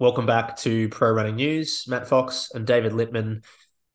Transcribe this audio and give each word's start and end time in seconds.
Welcome 0.00 0.24
back 0.24 0.56
to 0.60 0.88
Pro 0.88 1.10
Running 1.10 1.36
News. 1.36 1.84
Matt 1.86 2.08
Fox 2.08 2.50
and 2.54 2.66
David 2.66 2.92
Littman 2.92 3.44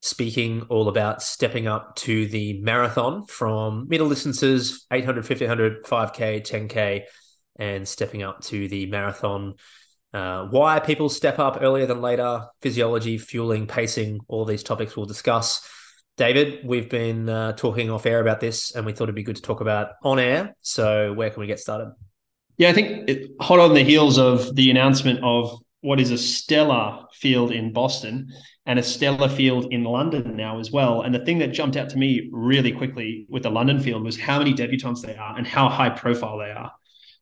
speaking 0.04 0.62
all 0.70 0.88
about 0.88 1.24
stepping 1.24 1.66
up 1.66 1.96
to 1.96 2.28
the 2.28 2.62
marathon 2.62 3.26
from 3.26 3.88
middle 3.90 4.08
distances 4.08 4.86
800, 4.94 5.28
1500, 5.28 5.84
5K, 5.84 6.48
10K, 6.48 7.06
and 7.56 7.88
stepping 7.88 8.22
up 8.22 8.42
to 8.42 8.68
the 8.68 8.86
marathon. 8.86 9.56
Uh, 10.14 10.46
why 10.52 10.80
people 10.80 11.10
step 11.10 11.40
up 11.40 11.58
earlier 11.60 11.88
than 11.88 12.02
later, 12.02 12.46
physiology, 12.62 13.18
fueling, 13.18 13.66
pacing, 13.66 14.20
all 14.28 14.46
these 14.46 14.62
topics 14.62 14.96
we'll 14.96 15.08
discuss. 15.08 15.68
David, 16.18 16.60
we've 16.64 16.88
been 16.88 17.28
uh, 17.28 17.54
talking 17.54 17.90
off 17.90 18.06
air 18.06 18.20
about 18.20 18.40
this 18.40 18.76
and 18.76 18.86
we 18.86 18.94
thought 18.94 19.06
it'd 19.06 19.16
be 19.16 19.24
good 19.24 19.38
to 19.38 19.42
talk 19.42 19.60
about 19.60 19.94
on 20.04 20.20
air. 20.20 20.56
So, 20.62 21.14
where 21.14 21.32
can 21.32 21.40
we 21.40 21.48
get 21.48 21.60
started? 21.60 21.94
Yeah, 22.58 22.70
I 22.70 22.74
think 22.74 23.10
it, 23.10 23.32
hot 23.42 23.60
on 23.60 23.74
the 23.74 23.84
heels 23.84 24.20
of 24.20 24.56
the 24.56 24.70
announcement 24.70 25.22
of 25.24 25.65
what 25.86 26.00
is 26.00 26.10
a 26.10 26.18
stellar 26.18 27.06
field 27.14 27.52
in 27.52 27.72
Boston 27.72 28.28
and 28.66 28.80
a 28.80 28.84
stellar 28.84 29.30
field 29.30 29.72
in 29.72 29.84
London 29.84 30.36
now 30.36 30.60
as 30.60 30.72
well. 30.72 31.04
And 31.04 31.14
the 31.14 31.24
thing 31.24 31.38
that 31.40 31.50
jumped 31.50 31.78
out 31.78 31.90
to 31.90 31.98
me 31.98 32.28
really 32.32 32.72
quickly 32.72 33.28
with 33.30 33.44
the 33.44 33.52
London 33.52 33.80
field 33.80 34.04
was 34.04 34.20
how 34.20 34.40
many 34.40 34.54
debutantes 34.54 35.04
they 35.04 35.16
are 35.16 35.38
and 35.38 35.46
how 35.46 35.70
high 35.70 35.92
profile 35.92 36.40
they 36.40 36.52
are. 36.52 36.72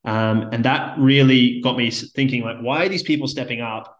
Um, 0.05 0.49
and 0.53 0.63
that 0.63 0.97
really 0.97 1.59
got 1.61 1.77
me 1.77 1.91
thinking, 1.91 2.43
like, 2.43 2.59
why 2.61 2.85
are 2.85 2.89
these 2.89 3.03
people 3.03 3.27
stepping 3.27 3.59
up 3.59 3.97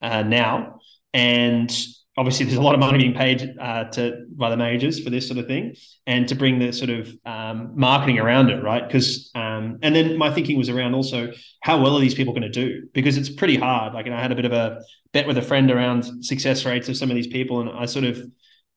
uh, 0.00 0.22
now? 0.22 0.80
And 1.12 1.70
obviously 2.16 2.46
there's 2.46 2.56
a 2.56 2.62
lot 2.62 2.74
of 2.74 2.80
money 2.80 2.98
being 2.98 3.14
paid 3.14 3.54
uh, 3.60 3.84
to 3.84 4.24
by 4.30 4.48
the 4.48 4.56
majors 4.56 5.02
for 5.02 5.10
this 5.10 5.26
sort 5.26 5.38
of 5.38 5.46
thing 5.46 5.74
and 6.06 6.26
to 6.28 6.34
bring 6.34 6.58
the 6.58 6.72
sort 6.72 6.90
of 6.90 7.10
um, 7.26 7.72
marketing 7.74 8.18
around 8.18 8.48
it 8.50 8.62
right? 8.62 8.86
Because 8.86 9.30
um, 9.34 9.78
and 9.82 9.94
then 9.94 10.16
my 10.16 10.32
thinking 10.32 10.56
was 10.56 10.68
around 10.68 10.94
also 10.94 11.32
how 11.60 11.80
well 11.80 11.96
are 11.96 12.00
these 12.00 12.14
people 12.14 12.32
going 12.32 12.42
to 12.42 12.48
do? 12.48 12.88
Because 12.94 13.16
it's 13.16 13.28
pretty 13.28 13.56
hard. 13.56 13.92
Like 13.92 14.06
and 14.06 14.14
i 14.14 14.20
had 14.20 14.32
a 14.32 14.34
bit 14.34 14.44
of 14.44 14.52
a 14.52 14.80
bet 15.12 15.26
with 15.26 15.38
a 15.38 15.42
friend 15.42 15.70
around 15.70 16.24
success 16.24 16.64
rates 16.64 16.88
of 16.88 16.96
some 16.96 17.10
of 17.10 17.16
these 17.16 17.26
people 17.26 17.60
and 17.60 17.70
i 17.70 17.86
sort 17.86 18.04
of 18.04 18.20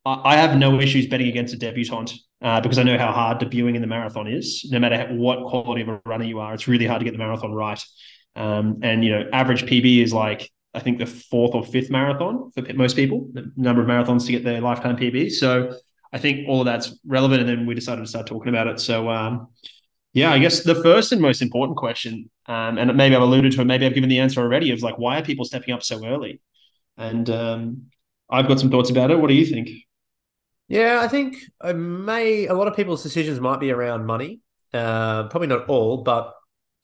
i, 0.05 0.37
have 0.37 0.57
no 0.57 0.79
issues 0.79 1.07
betting 1.07 1.27
against 1.27 1.53
a 1.53 1.57
debutante 1.57 2.13
uh, 2.41 2.61
because 2.61 2.77
i 2.77 2.83
know 2.83 2.97
how 2.97 3.11
hard 3.11 3.39
debuting 3.39 3.75
in 3.75 3.81
the 3.81 3.87
marathon 3.87 4.27
is 4.27 4.65
no 4.71 4.79
matter 4.79 5.13
what 5.13 5.45
quality 5.49 5.81
of 5.81 5.89
a 5.89 6.01
runner 6.05 6.23
you 6.23 6.39
are 6.39 6.53
it's 6.53 6.67
really 6.67 6.85
hard 6.85 6.99
to 6.99 7.05
get 7.05 7.11
the 7.11 7.17
marathon 7.17 7.51
right. 7.51 7.83
Um, 8.35 8.79
and 8.83 9.03
you 9.03 9.11
know 9.11 9.29
average 9.33 9.65
pb 9.65 10.01
is 10.01 10.13
like 10.13 10.49
I 10.73 10.79
think 10.79 10.99
the 10.99 11.05
fourth 11.05 11.55
or 11.55 11.63
fifth 11.63 11.89
marathon 11.89 12.51
for 12.51 12.61
most 12.73 12.95
people, 12.95 13.27
the 13.33 13.51
number 13.55 13.81
of 13.81 13.87
marathons 13.87 14.25
to 14.27 14.31
get 14.31 14.43
their 14.43 14.61
lifetime 14.61 14.97
PB. 14.97 15.31
So 15.31 15.75
I 16.13 16.19
think 16.19 16.47
all 16.47 16.61
of 16.61 16.65
that's 16.65 16.97
relevant. 17.05 17.41
And 17.41 17.49
then 17.49 17.65
we 17.65 17.73
decided 17.75 18.01
to 18.01 18.07
start 18.07 18.27
talking 18.27 18.49
about 18.49 18.67
it. 18.67 18.79
So 18.79 19.09
um, 19.09 19.47
yeah, 20.13 20.31
I 20.31 20.39
guess 20.39 20.63
the 20.63 20.75
first 20.75 21.11
and 21.11 21.21
most 21.21 21.41
important 21.41 21.77
question, 21.77 22.29
um, 22.47 22.77
and 22.77 22.95
maybe 22.95 23.15
I've 23.15 23.21
alluded 23.21 23.51
to 23.53 23.61
it, 23.61 23.65
maybe 23.65 23.85
I've 23.85 23.93
given 23.93 24.09
the 24.09 24.19
answer 24.19 24.41
already, 24.41 24.71
of 24.71 24.81
like 24.81 24.97
why 24.97 25.19
are 25.19 25.23
people 25.23 25.45
stepping 25.45 25.73
up 25.73 25.83
so 25.83 26.05
early? 26.05 26.41
And 26.97 27.29
um, 27.29 27.83
I've 28.29 28.47
got 28.47 28.59
some 28.59 28.69
thoughts 28.69 28.89
about 28.89 29.11
it. 29.11 29.19
What 29.19 29.27
do 29.27 29.33
you 29.33 29.45
think? 29.45 29.69
Yeah, 30.67 30.99
I 31.01 31.07
think 31.07 31.37
I 31.59 31.73
may 31.73 32.45
a 32.45 32.53
lot 32.53 32.67
of 32.67 32.75
people's 32.75 33.01
decisions 33.01 33.39
might 33.39 33.59
be 33.59 33.71
around 33.71 34.05
money. 34.05 34.41
Uh, 34.71 35.27
probably 35.29 35.47
not 35.47 35.67
all, 35.67 36.03
but 36.03 36.35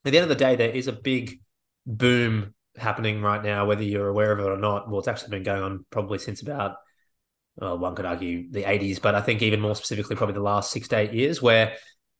at 0.05 0.11
the 0.11 0.17
end 0.17 0.23
of 0.23 0.29
the 0.29 0.43
day, 0.43 0.55
there 0.55 0.71
is 0.71 0.87
a 0.87 0.91
big 0.91 1.39
boom 1.85 2.54
happening 2.77 3.21
right 3.21 3.43
now, 3.43 3.65
whether 3.65 3.83
you're 3.83 4.09
aware 4.09 4.31
of 4.31 4.39
it 4.39 4.43
or 4.43 4.57
not. 4.57 4.89
Well, 4.89 4.99
it's 4.99 5.07
actually 5.07 5.31
been 5.31 5.43
going 5.43 5.63
on 5.63 5.85
probably 5.89 6.19
since 6.19 6.41
about, 6.41 6.75
well, 7.55 7.77
one 7.77 7.95
could 7.95 8.05
argue 8.05 8.51
the 8.51 8.63
80s, 8.63 9.01
but 9.01 9.15
I 9.15 9.21
think 9.21 9.41
even 9.41 9.61
more 9.61 9.75
specifically, 9.75 10.15
probably 10.15 10.33
the 10.33 10.41
last 10.41 10.71
six 10.71 10.87
to 10.89 10.97
eight 10.97 11.13
years, 11.13 11.41
where 11.41 11.73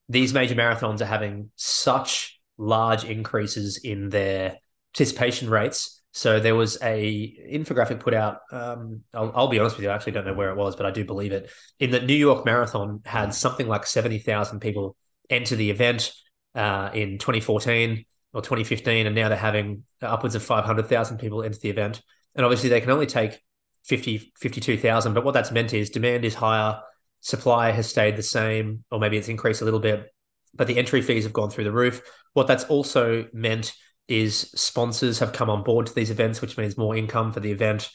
these 0.09 0.33
major 0.33 0.55
marathons 0.55 1.01
are 1.01 1.05
having 1.05 1.51
such 1.55 2.39
large 2.57 3.03
increases 3.03 3.77
in 3.83 4.09
their 4.09 4.57
participation 4.93 5.49
rates. 5.49 6.01
So 6.13 6.39
there 6.39 6.55
was 6.55 6.77
a 6.81 7.35
infographic 7.51 7.99
put 7.99 8.13
out. 8.13 8.39
Um, 8.49 9.01
I'll, 9.13 9.31
I'll, 9.35 9.47
be 9.49 9.59
honest 9.59 9.75
with 9.75 9.83
you, 9.83 9.89
I 9.89 9.95
actually 9.95 10.13
don't 10.13 10.25
know 10.25 10.33
where 10.33 10.49
it 10.49 10.55
was, 10.55 10.77
but 10.77 10.85
I 10.85 10.91
do 10.91 11.03
believe 11.03 11.33
it. 11.33 11.51
In 11.79 11.91
the 11.91 11.99
New 11.99 12.15
York 12.15 12.45
Marathon 12.45 13.01
had 13.03 13.33
something 13.33 13.67
like 13.67 13.85
seventy 13.85 14.19
thousand 14.19 14.61
people 14.61 14.95
enter 15.29 15.57
the 15.57 15.71
event 15.71 16.13
uh, 16.55 16.89
in 16.93 17.17
2014 17.17 18.05
or 18.35 18.41
2015, 18.41 19.07
and 19.07 19.15
now 19.15 19.29
they're 19.29 19.37
having 19.37 19.83
upwards 20.01 20.35
of 20.35 20.43
500,000 20.43 21.17
people 21.17 21.41
enter 21.41 21.57
the 21.57 21.69
event. 21.69 22.01
And 22.35 22.45
obviously, 22.45 22.67
they 22.67 22.81
can 22.81 22.91
only 22.91 23.05
take 23.05 23.39
50, 23.85 24.33
52,000. 24.37 25.13
But 25.13 25.23
what 25.23 25.33
that's 25.33 25.51
meant 25.51 25.73
is 25.73 25.89
demand 25.89 26.25
is 26.25 26.35
higher, 26.35 26.81
supply 27.21 27.71
has 27.71 27.87
stayed 27.87 28.17
the 28.17 28.23
same, 28.23 28.83
or 28.91 28.99
maybe 28.99 29.15
it's 29.15 29.29
increased 29.29 29.61
a 29.61 29.65
little 29.65 29.79
bit, 29.79 30.13
but 30.53 30.67
the 30.67 30.77
entry 30.77 31.01
fees 31.01 31.23
have 31.23 31.31
gone 31.31 31.49
through 31.49 31.63
the 31.63 31.71
roof. 31.71 32.01
What 32.33 32.45
that's 32.45 32.65
also 32.65 33.25
meant 33.31 33.73
is 34.09 34.51
sponsors 34.53 35.19
have 35.19 35.31
come 35.31 35.49
on 35.49 35.63
board 35.63 35.85
to 35.85 35.95
these 35.95 36.11
events, 36.11 36.41
which 36.41 36.57
means 36.57 36.77
more 36.77 36.95
income 36.95 37.31
for 37.31 37.39
the 37.39 37.51
event. 37.51 37.89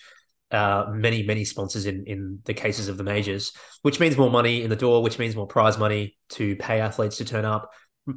Uh, 0.50 0.86
many, 0.90 1.22
many 1.22 1.44
sponsors 1.44 1.86
in 1.86 2.04
in 2.06 2.40
the 2.44 2.54
cases 2.54 2.88
of 2.88 2.96
the 2.96 3.04
majors, 3.04 3.52
which 3.82 4.00
means 4.00 4.16
more 4.16 4.30
money 4.30 4.64
in 4.64 4.70
the 4.70 4.74
door, 4.74 5.00
which 5.00 5.18
means 5.18 5.36
more 5.36 5.46
prize 5.46 5.78
money 5.78 6.16
to 6.30 6.56
pay 6.56 6.80
athletes 6.80 7.18
to 7.18 7.24
turn 7.24 7.44
up, 7.44 7.70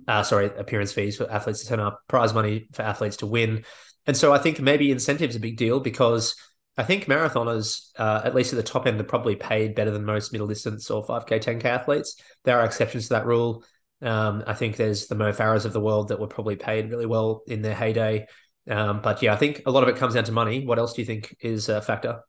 uh, 0.08 0.24
sorry, 0.24 0.48
appearance 0.58 0.92
fees 0.92 1.18
for 1.18 1.30
athletes 1.32 1.62
to 1.62 1.68
turn 1.68 1.80
up, 1.80 2.02
prize 2.08 2.34
money 2.34 2.68
for 2.74 2.82
athletes 2.82 3.18
to 3.18 3.26
win. 3.26 3.64
And 4.06 4.18
so 4.18 4.34
I 4.34 4.38
think 4.38 4.60
maybe 4.60 4.92
incentives 4.92 5.36
a 5.36 5.40
big 5.40 5.58
deal 5.58 5.80
because 5.80 6.36
I 6.78 6.84
think 6.84 7.06
marathoners, 7.06 7.90
uh, 7.98 8.22
at 8.24 8.36
least 8.36 8.54
at 8.54 8.58
the 8.58 8.64
top 8.64 8.88
end, 8.88 9.00
are 9.00 9.06
probably 9.06 9.36
paid 9.36 9.76
better 9.76 9.92
than 9.92 10.06
most 10.06 10.32
middle 10.32 10.48
distance 10.48 10.90
or 10.90 11.06
5K, 11.06 11.44
10K 11.44 11.66
athletes. 11.66 12.16
There 12.44 12.60
are 12.60 12.66
exceptions 12.66 13.08
to 13.08 13.14
that 13.16 13.26
rule. 13.26 13.64
Um, 14.02 14.44
I 14.48 14.54
think 14.54 14.76
there's 14.76 15.08
the 15.08 15.16
Mo 15.16 15.32
Farahs 15.32 15.66
of 15.66 15.74
the 15.74 15.80
world 15.80 16.10
that 16.10 16.20
were 16.20 16.28
probably 16.28 16.56
paid 16.56 16.90
really 16.90 17.06
well 17.06 17.44
in 17.48 17.62
their 17.62 17.76
heyday. 17.76 18.28
Um, 18.70 19.02
but 19.02 19.22
yeah, 19.22 19.34
I 19.34 19.38
think 19.38 19.62
a 19.66 19.72
lot 19.72 19.84
of 19.84 19.90
it 19.90 19.98
comes 19.98 20.16
down 20.16 20.24
to 20.26 20.32
money. 20.32 20.66
What 20.66 20.80
else 20.80 20.94
do 20.94 21.02
you 21.02 21.06
think 21.06 21.36
is 21.40 21.70
a 21.70 21.82
factor? 21.82 22.22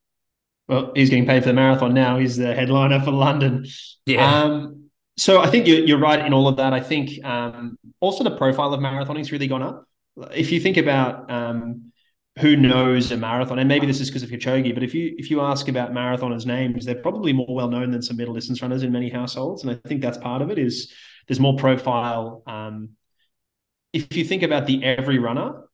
Well, 0.68 0.92
he's 0.94 1.10
getting 1.10 1.26
paid 1.26 1.42
for 1.42 1.48
the 1.48 1.54
marathon 1.54 1.94
now. 1.94 2.18
He's 2.18 2.36
the 2.36 2.54
headliner 2.54 3.00
for 3.00 3.10
London. 3.10 3.66
Yeah. 4.06 4.42
Um, 4.42 4.83
so 5.16 5.40
I 5.40 5.48
think 5.48 5.66
you're, 5.66 5.80
you're 5.80 5.98
right 5.98 6.24
in 6.24 6.32
all 6.32 6.48
of 6.48 6.56
that. 6.56 6.72
I 6.72 6.80
think 6.80 7.24
um, 7.24 7.78
also 8.00 8.24
the 8.24 8.36
profile 8.36 8.72
of 8.74 8.80
marathoning's 8.80 9.30
really 9.30 9.46
gone 9.46 9.62
up. 9.62 9.86
If 10.32 10.50
you 10.50 10.60
think 10.60 10.76
about 10.76 11.30
um, 11.30 11.92
who 12.40 12.56
knows 12.56 13.12
a 13.12 13.16
marathon, 13.16 13.58
and 13.58 13.68
maybe 13.68 13.86
this 13.86 14.00
is 14.00 14.10
because 14.10 14.22
of 14.24 14.30
Kipchoge, 14.30 14.74
but 14.74 14.82
if 14.82 14.94
you 14.94 15.14
if 15.18 15.30
you 15.30 15.40
ask 15.40 15.68
about 15.68 15.92
marathoners' 15.92 16.46
names, 16.46 16.84
they're 16.84 16.94
probably 16.96 17.32
more 17.32 17.54
well 17.54 17.68
known 17.68 17.90
than 17.90 18.02
some 18.02 18.16
middle 18.16 18.34
distance 18.34 18.60
runners 18.60 18.82
in 18.82 18.92
many 18.92 19.08
households, 19.08 19.62
and 19.62 19.70
I 19.70 19.88
think 19.88 20.02
that's 20.02 20.18
part 20.18 20.42
of 20.42 20.50
it. 20.50 20.58
Is 20.58 20.92
there's 21.28 21.40
more 21.40 21.56
profile. 21.56 22.42
Um, 22.46 22.90
if 23.92 24.16
you 24.16 24.24
think 24.24 24.42
about 24.42 24.66
the 24.66 24.82
every 24.84 25.18
runner, 25.20 25.64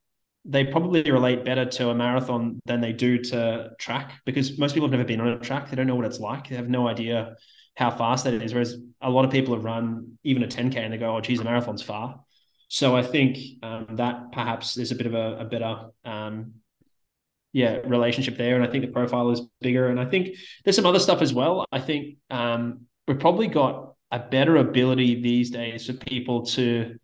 they 0.44 0.64
probably 0.64 1.02
relate 1.10 1.44
better 1.44 1.64
to 1.64 1.88
a 1.88 1.94
marathon 1.94 2.60
than 2.66 2.80
they 2.82 2.92
do 2.92 3.18
to 3.18 3.70
track 3.78 4.20
because 4.26 4.58
most 4.58 4.74
people 4.74 4.86
have 4.86 4.92
never 4.92 5.04
been 5.04 5.20
on 5.20 5.28
a 5.28 5.38
track. 5.38 5.70
They 5.70 5.76
don't 5.76 5.86
know 5.86 5.94
what 5.94 6.06
it's 6.06 6.20
like. 6.20 6.48
They 6.48 6.56
have 6.56 6.68
no 6.68 6.88
idea 6.88 7.36
how 7.80 7.90
fast 7.90 8.24
that 8.24 8.34
is. 8.34 8.52
Whereas 8.52 8.76
a 9.00 9.10
lot 9.10 9.24
of 9.24 9.30
people 9.30 9.54
have 9.54 9.64
run 9.64 10.18
even 10.22 10.42
a 10.42 10.46
10K 10.46 10.76
and 10.76 10.92
they 10.92 10.98
go, 10.98 11.16
oh, 11.16 11.20
geez, 11.20 11.40
a 11.40 11.44
marathon's 11.44 11.82
far. 11.82 12.20
So 12.68 12.94
I 12.94 13.02
think 13.02 13.38
um, 13.62 13.86
that 13.92 14.30
perhaps 14.32 14.74
there's 14.74 14.92
a 14.92 14.94
bit 14.94 15.06
of 15.06 15.14
a, 15.14 15.38
a 15.40 15.44
better, 15.46 15.86
um, 16.04 16.52
yeah, 17.52 17.78
relationship 17.78 18.36
there. 18.36 18.54
And 18.54 18.62
I 18.62 18.68
think 18.68 18.84
the 18.84 18.92
profile 18.92 19.30
is 19.30 19.40
bigger. 19.60 19.88
And 19.88 19.98
I 19.98 20.04
think 20.04 20.36
there's 20.62 20.76
some 20.76 20.86
other 20.86 21.00
stuff 21.00 21.22
as 21.22 21.32
well. 21.32 21.64
I 21.72 21.80
think 21.80 22.18
um, 22.28 22.82
we've 23.08 23.18
probably 23.18 23.48
got 23.48 23.94
a 24.12 24.18
better 24.18 24.56
ability 24.58 25.20
these 25.22 25.50
days 25.50 25.86
for 25.86 25.94
people 25.94 26.46
to 26.46 26.96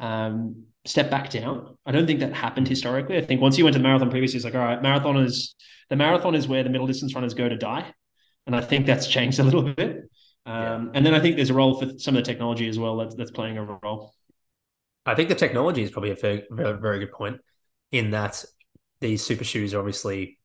um, 0.00 0.64
step 0.84 1.10
back 1.10 1.30
down. 1.30 1.76
I 1.86 1.92
don't 1.92 2.06
think 2.06 2.20
that 2.20 2.34
happened 2.34 2.68
historically. 2.68 3.16
I 3.16 3.24
think 3.24 3.40
once 3.40 3.56
you 3.56 3.64
went 3.64 3.74
to 3.74 3.78
the 3.78 3.84
marathon 3.84 4.10
previously, 4.10 4.36
it's 4.36 4.44
like, 4.44 4.54
all 4.54 4.60
right, 4.60 4.82
marathon 4.82 5.16
is 5.16 5.54
the 5.90 5.96
marathon 5.96 6.34
is 6.34 6.48
where 6.48 6.64
the 6.64 6.70
middle 6.70 6.86
distance 6.86 7.14
runners 7.14 7.34
go 7.34 7.48
to 7.48 7.56
die. 7.56 7.86
And 8.46 8.54
I 8.54 8.60
think 8.60 8.84
that's 8.84 9.06
changed 9.06 9.38
a 9.38 9.44
little 9.44 9.62
bit. 9.74 10.10
Um, 10.46 10.86
yeah. 10.86 10.90
And 10.94 11.06
then 11.06 11.14
I 11.14 11.20
think 11.20 11.36
there's 11.36 11.50
a 11.50 11.54
role 11.54 11.80
for 11.80 11.98
some 11.98 12.16
of 12.16 12.24
the 12.24 12.30
technology 12.30 12.68
as 12.68 12.78
well 12.78 12.96
that's, 12.96 13.14
that's 13.14 13.30
playing 13.30 13.58
a 13.58 13.64
role. 13.64 14.12
I 15.06 15.14
think 15.14 15.28
the 15.28 15.34
technology 15.34 15.82
is 15.82 15.90
probably 15.90 16.10
a 16.10 16.16
very, 16.16 16.44
very, 16.50 16.98
good 16.98 17.12
point 17.12 17.40
in 17.92 18.10
that 18.10 18.44
these 19.00 19.22
super 19.22 19.44
shoes 19.44 19.74
are 19.74 19.78
obviously 19.78 20.38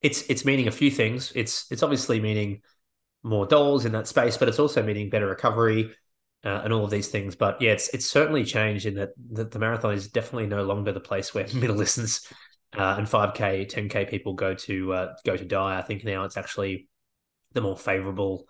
it's 0.00 0.22
it's 0.22 0.44
meaning 0.44 0.68
a 0.68 0.72
few 0.72 0.90
things. 0.90 1.32
It's 1.34 1.70
it's 1.70 1.82
obviously 1.82 2.20
meaning 2.20 2.62
more 3.22 3.46
dollars 3.46 3.84
in 3.84 3.92
that 3.92 4.08
space, 4.08 4.38
but 4.38 4.48
it's 4.48 4.58
also 4.58 4.82
meaning 4.82 5.10
better 5.10 5.26
recovery 5.26 5.94
uh, 6.44 6.62
and 6.64 6.72
all 6.72 6.84
of 6.84 6.90
these 6.90 7.08
things. 7.08 7.36
But 7.36 7.60
yeah, 7.60 7.72
it's 7.72 7.88
it's 7.90 8.06
certainly 8.06 8.44
changed 8.44 8.86
in 8.86 8.94
that, 8.94 9.10
that 9.32 9.50
the 9.50 9.58
marathon 9.58 9.92
is 9.92 10.08
definitely 10.08 10.46
no 10.46 10.64
longer 10.64 10.92
the 10.92 11.00
place 11.00 11.34
where 11.34 11.46
middle 11.54 11.76
distance 11.76 12.26
uh, 12.76 12.94
and 12.96 13.06
5k, 13.06 13.70
10k 13.70 14.08
people 14.08 14.34
go 14.34 14.54
to 14.54 14.92
uh, 14.94 15.14
go 15.26 15.36
to 15.36 15.44
die. 15.44 15.78
I 15.78 15.82
think 15.82 16.04
now 16.04 16.24
it's 16.24 16.36
actually 16.36 16.88
the 17.52 17.60
more 17.60 17.76
favorable 17.76 18.46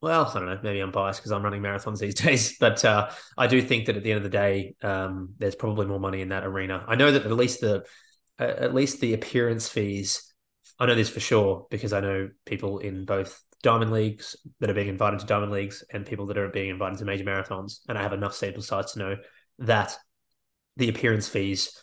well, 0.00 0.26
I 0.26 0.34
don't 0.34 0.46
know. 0.46 0.58
Maybe 0.62 0.80
I'm 0.80 0.92
biased 0.92 1.20
because 1.20 1.32
I'm 1.32 1.42
running 1.42 1.62
marathons 1.62 1.98
these 1.98 2.14
days, 2.22 2.56
but 2.58 2.84
uh, 2.84 3.10
I 3.36 3.46
do 3.46 3.60
think 3.60 3.86
that 3.86 3.96
at 3.96 4.02
the 4.02 4.12
end 4.12 4.18
of 4.18 4.22
the 4.22 4.36
day, 4.36 4.76
um, 4.82 5.34
there's 5.38 5.54
probably 5.56 5.86
more 5.86 6.00
money 6.00 6.20
in 6.20 6.28
that 6.28 6.44
arena. 6.44 6.84
I 6.86 6.94
know 6.94 7.10
that 7.10 7.24
at 7.24 7.32
least 7.32 7.60
the 7.60 7.84
uh, 8.38 8.44
at 8.44 8.74
least 8.74 9.00
the 9.00 9.14
appearance 9.14 9.68
fees. 9.68 10.32
I 10.78 10.86
know 10.86 10.94
this 10.94 11.10
for 11.10 11.20
sure 11.20 11.66
because 11.70 11.92
I 11.92 12.00
know 12.00 12.30
people 12.44 12.78
in 12.78 13.04
both 13.04 13.42
diamond 13.62 13.90
leagues 13.90 14.36
that 14.60 14.70
are 14.70 14.74
being 14.74 14.88
invited 14.88 15.18
to 15.18 15.26
diamond 15.26 15.50
leagues 15.50 15.82
and 15.92 16.06
people 16.06 16.26
that 16.26 16.38
are 16.38 16.48
being 16.48 16.70
invited 16.70 16.98
to 16.98 17.04
major 17.04 17.24
marathons, 17.24 17.80
and 17.88 17.98
I 17.98 18.02
have 18.02 18.12
enough 18.12 18.34
sample 18.34 18.62
size 18.62 18.92
to 18.92 18.98
know 19.00 19.16
that 19.60 19.96
the 20.76 20.88
appearance 20.88 21.28
fees 21.28 21.76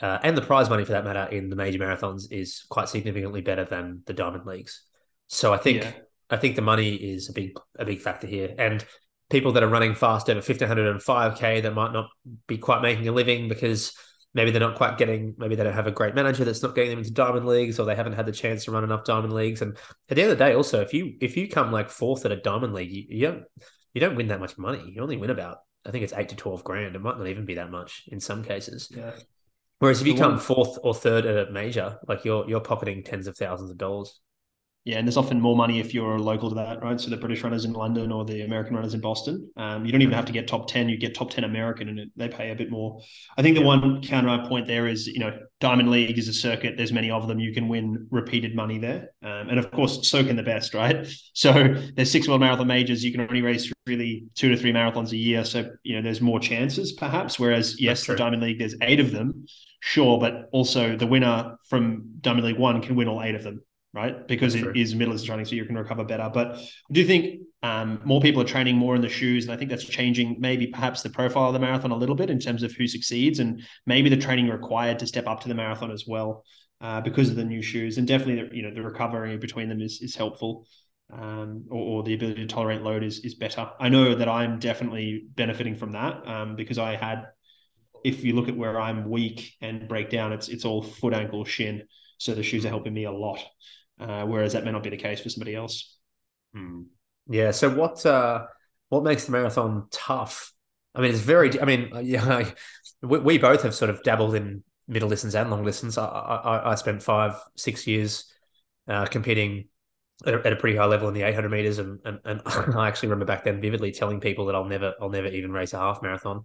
uh, 0.00 0.18
and 0.22 0.36
the 0.36 0.42
prize 0.42 0.70
money 0.70 0.84
for 0.84 0.92
that 0.92 1.04
matter 1.04 1.24
in 1.34 1.48
the 1.48 1.56
major 1.56 1.78
marathons 1.78 2.30
is 2.30 2.64
quite 2.68 2.88
significantly 2.88 3.40
better 3.40 3.64
than 3.64 4.02
the 4.06 4.12
diamond 4.12 4.46
leagues. 4.46 4.82
So 5.26 5.52
I 5.52 5.56
think 5.56 5.82
yeah. 5.82 5.92
I 6.30 6.36
think 6.36 6.56
the 6.56 6.62
money 6.62 6.94
is 6.94 7.28
a 7.28 7.32
big 7.32 7.56
a 7.78 7.84
big 7.84 8.00
factor 8.00 8.26
here, 8.26 8.54
and 8.58 8.84
people 9.30 9.52
that 9.52 9.62
are 9.62 9.68
running 9.68 9.94
fast 9.94 10.28
over 10.30 10.38
1500 10.38 10.86
and 10.88 11.00
5k 11.00 11.62
that 11.62 11.74
might 11.74 11.92
not 11.92 12.08
be 12.46 12.58
quite 12.58 12.82
making 12.82 13.08
a 13.08 13.12
living 13.12 13.48
because 13.48 13.92
maybe 14.34 14.50
they're 14.50 14.60
not 14.60 14.76
quite 14.76 14.98
getting 14.98 15.34
maybe 15.38 15.56
they 15.56 15.64
don't 15.64 15.72
have 15.72 15.86
a 15.86 15.92
great 15.92 16.14
manager 16.14 16.44
that's 16.44 16.62
not 16.62 16.74
getting 16.74 16.90
them 16.90 16.98
into 16.98 17.10
diamond 17.10 17.46
leagues 17.46 17.80
or 17.80 17.86
they 17.86 17.96
haven't 17.96 18.12
had 18.12 18.26
the 18.26 18.32
chance 18.32 18.64
to 18.64 18.70
run 18.70 18.84
enough 18.84 19.04
diamond 19.04 19.32
leagues. 19.32 19.62
And 19.62 19.76
at 20.10 20.14
the 20.14 20.22
end 20.22 20.30
of 20.30 20.38
the 20.38 20.44
day 20.44 20.54
also 20.54 20.80
if 20.80 20.92
you 20.92 21.14
if 21.20 21.36
you 21.36 21.48
come 21.48 21.72
like 21.72 21.90
fourth 21.90 22.24
at 22.24 22.32
a 22.32 22.36
diamond 22.36 22.74
league 22.74 22.90
you, 22.90 23.04
you 23.08 23.26
don't 23.26 23.44
you 23.94 24.00
don't 24.00 24.14
win 24.14 24.28
that 24.28 24.40
much 24.40 24.58
money. 24.58 24.92
You 24.94 25.02
only 25.02 25.16
win 25.16 25.30
about 25.30 25.58
i 25.86 25.90
think 25.90 26.04
it's 26.04 26.12
8 26.12 26.28
to 26.28 26.36
12 26.36 26.62
grand. 26.62 26.94
It 26.94 27.00
might 27.00 27.18
not 27.18 27.28
even 27.28 27.46
be 27.46 27.54
that 27.54 27.70
much 27.70 28.04
in 28.08 28.20
some 28.20 28.44
cases. 28.44 28.92
Yeah. 28.94 29.12
Whereas 29.78 30.00
if 30.00 30.06
you 30.06 30.14
come 30.14 30.38
fourth 30.38 30.78
or 30.82 30.94
third 30.94 31.26
at 31.26 31.48
a 31.48 31.50
major 31.50 31.98
like 32.06 32.24
you're 32.24 32.48
you're 32.48 32.60
pocketing 32.60 33.02
tens 33.02 33.26
of 33.26 33.36
thousands 33.36 33.70
of 33.70 33.78
dollars 33.78 34.20
yeah, 34.86 34.98
and 34.98 35.08
there's 35.08 35.16
often 35.16 35.40
more 35.40 35.56
money 35.56 35.80
if 35.80 35.92
you're 35.92 36.16
local 36.16 36.48
to 36.48 36.54
that, 36.54 36.80
right? 36.80 37.00
So 37.00 37.10
the 37.10 37.16
British 37.16 37.42
runners 37.42 37.64
in 37.64 37.72
London 37.72 38.12
or 38.12 38.24
the 38.24 38.42
American 38.42 38.76
runners 38.76 38.94
in 38.94 39.00
Boston, 39.00 39.50
um, 39.56 39.84
you 39.84 39.90
don't 39.90 40.00
even 40.00 40.14
have 40.14 40.26
to 40.26 40.32
get 40.32 40.46
top 40.46 40.68
ten. 40.68 40.88
You 40.88 40.96
get 40.96 41.12
top 41.12 41.28
ten 41.28 41.42
American, 41.42 41.88
and 41.88 41.98
it, 41.98 42.10
they 42.14 42.28
pay 42.28 42.52
a 42.52 42.54
bit 42.54 42.70
more. 42.70 43.00
I 43.36 43.42
think 43.42 43.56
the 43.56 43.62
yeah. 43.62 43.66
one 43.66 44.00
counter 44.00 44.48
point 44.48 44.68
there 44.68 44.86
is, 44.86 45.08
you 45.08 45.18
know, 45.18 45.36
Diamond 45.58 45.90
League 45.90 46.16
is 46.16 46.28
a 46.28 46.32
circuit. 46.32 46.76
There's 46.76 46.92
many 46.92 47.10
of 47.10 47.26
them. 47.26 47.40
You 47.40 47.52
can 47.52 47.66
win 47.66 48.06
repeated 48.12 48.54
money 48.54 48.78
there, 48.78 49.10
um, 49.24 49.48
and 49.48 49.58
of 49.58 49.72
course, 49.72 50.08
so 50.08 50.22
can 50.22 50.36
the 50.36 50.44
best, 50.44 50.72
right? 50.72 51.06
So 51.36 51.52
there's 51.94 52.10
six 52.10 52.26
world 52.26 52.40
marathon 52.40 52.66
majors. 52.66 53.04
You 53.04 53.12
can 53.12 53.20
only 53.20 53.42
race 53.42 53.70
really 53.86 54.24
two 54.36 54.48
to 54.48 54.56
three 54.56 54.72
marathons 54.72 55.12
a 55.12 55.18
year. 55.18 55.44
So 55.44 55.68
you 55.82 55.96
know, 55.96 56.02
there's 56.02 56.22
more 56.22 56.40
chances 56.40 56.92
perhaps. 56.92 57.38
Whereas 57.38 57.78
yes, 57.78 58.06
the 58.06 58.16
Diamond 58.16 58.42
League, 58.42 58.58
there's 58.58 58.74
eight 58.80 58.98
of 58.98 59.12
them, 59.12 59.44
sure, 59.80 60.18
but 60.18 60.48
also 60.52 60.96
the 60.96 61.06
winner 61.06 61.58
from 61.68 62.04
Diamond 62.22 62.46
League 62.46 62.58
One 62.58 62.80
can 62.80 62.96
win 62.96 63.06
all 63.06 63.22
eight 63.22 63.34
of 63.34 63.42
them 63.42 63.60
right? 63.92 64.26
Because 64.28 64.52
That's 64.52 64.66
it 64.66 64.72
true. 64.72 64.80
is 64.80 64.94
middle 64.94 65.12
distance 65.12 65.26
training, 65.26 65.46
so 65.46 65.54
you 65.54 65.64
can 65.64 65.76
recover 65.76 66.04
better. 66.04 66.30
But 66.32 66.56
I 66.56 66.92
do 66.92 67.04
think 67.04 67.40
um, 67.62 68.00
more 68.04 68.20
people 68.20 68.42
are 68.42 68.46
training 68.46 68.76
more 68.76 68.94
in 68.94 69.02
the 69.02 69.08
shoes, 69.08 69.44
and 69.44 69.52
I 69.52 69.56
think 69.56 69.70
that's 69.70 69.84
changing 69.84 70.36
maybe 70.38 70.66
perhaps 70.66 71.02
the 71.02 71.10
profile 71.10 71.48
of 71.48 71.54
the 71.54 71.58
marathon 71.58 71.90
a 71.90 71.96
little 71.96 72.14
bit 72.14 72.30
in 72.30 72.38
terms 72.38 72.62
of 72.62 72.72
who 72.72 72.86
succeeds, 72.86 73.38
and 73.38 73.62
maybe 73.86 74.08
the 74.08 74.16
training 74.16 74.48
required 74.48 74.98
to 75.00 75.06
step 75.06 75.26
up 75.26 75.40
to 75.40 75.48
the 75.48 75.54
marathon 75.54 75.90
as 75.90 76.04
well 76.06 76.44
uh, 76.80 77.00
because 77.00 77.30
of 77.30 77.36
the 77.36 77.44
new 77.44 77.62
shoes, 77.62 77.98
and 77.98 78.06
definitely 78.06 78.48
the, 78.48 78.56
you 78.56 78.62
know 78.62 78.74
the 78.74 78.82
recovery 78.82 79.36
between 79.38 79.68
them 79.68 79.80
is 79.80 80.00
is 80.02 80.14
helpful. 80.14 80.66
Um, 81.08 81.66
or, 81.70 81.98
or, 81.98 82.02
the 82.02 82.14
ability 82.14 82.40
to 82.40 82.48
tolerate 82.48 82.82
load 82.82 83.04
is 83.04 83.20
is 83.20 83.36
better. 83.36 83.70
I 83.78 83.88
know 83.88 84.16
that 84.16 84.28
I'm 84.28 84.58
definitely 84.58 85.26
benefiting 85.34 85.76
from 85.76 85.92
that 85.92 86.26
um, 86.26 86.56
because 86.56 86.78
I 86.78 86.96
had, 86.96 87.28
if 88.04 88.24
you 88.24 88.34
look 88.34 88.48
at 88.48 88.56
where 88.56 88.80
I'm 88.80 89.08
weak 89.08 89.54
and 89.60 89.88
break 89.88 90.10
down, 90.10 90.32
it's 90.32 90.48
it's 90.48 90.64
all 90.64 90.82
foot, 90.82 91.14
ankle, 91.14 91.44
shin. 91.44 91.84
So 92.18 92.34
the 92.34 92.42
shoes 92.42 92.64
are 92.64 92.70
helping 92.70 92.94
me 92.94 93.04
a 93.04 93.12
lot 93.12 93.40
uh, 94.00 94.24
whereas 94.24 94.52
that 94.52 94.64
may 94.64 94.72
not 94.72 94.82
be 94.82 94.90
the 94.90 94.96
case 94.96 95.20
for 95.20 95.28
somebody 95.28 95.54
else. 95.54 95.96
Hmm. 96.54 96.82
Yeah. 97.28 97.50
So 97.50 97.70
what 97.70 98.04
uh, 98.04 98.46
what 98.88 99.04
makes 99.04 99.24
the 99.24 99.32
marathon 99.32 99.88
tough? 99.90 100.52
I 100.94 101.00
mean, 101.00 101.10
it's 101.10 101.20
very. 101.20 101.60
I 101.60 101.64
mean, 101.64 101.90
yeah, 102.02 102.50
we, 103.02 103.18
we 103.18 103.38
both 103.38 103.62
have 103.62 103.74
sort 103.74 103.90
of 103.90 104.02
dabbled 104.02 104.34
in 104.34 104.62
middle 104.88 105.08
distance 105.08 105.34
and 105.34 105.50
long 105.50 105.64
distance. 105.64 105.98
I, 105.98 106.06
I, 106.06 106.72
I 106.72 106.74
spent 106.76 107.02
five, 107.02 107.34
six 107.56 107.86
years 107.86 108.32
uh, 108.86 109.06
competing 109.06 109.68
at 110.24 110.34
a, 110.34 110.46
at 110.46 110.52
a, 110.52 110.56
pretty 110.56 110.76
high 110.76 110.84
level 110.84 111.08
in 111.08 111.14
the 111.14 111.22
800 111.22 111.50
meters, 111.50 111.78
and, 111.78 111.98
and, 112.04 112.20
and 112.24 112.40
I 112.46 112.86
actually 112.86 113.08
remember 113.08 113.24
back 113.24 113.44
then 113.44 113.60
vividly 113.60 113.90
telling 113.90 114.20
people 114.20 114.46
that 114.46 114.54
I'll 114.54 114.64
never, 114.64 114.94
I'll 115.00 115.10
never 115.10 115.26
even 115.26 115.50
race 115.50 115.74
a 115.74 115.78
half 115.78 116.02
marathon. 116.02 116.44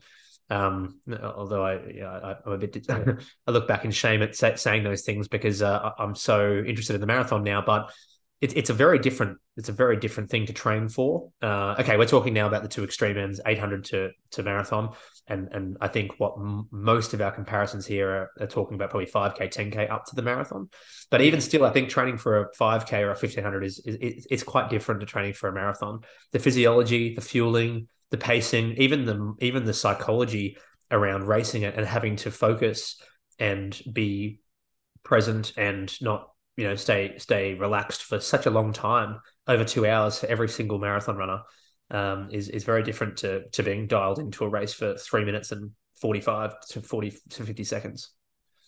Um, 0.52 1.00
although 1.24 1.66
I, 1.66 1.80
yeah, 1.94 2.10
I, 2.10 2.32
am 2.46 2.52
a 2.52 2.58
bit, 2.58 2.86
I 2.90 3.52
look 3.52 3.70
back 3.70 3.86
in 3.86 3.92
shame 3.92 4.22
at 4.22 4.36
say, 4.36 4.58
saying 4.58 4.84
those 4.84 5.04
things 5.04 5.30
because 5.30 5.62
uh, 5.62 5.92
I'm 5.98 6.14
so 6.14 6.62
interested 6.68 6.94
in 6.94 7.02
the 7.02 7.08
marathon 7.08 7.44
now. 7.44 7.64
But 7.66 7.90
it, 8.42 8.58
it's 8.58 8.70
a 8.70 8.74
very 8.74 9.00
different, 9.00 9.38
it's 9.56 9.70
a 9.70 9.72
very 9.72 9.96
different 9.96 10.30
thing 10.30 10.46
to 10.48 10.54
train 10.54 10.90
for. 10.90 11.30
Uh, 11.42 11.76
okay, 11.80 11.96
we're 11.96 12.06
talking 12.06 12.34
now 12.34 12.48
about 12.48 12.64
the 12.64 12.68
two 12.68 12.84
extreme 12.84 13.18
ends, 13.18 13.40
800 13.46 13.86
to 13.86 14.10
to 14.32 14.44
marathon, 14.44 14.90
and 15.26 15.48
and 15.54 15.78
I 15.80 15.88
think 15.88 16.20
what 16.20 16.34
m- 16.38 16.68
most 16.70 17.14
of 17.14 17.22
our 17.22 17.32
comparisons 17.32 17.86
here 17.86 18.10
are, 18.10 18.32
are, 18.42 18.48
talking 18.48 18.76
about 18.76 18.90
probably 18.90 19.10
5k, 19.10 19.54
10k 19.54 19.90
up 19.90 20.06
to 20.08 20.16
the 20.16 20.22
marathon. 20.22 20.70
But 21.10 21.22
even 21.22 21.40
still, 21.40 21.64
I 21.64 21.70
think 21.70 21.88
training 21.88 22.18
for 22.18 22.42
a 22.42 22.52
5k 22.60 23.00
or 23.00 23.12
a 23.12 23.16
1500 23.16 23.64
is, 23.64 23.80
is 23.86 24.28
it's 24.30 24.44
quite 24.44 24.70
different 24.70 25.00
to 25.00 25.06
training 25.06 25.34
for 25.34 25.48
a 25.48 25.54
marathon. 25.54 26.02
The 26.34 26.40
physiology, 26.40 27.16
the 27.16 27.22
fueling 27.22 27.88
the 28.12 28.18
pacing, 28.18 28.74
even 28.78 29.06
the 29.06 29.36
even 29.40 29.66
the 29.66 29.74
psychology 29.74 30.58
around 30.92 31.24
racing 31.24 31.64
it 31.64 31.76
and 31.76 31.86
having 31.86 32.18
to 32.18 32.30
focus 32.30 33.02
and 33.40 33.82
be 33.92 34.40
present 35.04 35.54
and 35.58 36.00
not 36.02 36.30
you 36.58 36.66
know 36.66 36.76
stay 36.76 37.18
stay 37.18 37.54
relaxed 37.56 38.04
for 38.04 38.20
such 38.20 38.46
a 38.46 38.52
long 38.52 38.74
time 38.74 39.20
over 39.48 39.64
two 39.64 39.88
hours 39.88 40.20
for 40.20 40.28
every 40.28 40.50
single 40.50 40.78
marathon 40.78 41.16
runner 41.16 41.42
um, 41.90 42.30
is 42.32 42.50
is 42.50 42.64
very 42.64 42.84
different 42.84 43.18
to 43.18 43.50
to 43.50 43.64
being 43.64 43.88
dialed 43.88 44.20
into 44.20 44.44
a 44.44 44.50
race 44.50 44.74
for 44.74 44.96
three 44.98 45.26
minutes 45.26 45.52
and 45.52 45.72
45 46.02 46.60
to 46.70 46.82
40 46.82 47.14
to 47.30 47.44
50 47.44 47.64
seconds. 47.64 48.12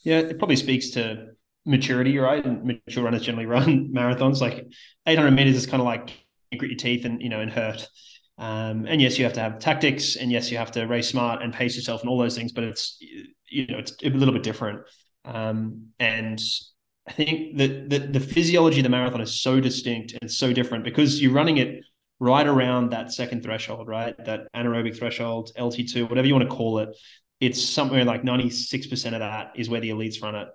Yeah 0.03 0.19
it 0.19 0.37
probably 0.37 0.55
speaks 0.55 0.91
to 0.91 1.27
maturity 1.65 2.17
right? 2.17 2.45
And 2.45 2.63
mature 2.63 3.03
runners 3.03 3.23
generally 3.23 3.45
run 3.57 3.91
marathons. 3.93 4.41
Like 4.41 4.65
800 5.05 5.31
meters 5.31 5.55
is 5.55 5.65
kind 5.65 5.81
of 5.81 5.85
like 5.85 6.11
grit 6.57 6.71
your 6.71 6.77
teeth 6.77 7.05
and 7.05 7.21
you 7.21 7.29
know 7.29 7.39
and 7.39 7.51
hurt 7.51 7.87
um, 8.43 8.85
and 8.89 9.01
yes, 9.01 9.17
you 9.17 9.23
have 9.23 9.33
to 9.33 9.39
have 9.39 9.59
tactics, 9.59 10.17
and 10.17 10.29
yes, 10.29 10.51
you 10.51 10.57
have 10.57 10.71
to 10.71 10.85
race 10.85 11.07
smart 11.07 11.41
and 11.41 11.53
pace 11.53 11.77
yourself 11.77 12.01
and 12.01 12.09
all 12.09 12.17
those 12.17 12.35
things. 12.35 12.51
But 12.51 12.65
it's 12.65 12.97
you 13.47 13.67
know 13.67 13.77
it's 13.77 13.93
a 14.03 14.09
little 14.09 14.33
bit 14.33 14.43
different. 14.43 14.81
Um, 15.23 15.87
and 15.97 16.41
I 17.07 17.13
think 17.13 17.57
that 17.57 17.89
the, 17.89 17.99
the 17.99 18.19
physiology 18.19 18.79
of 18.79 18.83
the 18.83 18.89
marathon 18.89 19.21
is 19.21 19.41
so 19.41 19.61
distinct 19.61 20.15
and 20.21 20.29
so 20.29 20.51
different 20.51 20.83
because 20.83 21.21
you're 21.21 21.31
running 21.31 21.55
it 21.55 21.85
right 22.19 22.45
around 22.45 22.89
that 22.89 23.13
second 23.13 23.43
threshold, 23.43 23.87
right? 23.87 24.13
That 24.25 24.51
anaerobic 24.53 24.97
threshold, 24.97 25.51
LT2, 25.57 26.09
whatever 26.09 26.27
you 26.27 26.35
want 26.35 26.49
to 26.49 26.53
call 26.53 26.79
it. 26.79 26.89
It's 27.39 27.63
somewhere 27.63 28.03
like 28.03 28.23
96% 28.23 29.05
of 29.13 29.19
that 29.19 29.51
is 29.55 29.69
where 29.69 29.79
the 29.79 29.89
elites 29.91 30.21
run 30.21 30.35
it. 30.35 30.49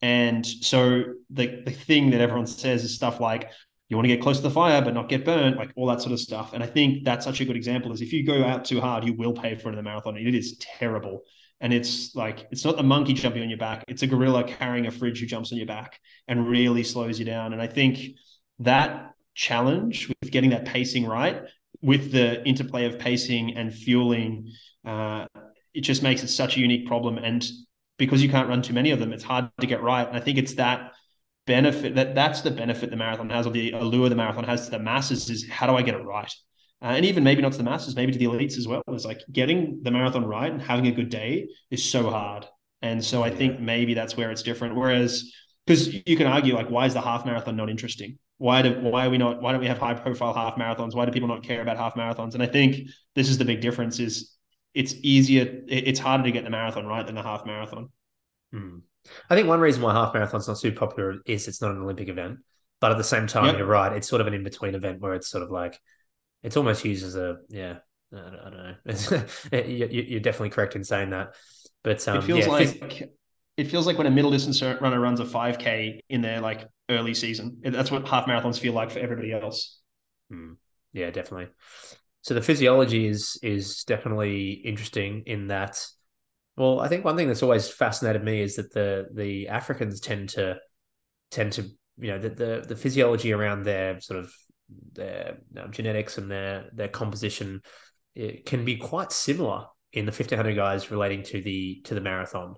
And 0.00 0.46
so 0.46 1.04
the, 1.30 1.62
the 1.64 1.70
thing 1.70 2.10
that 2.10 2.20
everyone 2.20 2.46
says 2.46 2.84
is 2.84 2.94
stuff 2.94 3.20
like, 3.20 3.50
you 3.88 3.96
want 3.96 4.04
to 4.04 4.14
get 4.14 4.22
close 4.22 4.38
to 4.38 4.42
the 4.42 4.50
fire 4.50 4.80
but 4.82 4.94
not 4.94 5.08
get 5.08 5.24
burnt 5.24 5.56
like 5.56 5.70
all 5.76 5.86
that 5.86 6.00
sort 6.00 6.12
of 6.12 6.20
stuff. 6.20 6.52
And 6.52 6.62
i 6.62 6.66
think 6.66 7.04
that's 7.04 7.24
such 7.24 7.40
a 7.40 7.44
good 7.44 7.56
example 7.56 7.92
is 7.92 8.00
if 8.00 8.12
you 8.12 8.24
go 8.24 8.44
out 8.44 8.64
too 8.64 8.80
hard 8.80 9.04
you 9.04 9.14
will 9.14 9.32
pay 9.32 9.54
for 9.54 9.68
it 9.68 9.72
in 9.72 9.76
the 9.76 9.82
marathon. 9.82 10.16
It 10.16 10.34
is 10.34 10.58
terrible. 10.58 11.22
And 11.60 11.72
it's 11.72 12.14
like 12.14 12.46
it's 12.50 12.64
not 12.64 12.76
the 12.76 12.82
monkey 12.82 13.14
jumping 13.14 13.42
on 13.42 13.48
your 13.48 13.58
back. 13.58 13.84
It's 13.88 14.02
a 14.02 14.06
gorilla 14.06 14.44
carrying 14.44 14.86
a 14.86 14.90
fridge 14.90 15.20
who 15.20 15.26
jumps 15.26 15.52
on 15.52 15.58
your 15.58 15.66
back 15.66 15.98
and 16.28 16.48
really 16.48 16.82
slows 16.82 17.18
you 17.18 17.24
down. 17.24 17.52
And 17.52 17.62
i 17.62 17.66
think 17.66 18.16
that 18.60 19.10
challenge 19.34 20.08
with 20.08 20.30
getting 20.30 20.50
that 20.50 20.64
pacing 20.64 21.06
right 21.06 21.42
with 21.82 22.12
the 22.12 22.42
interplay 22.46 22.86
of 22.86 22.98
pacing 22.98 23.56
and 23.56 23.74
fueling 23.74 24.50
uh, 24.84 25.26
it 25.74 25.80
just 25.80 26.02
makes 26.02 26.22
it 26.22 26.28
such 26.28 26.56
a 26.56 26.60
unique 26.60 26.86
problem. 26.86 27.18
And 27.18 27.44
because 27.98 28.22
you 28.22 28.28
can't 28.28 28.48
run 28.48 28.62
too 28.62 28.72
many 28.72 28.90
of 28.90 28.98
them 28.98 29.12
it's 29.12 29.24
hard 29.24 29.50
to 29.60 29.66
get 29.66 29.82
right. 29.82 30.06
And 30.06 30.16
i 30.16 30.20
think 30.20 30.38
it's 30.38 30.54
that 30.54 30.92
benefit 31.46 31.94
that 31.94 32.14
that's 32.14 32.40
the 32.40 32.50
benefit 32.50 32.90
the 32.90 32.96
marathon 32.96 33.30
has 33.30 33.46
or 33.46 33.50
the 33.50 33.72
allure 33.72 34.08
the 34.08 34.14
marathon 34.14 34.44
has 34.44 34.64
to 34.64 34.70
the 34.70 34.78
masses 34.78 35.28
is 35.28 35.48
how 35.48 35.66
do 35.66 35.74
I 35.74 35.82
get 35.82 35.94
it 35.94 36.04
right? 36.04 36.32
Uh, 36.82 36.88
and 36.88 37.04
even 37.04 37.24
maybe 37.24 37.42
not 37.42 37.52
to 37.52 37.58
the 37.58 37.64
masses, 37.64 37.96
maybe 37.96 38.12
to 38.12 38.18
the 38.18 38.26
elites 38.26 38.58
as 38.58 38.68
well. 38.68 38.82
Is 38.88 39.04
like 39.04 39.20
getting 39.32 39.80
the 39.82 39.90
marathon 39.90 40.24
right 40.24 40.50
and 40.50 40.60
having 40.60 40.86
a 40.86 40.92
good 40.92 41.08
day 41.08 41.48
is 41.70 41.82
so 41.82 42.10
hard. 42.10 42.46
And 42.82 43.02
so 43.02 43.22
I 43.22 43.30
think 43.30 43.60
maybe 43.60 43.94
that's 43.94 44.16
where 44.16 44.30
it's 44.30 44.42
different. 44.42 44.76
Whereas, 44.76 45.32
because 45.66 45.94
you 46.06 46.16
can 46.16 46.26
argue 46.26 46.54
like, 46.54 46.68
why 46.68 46.84
is 46.84 46.92
the 46.92 47.00
half 47.00 47.24
marathon 47.24 47.56
not 47.56 47.70
interesting? 47.70 48.18
Why 48.36 48.60
do 48.62 48.80
why 48.80 49.06
are 49.06 49.10
we 49.10 49.16
not? 49.16 49.40
Why 49.40 49.52
don't 49.52 49.60
we 49.60 49.68
have 49.68 49.78
high 49.78 49.94
profile 49.94 50.34
half 50.34 50.56
marathons? 50.56 50.94
Why 50.94 51.06
do 51.06 51.12
people 51.12 51.28
not 51.28 51.42
care 51.42 51.62
about 51.62 51.78
half 51.78 51.94
marathons? 51.94 52.34
And 52.34 52.42
I 52.42 52.46
think 52.46 52.88
this 53.14 53.28
is 53.28 53.38
the 53.38 53.44
big 53.44 53.60
difference: 53.60 54.00
is 54.00 54.36
it's 54.74 54.94
easier, 55.02 55.62
it's 55.68 56.00
harder 56.00 56.24
to 56.24 56.32
get 56.32 56.44
the 56.44 56.50
marathon 56.50 56.84
right 56.84 57.06
than 57.06 57.14
the 57.14 57.22
half 57.22 57.46
marathon. 57.46 57.90
Hmm. 58.52 58.78
I 59.28 59.34
think 59.34 59.48
one 59.48 59.60
reason 59.60 59.82
why 59.82 59.92
half 59.92 60.14
marathon's 60.14 60.48
not 60.48 60.58
super 60.58 60.78
popular 60.78 61.16
is 61.26 61.48
it's 61.48 61.60
not 61.60 61.72
an 61.72 61.82
Olympic 61.82 62.08
event. 62.08 62.38
But 62.80 62.90
at 62.90 62.98
the 62.98 63.04
same 63.04 63.26
time, 63.26 63.46
yep. 63.46 63.58
you're 63.58 63.66
right. 63.66 63.92
It's 63.92 64.08
sort 64.08 64.20
of 64.20 64.26
an 64.26 64.34
in 64.34 64.44
between 64.44 64.74
event 64.74 65.00
where 65.00 65.14
it's 65.14 65.28
sort 65.28 65.42
of 65.42 65.50
like 65.50 65.80
it's 66.42 66.56
almost 66.56 66.84
used 66.84 67.04
as 67.04 67.16
a 67.16 67.38
yeah. 67.48 67.76
I 68.12 68.16
don't, 68.16 68.52
know. 68.52 69.24
you're 69.66 70.20
definitely 70.20 70.50
correct 70.50 70.76
in 70.76 70.84
saying 70.84 71.10
that. 71.10 71.34
But 71.82 72.06
um, 72.06 72.18
it 72.18 72.24
feels 72.24 72.46
yeah, 72.46 72.52
like 72.52 73.16
it 73.56 73.64
feels 73.64 73.86
like 73.86 73.98
when 73.98 74.06
a 74.06 74.10
middle 74.10 74.30
distance 74.30 74.62
runner 74.62 75.00
runs 75.00 75.20
a 75.20 75.24
5k 75.24 76.00
in 76.08 76.20
their 76.20 76.40
like 76.40 76.66
early 76.88 77.14
season. 77.14 77.58
That's 77.62 77.90
what 77.90 78.06
half 78.06 78.26
marathons 78.26 78.58
feel 78.58 78.72
like 78.72 78.90
for 78.90 78.98
everybody 78.98 79.32
else. 79.32 79.80
Hmm. 80.30 80.52
Yeah, 80.92 81.10
definitely. 81.10 81.48
So 82.22 82.34
the 82.34 82.42
physiology 82.42 83.06
is 83.06 83.38
is 83.42 83.84
definitely 83.84 84.50
interesting 84.50 85.24
in 85.26 85.48
that 85.48 85.84
well, 86.56 86.80
I 86.80 86.88
think 86.88 87.04
one 87.04 87.16
thing 87.16 87.28
that's 87.28 87.42
always 87.42 87.68
fascinated 87.68 88.22
me 88.22 88.40
is 88.40 88.56
that 88.56 88.72
the 88.72 89.08
the 89.12 89.48
Africans 89.48 90.00
tend 90.00 90.30
to 90.30 90.58
tend 91.30 91.52
to 91.54 91.62
you 91.98 92.12
know 92.12 92.18
the 92.18 92.30
the, 92.30 92.64
the 92.68 92.76
physiology 92.76 93.32
around 93.32 93.64
their 93.64 94.00
sort 94.00 94.20
of 94.20 94.32
their 94.92 95.38
um, 95.58 95.70
genetics 95.72 96.18
and 96.18 96.30
their 96.30 96.70
their 96.72 96.88
composition 96.88 97.60
it 98.14 98.46
can 98.46 98.64
be 98.64 98.76
quite 98.76 99.12
similar 99.12 99.66
in 99.92 100.06
the 100.06 100.12
1500 100.12 100.54
guys 100.54 100.90
relating 100.90 101.22
to 101.22 101.40
the 101.40 101.80
to 101.84 101.94
the 101.94 102.00
marathon. 102.00 102.54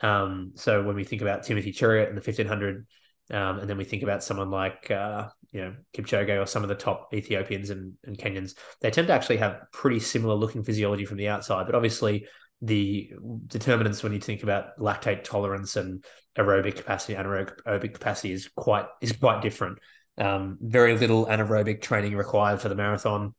Um, 0.00 0.52
so 0.54 0.82
when 0.82 0.96
we 0.96 1.04
think 1.04 1.22
about 1.22 1.42
Timothy 1.42 1.72
Cheruiyot 1.72 2.08
in 2.08 2.14
the 2.14 2.20
1500, 2.20 2.86
um, 3.30 3.58
and 3.58 3.68
then 3.68 3.76
we 3.76 3.84
think 3.84 4.02
about 4.02 4.22
someone 4.22 4.50
like 4.50 4.90
uh, 4.90 5.28
you 5.52 5.60
know 5.60 5.74
Kipchoge 5.94 6.40
or 6.40 6.46
some 6.46 6.62
of 6.62 6.68
the 6.68 6.74
top 6.74 7.08
Ethiopians 7.12 7.70
and, 7.70 7.94
and 8.04 8.16
Kenyans, 8.16 8.54
they 8.80 8.90
tend 8.90 9.08
to 9.08 9.14
actually 9.14 9.38
have 9.38 9.62
pretty 9.72 10.00
similar 10.00 10.34
looking 10.34 10.62
physiology 10.62 11.04
from 11.04 11.18
the 11.18 11.28
outside. 11.28 11.66
But 11.66 11.74
obviously, 11.74 12.26
the 12.60 13.12
determinants 13.46 14.02
when 14.02 14.12
you 14.12 14.20
think 14.20 14.42
about 14.42 14.76
lactate 14.78 15.22
tolerance 15.22 15.76
and 15.76 16.04
aerobic 16.36 16.76
capacity, 16.76 17.14
anaerobic 17.14 17.94
capacity 17.94 18.32
is 18.32 18.48
quite 18.56 18.86
is 19.00 19.12
quite 19.12 19.42
different. 19.42 19.78
Um, 20.16 20.58
very 20.60 20.96
little 20.98 21.26
anaerobic 21.26 21.80
training 21.80 22.16
required 22.16 22.60
for 22.60 22.68
the 22.68 22.74
marathon, 22.74 23.34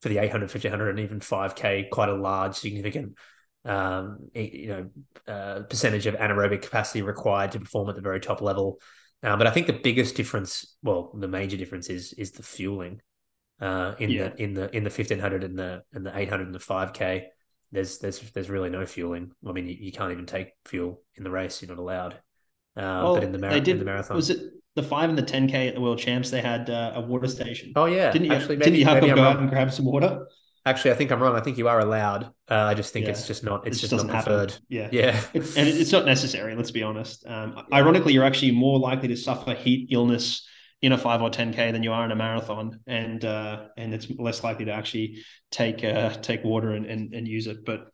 for 0.00 0.08
the 0.08 0.18
800, 0.18 0.44
1500, 0.44 0.90
and 0.90 1.00
even 1.00 1.20
5K. 1.20 1.90
Quite 1.90 2.08
a 2.08 2.14
large, 2.14 2.54
significant, 2.54 3.16
um, 3.66 4.30
you 4.34 4.68
know, 4.68 4.90
uh, 5.32 5.62
percentage 5.64 6.06
of 6.06 6.14
anaerobic 6.14 6.62
capacity 6.62 7.02
required 7.02 7.52
to 7.52 7.60
perform 7.60 7.90
at 7.90 7.96
the 7.96 8.02
very 8.02 8.20
top 8.20 8.40
level. 8.40 8.78
Uh, 9.22 9.36
but 9.36 9.46
I 9.46 9.50
think 9.50 9.66
the 9.66 9.74
biggest 9.74 10.16
difference, 10.16 10.76
well, 10.82 11.12
the 11.14 11.28
major 11.28 11.56
difference 11.58 11.88
is 11.88 12.14
is 12.14 12.32
the 12.32 12.42
fueling 12.42 13.00
uh, 13.60 13.94
in 13.98 14.10
yeah. 14.10 14.28
the 14.28 14.42
in 14.42 14.54
the 14.54 14.74
in 14.74 14.84
the 14.84 14.90
1500 14.90 15.44
and 15.44 15.58
the 15.58 15.82
and 15.92 16.06
the 16.06 16.16
800 16.16 16.46
and 16.46 16.54
the 16.54 16.58
5K 16.58 17.24
there's 17.72 17.98
there's 17.98 18.20
there's 18.32 18.50
really 18.50 18.70
no 18.70 18.86
fueling. 18.86 19.32
I 19.46 19.52
mean, 19.52 19.66
you, 19.66 19.76
you 19.78 19.92
can't 19.92 20.12
even 20.12 20.26
take 20.26 20.52
fuel 20.64 21.02
in 21.14 21.24
the 21.24 21.30
race; 21.30 21.60
you're 21.60 21.68
not 21.68 21.78
allowed. 21.78 22.14
Uh, 22.76 23.02
well, 23.02 23.14
but 23.14 23.24
in 23.24 23.32
the, 23.32 23.38
mar- 23.38 23.50
did, 23.50 23.68
in 23.68 23.78
the 23.78 23.84
marathon, 23.84 24.16
was 24.16 24.30
it 24.30 24.40
the 24.74 24.82
five 24.82 25.08
and 25.08 25.18
the 25.18 25.22
ten 25.22 25.48
k 25.48 25.68
at 25.68 25.74
the 25.74 25.80
World 25.80 25.98
Champs? 25.98 26.30
They 26.30 26.40
had 26.40 26.70
uh, 26.70 26.92
a 26.96 27.00
water 27.00 27.28
station. 27.28 27.72
Oh 27.76 27.86
yeah, 27.86 28.10
didn't 28.10 28.26
you? 28.26 28.32
Actually, 28.32 28.56
maybe, 28.56 28.64
didn't 28.64 28.78
you 28.80 28.84
have 28.86 29.00
to 29.00 29.08
go 29.08 29.14
wrong. 29.14 29.24
out 29.24 29.40
and 29.40 29.50
grab 29.50 29.72
some 29.72 29.84
water? 29.84 30.26
Actually, 30.66 30.92
I 30.92 30.94
think 30.94 31.12
I'm 31.12 31.22
wrong. 31.22 31.36
I 31.36 31.40
think 31.40 31.58
you 31.58 31.68
are 31.68 31.78
allowed. 31.78 32.24
Uh, 32.50 32.54
I 32.54 32.74
just 32.74 32.92
think 32.92 33.04
yeah. 33.04 33.12
it's 33.12 33.26
just 33.26 33.44
not. 33.44 33.66
It's 33.66 33.78
it 33.78 33.80
just, 33.80 33.90
just 33.92 34.06
not 34.06 34.24
preferred. 34.24 34.52
Happen. 34.52 34.66
Yeah, 34.68 34.88
yeah, 34.90 35.20
it, 35.34 35.56
and 35.56 35.68
it's 35.68 35.92
not 35.92 36.06
necessary. 36.06 36.56
Let's 36.56 36.70
be 36.70 36.82
honest. 36.82 37.24
Um. 37.26 37.66
Ironically, 37.72 38.12
you're 38.12 38.24
actually 38.24 38.52
more 38.52 38.78
likely 38.78 39.08
to 39.08 39.16
suffer 39.16 39.54
heat 39.54 39.88
illness 39.92 40.46
in 40.82 40.92
a 40.92 40.98
five 40.98 41.22
or 41.22 41.30
ten 41.30 41.52
k 41.52 41.70
than 41.72 41.82
you 41.82 41.92
are 41.92 42.04
in 42.04 42.10
a 42.10 42.16
marathon, 42.16 42.80
and 42.86 43.24
uh, 43.24 43.68
and 43.76 43.94
it's 43.94 44.08
less 44.18 44.44
likely 44.44 44.64
to 44.66 44.72
actually 44.72 45.22
take 45.50 45.82
uh, 45.84 46.10
take 46.10 46.44
water 46.44 46.72
and, 46.72 46.86
and 46.86 47.14
and 47.14 47.26
use 47.26 47.46
it. 47.46 47.64
But 47.64 47.88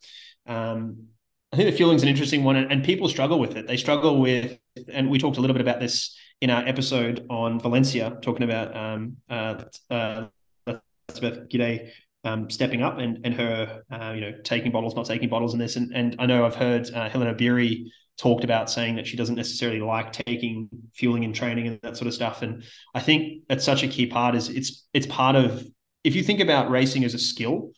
um, 0.47 1.07
I 1.53 1.57
think 1.57 1.71
the 1.71 1.77
fueling 1.77 1.97
is 1.97 2.03
an 2.03 2.09
interesting 2.09 2.45
one, 2.45 2.57
and, 2.57 2.71
and, 2.71 2.85
people 2.85 3.09
struggle 3.09 3.41
with 3.41 3.57
it. 3.57 3.67
They 3.67 3.77
struggle 3.77 4.21
with, 4.21 4.59
and 4.93 5.11
we 5.11 5.19
talked 5.19 5.37
a 5.37 5.41
little 5.41 5.55
bit 5.55 5.61
about 5.61 5.81
this 5.81 6.17
in 6.41 6.49
our 6.49 6.67
episode 6.67 7.27
on 7.29 7.59
Valencia, 7.59 8.19
talking 8.23 8.45
about 8.45 8.77
um, 8.77 9.17
uh, 9.29 9.65
uh, 9.91 10.27
Elizabeth 11.09 11.49
Gidey 11.49 11.91
um, 12.25 12.51
stepping 12.51 12.83
up 12.83 12.99
and 12.99 13.19
and 13.25 13.35
her, 13.35 13.83
uh, 13.91 14.13
you 14.15 14.21
know, 14.21 14.33
taking 14.45 14.73
bottles, 14.73 14.95
not 14.95 15.07
taking 15.07 15.29
bottles 15.29 15.53
in 15.53 15.59
this. 15.59 15.77
And 15.77 15.93
and 15.95 16.17
I 16.19 16.27
know 16.27 16.45
I've 16.45 16.55
heard 16.55 16.91
uh, 16.93 17.09
Hellen 17.09 17.35
Obiri 17.35 17.87
talked 18.21 18.45
about 18.45 18.71
saying 18.71 18.97
that 18.97 19.07
she 19.07 19.17
doesn't 19.17 19.35
necessarily 19.35 19.81
like 19.81 20.13
taking 20.13 20.69
fueling 20.93 21.25
and 21.25 21.35
training 21.35 21.67
and 21.67 21.81
that 21.83 21.97
sort 21.97 22.07
of 22.07 22.15
stuff. 22.15 22.43
And 22.43 22.65
I 22.95 23.01
think 23.01 23.45
that's 23.49 23.65
such 23.65 23.83
a 23.83 23.89
key 23.89 24.07
part. 24.07 24.35
Is 24.35 24.51
it's 24.51 24.87
it's 24.93 25.07
part 25.07 25.37
of 25.37 25.67
if 26.05 26.15
you 26.15 26.23
think 26.23 26.41
about 26.41 26.71
racing 26.71 27.05
as 27.05 27.15
a 27.15 27.19
skill 27.19 27.71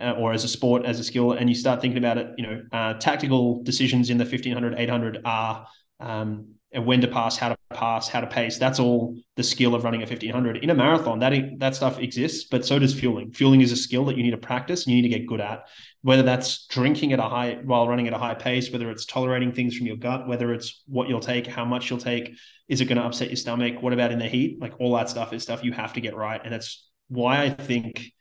uh, 0.00 0.12
or 0.18 0.32
as 0.32 0.42
a 0.42 0.48
sport, 0.48 0.84
as 0.84 0.98
a 0.98 1.04
skill, 1.04 1.32
and 1.32 1.48
you 1.48 1.54
start 1.54 1.80
thinking 1.80 1.98
about 1.98 2.18
it, 2.18 2.28
you 2.36 2.46
know, 2.46 2.62
uh, 2.72 2.94
tactical 2.94 3.62
decisions 3.62 4.10
in 4.10 4.18
the 4.18 4.24
1500, 4.24 4.78
800 4.78 5.20
are 5.24 5.66
um, 6.00 6.53
when 6.82 7.00
to 7.00 7.08
pass, 7.08 7.36
how 7.36 7.50
to 7.50 7.56
pass, 7.72 8.08
how 8.08 8.20
to 8.20 8.26
pace. 8.26 8.58
That's 8.58 8.80
all 8.80 9.16
the 9.36 9.42
skill 9.42 9.74
of 9.74 9.84
running 9.84 10.02
a 10.02 10.06
1500. 10.06 10.58
In 10.58 10.70
a 10.70 10.74
marathon, 10.74 11.20
that 11.20 11.32
that 11.58 11.74
stuff 11.74 11.98
exists, 11.98 12.48
but 12.50 12.64
so 12.64 12.78
does 12.78 12.98
fueling. 12.98 13.32
Fueling 13.32 13.60
is 13.60 13.72
a 13.72 13.76
skill 13.76 14.04
that 14.06 14.16
you 14.16 14.22
need 14.22 14.32
to 14.32 14.36
practice 14.36 14.84
and 14.84 14.94
you 14.94 15.02
need 15.02 15.08
to 15.08 15.18
get 15.18 15.26
good 15.26 15.40
at. 15.40 15.68
Whether 16.02 16.22
that's 16.22 16.66
drinking 16.66 17.12
at 17.12 17.18
a 17.18 17.22
high 17.22 17.58
while 17.64 17.88
running 17.88 18.08
at 18.08 18.12
a 18.12 18.18
high 18.18 18.34
pace, 18.34 18.70
whether 18.70 18.90
it's 18.90 19.04
tolerating 19.04 19.52
things 19.52 19.76
from 19.76 19.86
your 19.86 19.96
gut, 19.96 20.26
whether 20.26 20.52
it's 20.52 20.82
what 20.86 21.08
you'll 21.08 21.20
take, 21.20 21.46
how 21.46 21.64
much 21.64 21.90
you'll 21.90 21.98
take, 21.98 22.36
is 22.68 22.80
it 22.80 22.86
going 22.86 22.98
to 22.98 23.04
upset 23.04 23.28
your 23.28 23.36
stomach? 23.36 23.80
What 23.80 23.92
about 23.92 24.12
in 24.12 24.18
the 24.18 24.28
heat? 24.28 24.60
Like 24.60 24.74
all 24.80 24.94
that 24.96 25.08
stuff 25.08 25.32
is 25.32 25.42
stuff 25.42 25.62
you 25.62 25.72
have 25.72 25.92
to 25.94 26.00
get 26.00 26.16
right, 26.16 26.40
and 26.42 26.52
that's 26.52 26.88
why 27.08 27.42
I 27.42 27.50
think 27.50 28.12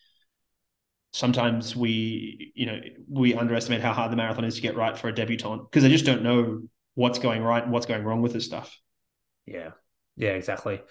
sometimes 1.13 1.75
we 1.75 2.51
you 2.55 2.65
know 2.65 2.79
we 3.07 3.35
underestimate 3.35 3.81
how 3.81 3.93
hard 3.93 4.11
the 4.11 4.15
marathon 4.15 4.43
is 4.43 4.55
to 4.55 4.61
get 4.61 4.75
right 4.75 4.97
for 4.97 5.07
a 5.07 5.15
debutant 5.15 5.69
because 5.69 5.83
they 5.83 5.89
just 5.89 6.05
don't 6.05 6.23
know 6.23 6.63
what's 6.95 7.19
going 7.19 7.41
right 7.41 7.63
and 7.63 7.71
what's 7.71 7.85
going 7.85 8.03
wrong 8.03 8.21
with 8.21 8.33
this 8.33 8.45
stuff. 8.45 8.77
Yeah. 9.45 9.71
Yeah 10.15 10.31
exactly. 10.31 10.81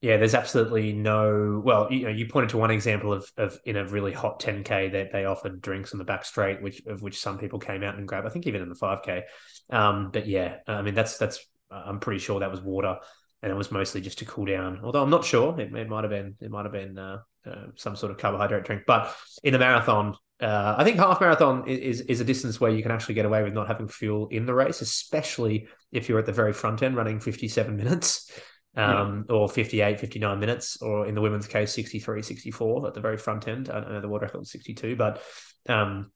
Yeah 0.00 0.16
there's 0.16 0.34
absolutely 0.34 0.92
no 0.92 1.62
well 1.64 1.92
you 1.92 2.04
know 2.04 2.10
you 2.10 2.26
pointed 2.26 2.50
to 2.50 2.58
one 2.58 2.72
example 2.72 3.12
of 3.12 3.30
of 3.36 3.58
in 3.64 3.76
a 3.76 3.86
really 3.86 4.12
hot 4.12 4.40
10k 4.40 4.92
that 4.92 5.12
they 5.12 5.26
offered 5.26 5.60
drinks 5.60 5.92
on 5.92 5.98
the 5.98 6.04
back 6.04 6.24
straight 6.24 6.60
which 6.60 6.82
of 6.86 7.02
which 7.02 7.20
some 7.20 7.38
people 7.38 7.60
came 7.60 7.84
out 7.84 7.94
and 7.94 8.08
grabbed 8.08 8.26
i 8.26 8.30
think 8.30 8.48
even 8.48 8.62
in 8.62 8.68
the 8.68 8.74
5k 8.74 9.22
um 9.70 10.10
but 10.10 10.26
yeah 10.26 10.56
i 10.66 10.82
mean 10.82 10.94
that's 10.94 11.18
that's 11.18 11.46
i'm 11.70 12.00
pretty 12.00 12.18
sure 12.18 12.40
that 12.40 12.50
was 12.50 12.60
water 12.60 12.98
and 13.42 13.50
it 13.50 13.56
was 13.56 13.70
mostly 13.70 14.00
just 14.00 14.18
to 14.18 14.24
cool 14.24 14.44
down. 14.44 14.80
Although 14.82 15.02
i'm 15.02 15.10
not 15.10 15.24
sure 15.24 15.58
it, 15.60 15.74
it 15.74 15.88
might 15.88 16.04
have 16.04 16.10
been 16.10 16.36
it 16.40 16.50
might 16.50 16.64
have 16.64 16.72
been 16.72 16.98
uh, 16.98 17.18
uh, 17.46 17.66
some 17.74 17.96
sort 17.96 18.12
of 18.12 18.18
carbohydrate 18.18 18.64
drink. 18.64 18.82
But 18.86 19.14
in 19.42 19.54
a 19.54 19.58
marathon, 19.58 20.16
uh, 20.42 20.74
I 20.76 20.82
think 20.82 20.96
half 20.96 21.20
marathon 21.20 21.68
is, 21.68 22.00
is 22.02 22.20
a 22.20 22.24
distance 22.24 22.60
where 22.60 22.72
you 22.72 22.82
can 22.82 22.90
actually 22.90 23.14
get 23.14 23.24
away 23.24 23.44
with 23.44 23.54
not 23.54 23.68
having 23.68 23.86
fuel 23.86 24.26
in 24.28 24.44
the 24.44 24.54
race, 24.54 24.80
especially 24.80 25.68
if 25.92 26.08
you're 26.08 26.18
at 26.18 26.26
the 26.26 26.32
very 26.32 26.52
front 26.52 26.82
end 26.82 26.96
running 26.96 27.20
57 27.20 27.76
minutes 27.76 28.30
um, 28.76 29.24
yeah. 29.28 29.34
or 29.36 29.48
58, 29.48 30.00
59 30.00 30.40
minutes, 30.40 30.82
or 30.82 31.06
in 31.06 31.14
the 31.14 31.20
women's 31.20 31.46
case, 31.46 31.72
63, 31.72 32.22
64 32.22 32.88
at 32.88 32.94
the 32.94 33.00
very 33.00 33.16
front 33.16 33.46
end. 33.46 33.70
I 33.70 33.80
know 33.80 34.00
the 34.00 34.08
world 34.08 34.22
record 34.22 34.42
is 34.42 34.50
62, 34.50 34.96
but 34.96 35.22
um, 35.68 36.10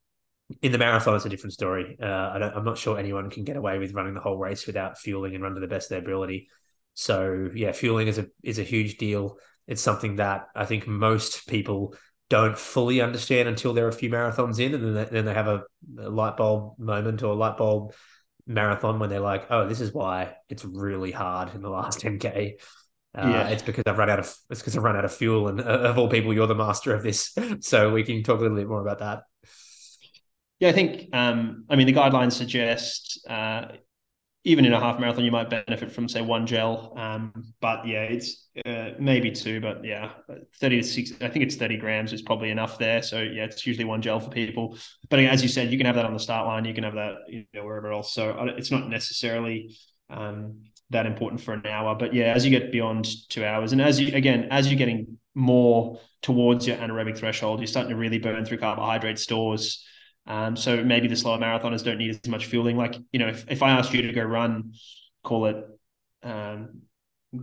in 0.61 0.73
the 0.73 0.77
marathon, 0.77 1.15
it's 1.15 1.25
a 1.25 1.29
different 1.29 1.53
story. 1.53 1.97
Uh, 2.01 2.05
I 2.05 2.57
am 2.57 2.65
not 2.65 2.77
sure 2.77 2.99
anyone 2.99 3.29
can 3.29 3.45
get 3.45 3.55
away 3.55 3.79
with 3.79 3.93
running 3.93 4.13
the 4.13 4.19
whole 4.19 4.37
race 4.37 4.67
without 4.67 4.97
fueling 4.97 5.35
and 5.35 5.43
run 5.43 5.53
to 5.53 5.61
the 5.61 5.67
best 5.67 5.85
of 5.85 5.89
their 5.91 5.99
ability. 5.99 6.49
So 6.95 7.49
yeah, 7.55 7.71
fueling 7.71 8.07
is 8.07 8.17
a 8.17 8.27
is 8.43 8.59
a 8.59 8.63
huge 8.63 8.97
deal 8.97 9.37
it's 9.67 9.81
something 9.81 10.15
that 10.15 10.47
I 10.55 10.65
think 10.65 10.87
most 10.87 11.47
people 11.47 11.95
don't 12.29 12.57
fully 12.57 13.01
understand 13.01 13.47
until 13.47 13.73
they're 13.73 13.87
a 13.87 13.93
few 13.93 14.09
marathons 14.09 14.59
in, 14.59 14.73
and 14.73 14.83
then 14.83 14.93
they, 14.93 15.05
then 15.05 15.25
they 15.25 15.33
have 15.33 15.47
a, 15.47 15.63
a 15.99 16.09
light 16.09 16.37
bulb 16.37 16.77
moment 16.77 17.23
or 17.23 17.31
a 17.33 17.35
light 17.35 17.57
bulb 17.57 17.93
marathon 18.45 18.99
when 18.99 19.09
they're 19.09 19.19
like, 19.19 19.47
"Oh, 19.49 19.67
this 19.67 19.81
is 19.81 19.93
why 19.93 20.35
it's 20.49 20.65
really 20.65 21.11
hard 21.11 21.53
in 21.55 21.61
the 21.61 21.69
last 21.69 21.99
10k." 22.01 22.55
Uh, 23.17 23.29
yeah. 23.29 23.47
it's 23.47 23.63
because 23.63 23.83
I've 23.87 23.97
run 23.97 24.09
out 24.09 24.19
of 24.19 24.35
it's 24.49 24.61
because 24.61 24.77
I've 24.77 24.83
run 24.83 24.95
out 24.95 25.05
of 25.05 25.13
fuel, 25.13 25.47
and 25.47 25.59
uh, 25.61 25.63
of 25.63 25.97
all 25.97 26.09
people, 26.09 26.33
you're 26.33 26.47
the 26.47 26.55
master 26.55 26.93
of 26.93 27.03
this, 27.03 27.35
so 27.61 27.91
we 27.91 28.03
can 28.03 28.23
talk 28.23 28.39
a 28.39 28.41
little 28.41 28.57
bit 28.57 28.67
more 28.67 28.81
about 28.81 28.99
that. 28.99 29.23
Yeah, 30.59 30.69
I 30.69 30.73
think 30.73 31.09
um, 31.13 31.65
I 31.69 31.75
mean 31.75 31.87
the 31.87 31.93
guidelines 31.93 32.33
suggest 32.33 33.25
uh, 33.29 33.67
even 34.47 34.63
in 34.63 34.71
a 34.71 34.79
half 34.79 34.97
marathon, 34.97 35.25
you 35.25 35.31
might 35.31 35.49
benefit 35.49 35.91
from 35.91 36.07
say 36.07 36.21
one 36.21 36.47
gel. 36.47 36.93
Um, 36.95 37.33
but 37.59 37.85
yeah, 37.85 38.03
it's 38.03 38.47
uh, 38.65 38.91
maybe 38.97 39.29
two, 39.29 39.59
but 39.59 39.83
yeah, 39.83 40.11
thirty 40.61 40.77
to 40.77 40.87
six. 40.87 41.11
I 41.19 41.27
think 41.27 41.43
it's 41.43 41.57
thirty 41.57 41.75
grams 41.75 42.13
is 42.13 42.21
probably 42.21 42.49
enough 42.49 42.79
there. 42.79 43.01
So 43.01 43.21
yeah, 43.21 43.43
it's 43.43 43.67
usually 43.67 43.83
one 43.83 44.01
gel 44.01 44.21
for 44.21 44.29
people. 44.29 44.77
But 45.09 45.19
as 45.19 45.43
you 45.43 45.49
said, 45.49 45.69
you 45.69 45.77
can 45.77 45.85
have 45.85 45.95
that 45.95 46.05
on 46.05 46.13
the 46.13 46.19
start 46.19 46.47
line. 46.47 46.63
You 46.63 46.73
can 46.73 46.85
have 46.85 46.95
that 46.95 47.15
you 47.27 47.43
know 47.53 47.65
wherever 47.65 47.91
else. 47.91 48.13
So 48.13 48.31
uh, 48.31 48.45
it's 48.57 48.71
not 48.71 48.87
necessarily 48.87 49.75
um, 50.09 50.61
that 50.91 51.05
important 51.05 51.41
for 51.41 51.53
an 51.53 51.67
hour. 51.67 51.93
But 51.95 52.13
yeah, 52.13 52.33
as 52.33 52.45
you 52.45 52.49
get 52.49 52.71
beyond 52.71 53.05
two 53.27 53.43
hours, 53.43 53.73
and 53.73 53.81
as 53.81 53.99
you 53.99 54.15
again, 54.15 54.47
as 54.49 54.71
you're 54.71 54.79
getting 54.79 55.17
more 55.35 55.99
towards 56.21 56.65
your 56.65 56.77
anaerobic 56.77 57.17
threshold, 57.17 57.59
you're 57.59 57.67
starting 57.67 57.89
to 57.89 57.97
really 57.97 58.17
burn 58.17 58.45
through 58.45 58.59
carbohydrate 58.59 59.19
stores. 59.19 59.85
Um, 60.27 60.55
so 60.55 60.83
maybe 60.83 61.07
the 61.07 61.15
slower 61.15 61.37
marathoners 61.37 61.83
don't 61.83 61.97
need 61.97 62.09
as 62.09 62.27
much 62.27 62.45
fueling. 62.45 62.77
Like, 62.77 62.95
you 63.11 63.19
know, 63.19 63.27
if, 63.27 63.45
if 63.49 63.63
I 63.63 63.71
asked 63.71 63.93
you 63.93 64.01
to 64.01 64.13
go 64.13 64.23
run, 64.23 64.73
call 65.23 65.45
it, 65.45 65.65
um, 66.23 66.81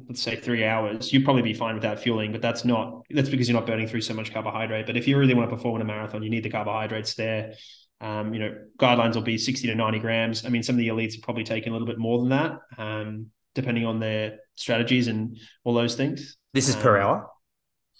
let's 0.09 0.23
say 0.23 0.37
three 0.37 0.65
hours, 0.65 1.13
you'd 1.13 1.25
probably 1.25 1.43
be 1.43 1.55
fine 1.55 1.75
without 1.75 1.99
fueling, 1.99 2.33
but 2.33 2.43
that's 2.43 2.65
not, 2.65 3.03
that's 3.11 3.29
because 3.29 3.49
you're 3.49 3.59
not 3.59 3.67
burning 3.67 3.89
through 3.89 4.03
so 4.03 4.15
much 4.15 4.33
carbohydrate. 4.33 4.87
But 4.87 4.97
if 4.97 5.09
you 5.09 5.19
really 5.19 5.35
want 5.35 5.49
to 5.49 5.57
perform 5.57 5.77
in 5.77 5.83
a 5.83 5.85
marathon, 5.85 6.23
you 6.23 6.31
need 6.31 6.43
the 6.43 6.51
carbohydrates 6.51 7.15
there. 7.15 7.55
Um, 8.01 8.35
you 8.35 8.41
know, 8.41 8.55
guidelines 8.79 9.15
will 9.15 9.23
be 9.23 9.39
60 9.39 9.67
to 9.69 9.75
90 9.75 9.99
grams. 10.01 10.45
I 10.45 10.51
mean, 10.51 10.63
some 10.63 10.75
of 10.75 10.79
the 10.79 10.89
elites 10.89 11.17
are 11.17 11.23
probably 11.23 11.45
taking 11.45 11.71
a 11.71 11.73
little 11.73 11.87
bit 11.87 11.99
more 11.99 12.19
than 12.19 12.29
that, 12.31 12.59
um, 12.77 13.31
depending 13.55 13.87
on 13.87 13.99
their 13.99 14.41
strategies 14.57 15.09
and 15.09 15.39
all 15.65 15.73
those 15.73 15.95
things. 15.95 16.37
This 16.53 16.69
is 16.69 16.77
per 16.77 16.99
um, 16.99 17.03
hour? 17.03 17.31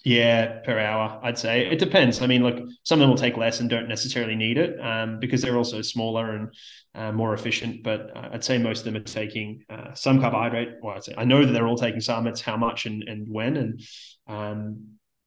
Yeah, 0.05 0.59
per 0.59 0.77
hour, 0.77 1.19
I'd 1.23 1.39
say. 1.39 1.65
It 1.65 1.79
depends. 1.79 2.21
I 2.21 2.27
mean, 2.27 2.43
look, 2.43 2.59
some 2.83 2.99
of 2.99 3.01
them 3.01 3.09
will 3.09 3.17
take 3.17 3.37
less 3.37 3.59
and 3.59 3.67
don't 3.67 3.87
necessarily 3.89 4.35
need 4.35 4.59
it 4.59 4.79
um, 4.79 5.19
because 5.19 5.41
they're 5.41 5.57
also 5.57 5.81
smaller 5.81 6.35
and 6.35 6.53
uh, 6.93 7.11
more 7.11 7.33
efficient. 7.33 7.81
But 7.81 8.15
uh, 8.15 8.29
I'd 8.33 8.43
say 8.43 8.59
most 8.59 8.79
of 8.79 8.85
them 8.85 8.97
are 8.97 9.03
taking 9.03 9.63
uh, 9.67 9.95
some 9.95 10.21
carbohydrate. 10.21 10.75
Well, 10.79 10.95
I'd 10.95 11.03
say 11.03 11.15
I 11.17 11.25
know 11.25 11.43
that 11.43 11.51
they're 11.51 11.67
all 11.67 11.75
taking 11.75 12.01
some. 12.01 12.27
It's 12.27 12.39
how 12.39 12.55
much 12.55 12.85
and, 12.85 13.01
and 13.01 13.27
when. 13.27 13.57
And 13.57 13.81
um, 14.27 14.83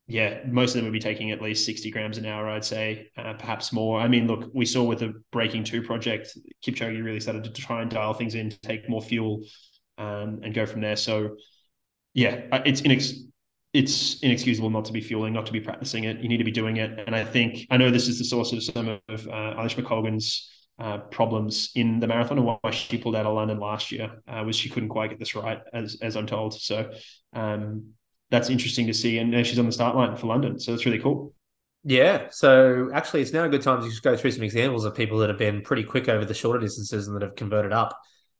yeah, 0.06 0.38
most 0.46 0.70
of 0.70 0.74
them 0.76 0.84
would 0.84 0.92
be 0.92 1.00
taking 1.00 1.32
at 1.32 1.42
least 1.42 1.66
60 1.66 1.90
grams 1.90 2.16
an 2.16 2.26
hour, 2.26 2.48
I'd 2.48 2.64
say, 2.64 3.08
uh, 3.16 3.32
perhaps 3.32 3.72
more. 3.72 4.00
I 4.00 4.06
mean, 4.06 4.28
look, 4.28 4.48
we 4.54 4.64
saw 4.64 4.84
with 4.84 5.00
the 5.00 5.12
Breaking 5.32 5.64
2 5.64 5.82
project, 5.82 6.38
Kipchoge 6.64 7.04
really 7.04 7.18
started 7.18 7.42
to 7.42 7.50
try 7.50 7.82
and 7.82 7.90
dial 7.90 8.14
things 8.14 8.36
in, 8.36 8.50
take 8.62 8.88
more 8.88 9.02
fuel 9.02 9.42
um, 9.98 10.38
and 10.44 10.54
go 10.54 10.66
from 10.66 10.82
there. 10.82 10.94
So, 10.94 11.34
yeah, 12.14 12.42
uh, 12.52 12.60
it's 12.64 12.82
inex- 12.82 13.18
it's 13.78 14.18
inexcusable 14.22 14.70
not 14.70 14.84
to 14.86 14.92
be 14.92 15.00
fueling, 15.00 15.32
not 15.32 15.46
to 15.46 15.52
be 15.52 15.60
practicing 15.60 16.02
it. 16.02 16.18
You 16.18 16.28
need 16.28 16.38
to 16.38 16.44
be 16.44 16.50
doing 16.50 16.78
it. 16.78 16.98
And 17.06 17.14
I 17.14 17.24
think 17.24 17.64
I 17.70 17.76
know 17.76 17.92
this 17.92 18.08
is 18.08 18.18
the 18.18 18.24
source 18.24 18.52
of 18.52 18.60
some 18.60 18.88
of 18.88 19.00
uh, 19.08 19.54
Eilish 19.56 19.76
McColgan's 19.76 20.50
uh, 20.80 20.98
problems 20.98 21.70
in 21.76 22.00
the 22.00 22.08
marathon 22.08 22.38
and 22.38 22.46
why 22.46 22.70
she 22.72 22.98
pulled 22.98 23.14
out 23.14 23.24
of 23.24 23.36
London 23.36 23.60
last 23.60 23.92
year 23.92 24.10
uh, 24.26 24.42
was 24.44 24.56
she 24.56 24.68
couldn't 24.68 24.88
quite 24.88 25.10
get 25.10 25.20
this 25.20 25.36
right, 25.36 25.60
as 25.72 25.96
as 26.02 26.16
I'm 26.16 26.26
told. 26.26 26.54
So 26.54 26.90
um, 27.34 27.90
that's 28.30 28.50
interesting 28.50 28.88
to 28.88 28.94
see, 28.94 29.18
and 29.18 29.46
she's 29.46 29.60
on 29.60 29.66
the 29.66 29.72
start 29.72 29.94
line 29.94 30.16
for 30.16 30.26
London, 30.26 30.58
so 30.58 30.74
it's 30.74 30.84
really 30.84 30.98
cool. 30.98 31.32
Yeah, 31.84 32.26
so 32.30 32.90
actually, 32.92 33.22
it's 33.22 33.32
now 33.32 33.44
a 33.44 33.48
good 33.48 33.62
time 33.62 33.80
to 33.80 33.88
just 33.88 34.02
go 34.02 34.16
through 34.16 34.32
some 34.32 34.42
examples 34.42 34.84
of 34.84 34.94
people 34.96 35.18
that 35.18 35.28
have 35.28 35.38
been 35.38 35.62
pretty 35.62 35.84
quick 35.84 36.08
over 36.08 36.24
the 36.24 36.34
shorter 36.34 36.58
distances 36.58 37.06
and 37.06 37.14
that 37.14 37.22
have 37.22 37.36
converted 37.36 37.72
up. 37.72 37.96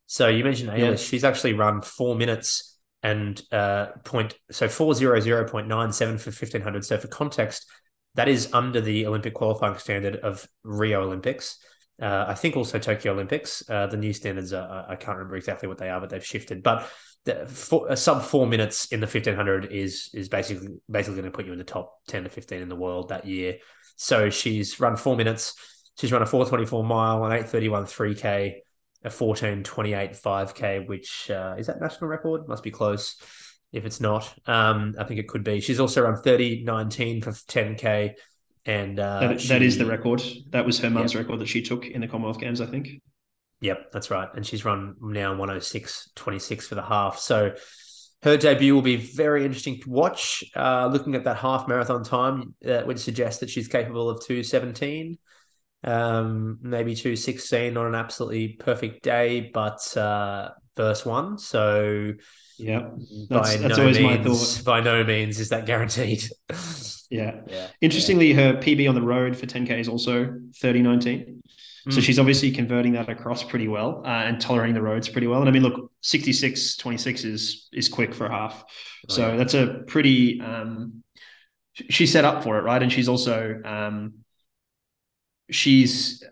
So 0.07 0.27
you 0.27 0.43
mentioned 0.43 0.71
Eilish; 0.71 0.79
yeah. 0.81 0.97
she's 0.97 1.23
actually 1.23 1.53
run 1.53 1.81
four 1.81 2.17
minutes 2.17 2.78
and 3.03 3.41
uh, 3.53 3.87
point 4.05 4.35
so 4.51 4.69
four 4.69 4.95
zero 4.95 5.21
zero 5.21 5.49
point 5.49 5.69
nine 5.69 5.93
seven 5.93 6.19
for 6.19 6.31
fifteen 6.31 6.63
hundred. 6.63 6.85
So 6.85 6.99
for 6.99 7.09
context, 7.09 7.71
that 8.15 8.29
is 8.29 8.53
under 8.53 8.81
the 8.81 9.07
Olympic 9.07 9.35
qualifying 9.35 9.79
standard 9.79 10.17
of 10.17 10.47
Rio 10.65 11.03
Olympics. 11.03 11.59
Uh, 12.01 12.27
I 12.29 12.35
think 12.35 12.57
also 12.57 12.79
Tokyo 12.79 13.13
Olympics. 13.13 13.69
Uh, 13.69 13.89
the 13.89 13.97
new 13.97 14.13
standards 14.13 14.53
are, 14.53 14.87
I 14.89 14.95
can't 14.95 15.19
remember 15.19 15.37
exactly 15.37 15.69
what 15.69 15.79
they 15.79 15.91
are, 15.91 16.01
but 16.01 16.11
they've 16.11 16.25
shifted. 16.25 16.63
But 16.63 16.89
the, 17.25 17.47
sub 17.97 18.23
four 18.23 18.47
minutes 18.47 18.87
in 18.93 19.01
the 19.01 19.07
fifteen 19.07 19.35
hundred 19.35 19.73
is 19.73 20.11
is 20.15 20.29
basically 20.29 20.69
basically 20.91 21.21
going 21.21 21.33
to 21.33 21.37
put 21.37 21.47
you 21.47 21.53
in 21.53 21.59
the 21.59 21.65
top 21.65 21.95
ten 22.07 22.23
to 22.23 22.31
fifteen 22.31 22.63
in 22.63 22.69
the 22.69 22.77
world 22.77 23.09
that 23.09 23.27
year. 23.27 23.59
So 23.97 24.31
she's 24.31 24.79
run 24.79 24.97
four 24.97 25.17
minutes. 25.17 25.55
She's 25.99 26.13
run 26.13 26.23
a 26.23 26.27
four 26.27 26.47
twenty 26.47 26.67
four 26.67 26.85
mile, 26.85 27.25
an 27.25 27.33
eight 27.33 27.49
thirty 27.49 27.69
one 27.69 27.85
three 27.85 28.15
k, 28.15 28.63
a 29.05 29.11
fourteen 29.11 29.63
twenty 29.63 29.95
eight 29.95 30.17
five 30.17 30.55
k, 30.55 30.81
which 30.81 31.31
uh, 31.31 31.55
is 31.59 31.67
that 31.67 31.81
national 31.81 32.09
record? 32.09 32.49
Must 32.49 32.63
be 32.63 32.71
close. 32.71 33.17
If 33.71 33.85
it's 33.85 34.01
not, 34.01 34.33
um, 34.47 34.95
I 34.99 35.05
think 35.05 35.21
it 35.21 35.29
could 35.29 35.45
be. 35.45 35.61
She's 35.61 35.81
also 35.81 36.03
run 36.03 36.23
thirty 36.23 36.65
nineteen 36.65 37.21
for 37.21 37.35
ten 37.47 37.75
k 37.75 38.15
and 38.69 39.01
uh, 39.01 39.21
that, 39.21 39.41
she, 39.41 39.49
that 39.49 39.63
is 39.63 39.79
the 39.79 39.87
record. 39.87 40.23
That 40.51 40.67
was 40.67 40.79
her 40.81 40.91
mum's 40.91 41.17
record 41.17 41.41
that 41.41 41.49
she 41.49 41.63
took 41.63 41.87
in 41.87 42.03
the 42.03 42.07
Commonwealth 42.07 42.39
Games, 42.39 42.61
I 42.61 42.67
think. 42.67 43.01
Yep, 43.63 43.93
that's 43.93 44.11
right. 44.11 44.29
And 44.35 44.47
she's 44.47 44.65
run 44.65 44.95
now 45.01 45.31
106 45.31 46.11
26 46.15 46.69
for 46.69 46.75
the 46.75 46.83
half. 46.83 47.19
So 47.19 47.55
her 48.23 48.37
debut 48.37 48.75
will 48.75 48.83
be 48.83 48.97
very 48.97 49.47
interesting 49.47 49.81
to 49.81 49.91
watch. 49.91 50.45
Uh, 50.55 50.87
looking 50.93 51.15
at 51.15 51.25
that 51.25 51.39
half 51.39 51.67
marathon 51.67 52.05
time, 52.05 52.55
that 52.61 52.87
would 52.87 53.01
suggest 53.01 53.41
that 53.41 53.49
she's 53.49 53.69
capable 53.69 54.11
of 54.11 54.19
217, 54.27 55.17
um, 55.85 56.59
maybe 56.63 56.95
216 56.95 57.77
on 57.77 57.87
an 57.87 57.95
absolutely 57.95 58.49
perfect 58.49 59.03
day, 59.03 59.51
but 59.53 59.97
uh, 59.97 60.51
first 60.77 61.07
one. 61.07 61.39
So 61.39 62.13
yeah, 62.59 62.89
that's, 63.29 63.57
by 63.57 63.57
that's 63.57 63.77
no 63.77 63.83
always 63.83 63.99
means, 63.99 64.27
my 64.27 64.35
thought. 64.35 64.65
By 64.65 64.81
no 64.81 65.05
means 65.05 65.39
is 65.39 65.51
that 65.51 65.67
guaranteed. 65.67 66.25
yeah. 67.11 67.41
yeah. 67.47 67.69
Interestingly, 67.81 68.33
her 68.33 68.55
PB 68.55 68.89
on 68.89 68.95
the 68.95 69.03
road 69.03 69.37
for 69.37 69.47
10K 69.47 69.79
is 69.79 69.89
also 69.89 70.25
3019. 70.61 71.43
Mm. 71.87 71.93
So 71.93 72.01
she's 72.01 72.19
obviously 72.19 72.51
converting 72.51 72.93
that 72.93 73.09
across 73.09 73.43
pretty 73.43 73.69
well 73.69 74.03
uh, 74.05 74.09
and 74.09 74.41
tolerating 74.41 74.75
the 74.75 74.83
roads 74.83 75.09
pretty 75.09 75.27
well. 75.27 75.41
And 75.41 75.49
I 75.49 75.53
mean, 75.53 75.63
look, 75.63 75.93
66 76.03 76.77
26 76.77 77.25
is 77.25 77.69
is 77.73 77.89
quick 77.89 78.15
for 78.15 78.29
half. 78.29 78.65
Oh, 79.09 79.15
so 79.15 79.29
yeah. 79.29 79.37
that's 79.37 79.55
a 79.55 79.83
pretty 79.87 80.41
um 80.41 81.03
she's 81.89 82.13
set 82.13 82.25
up 82.25 82.43
for 82.43 82.59
it, 82.59 82.63
right? 82.63 82.83
And 82.83 82.93
she's 82.93 83.09
also 83.09 83.61
um 83.65 84.15
she's 85.51 86.23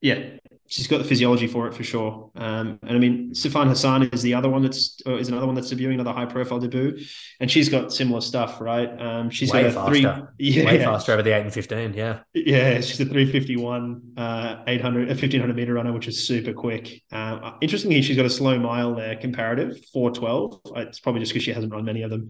yeah, 0.00 0.36
she's 0.66 0.86
got 0.86 0.98
the 0.98 1.04
physiology 1.04 1.46
for 1.46 1.66
it 1.66 1.74
for 1.74 1.82
sure. 1.82 2.30
Um, 2.34 2.78
and 2.82 2.90
I 2.90 2.98
mean, 2.98 3.32
Sifan 3.32 3.68
Hassan 3.68 4.02
is 4.04 4.22
the 4.22 4.34
other 4.34 4.48
one 4.48 4.62
that's 4.62 5.00
is 5.06 5.28
another 5.28 5.46
one 5.46 5.54
that's 5.54 5.72
debuting 5.72 5.94
another 5.94 6.12
high 6.12 6.26
profile 6.26 6.58
debut, 6.58 6.98
and 7.40 7.50
she's 7.50 7.68
got 7.68 7.92
similar 7.92 8.20
stuff, 8.20 8.60
right? 8.60 8.88
Um, 9.00 9.30
she's 9.30 9.52
way 9.52 9.62
got 9.62 9.70
a 9.70 9.72
faster. 9.72 9.90
three, 9.90 10.46
yeah, 10.50 10.66
way 10.66 10.78
faster 10.78 11.12
over 11.12 11.22
the 11.22 11.34
eight 11.34 11.42
and 11.42 11.52
fifteen, 11.52 11.94
yeah, 11.94 12.20
yeah. 12.34 12.80
She's 12.80 13.00
a 13.00 13.06
three 13.06 13.30
fifty 13.30 13.56
one, 13.56 14.02
uh, 14.16 14.62
eight 14.66 14.80
hundred, 14.80 15.10
a 15.10 15.14
fifteen 15.14 15.40
hundred 15.40 15.56
meter 15.56 15.74
runner, 15.74 15.92
which 15.92 16.08
is 16.08 16.26
super 16.26 16.52
quick. 16.52 17.02
Um, 17.12 17.56
interestingly, 17.60 18.02
she's 18.02 18.16
got 18.16 18.26
a 18.26 18.30
slow 18.30 18.58
mile 18.58 18.94
there, 18.94 19.16
comparative 19.16 19.82
four 19.92 20.10
twelve. 20.10 20.60
It's 20.76 21.00
probably 21.00 21.20
just 21.20 21.32
because 21.32 21.44
she 21.44 21.52
hasn't 21.52 21.72
run 21.72 21.84
many 21.84 22.02
of 22.02 22.10
them. 22.10 22.28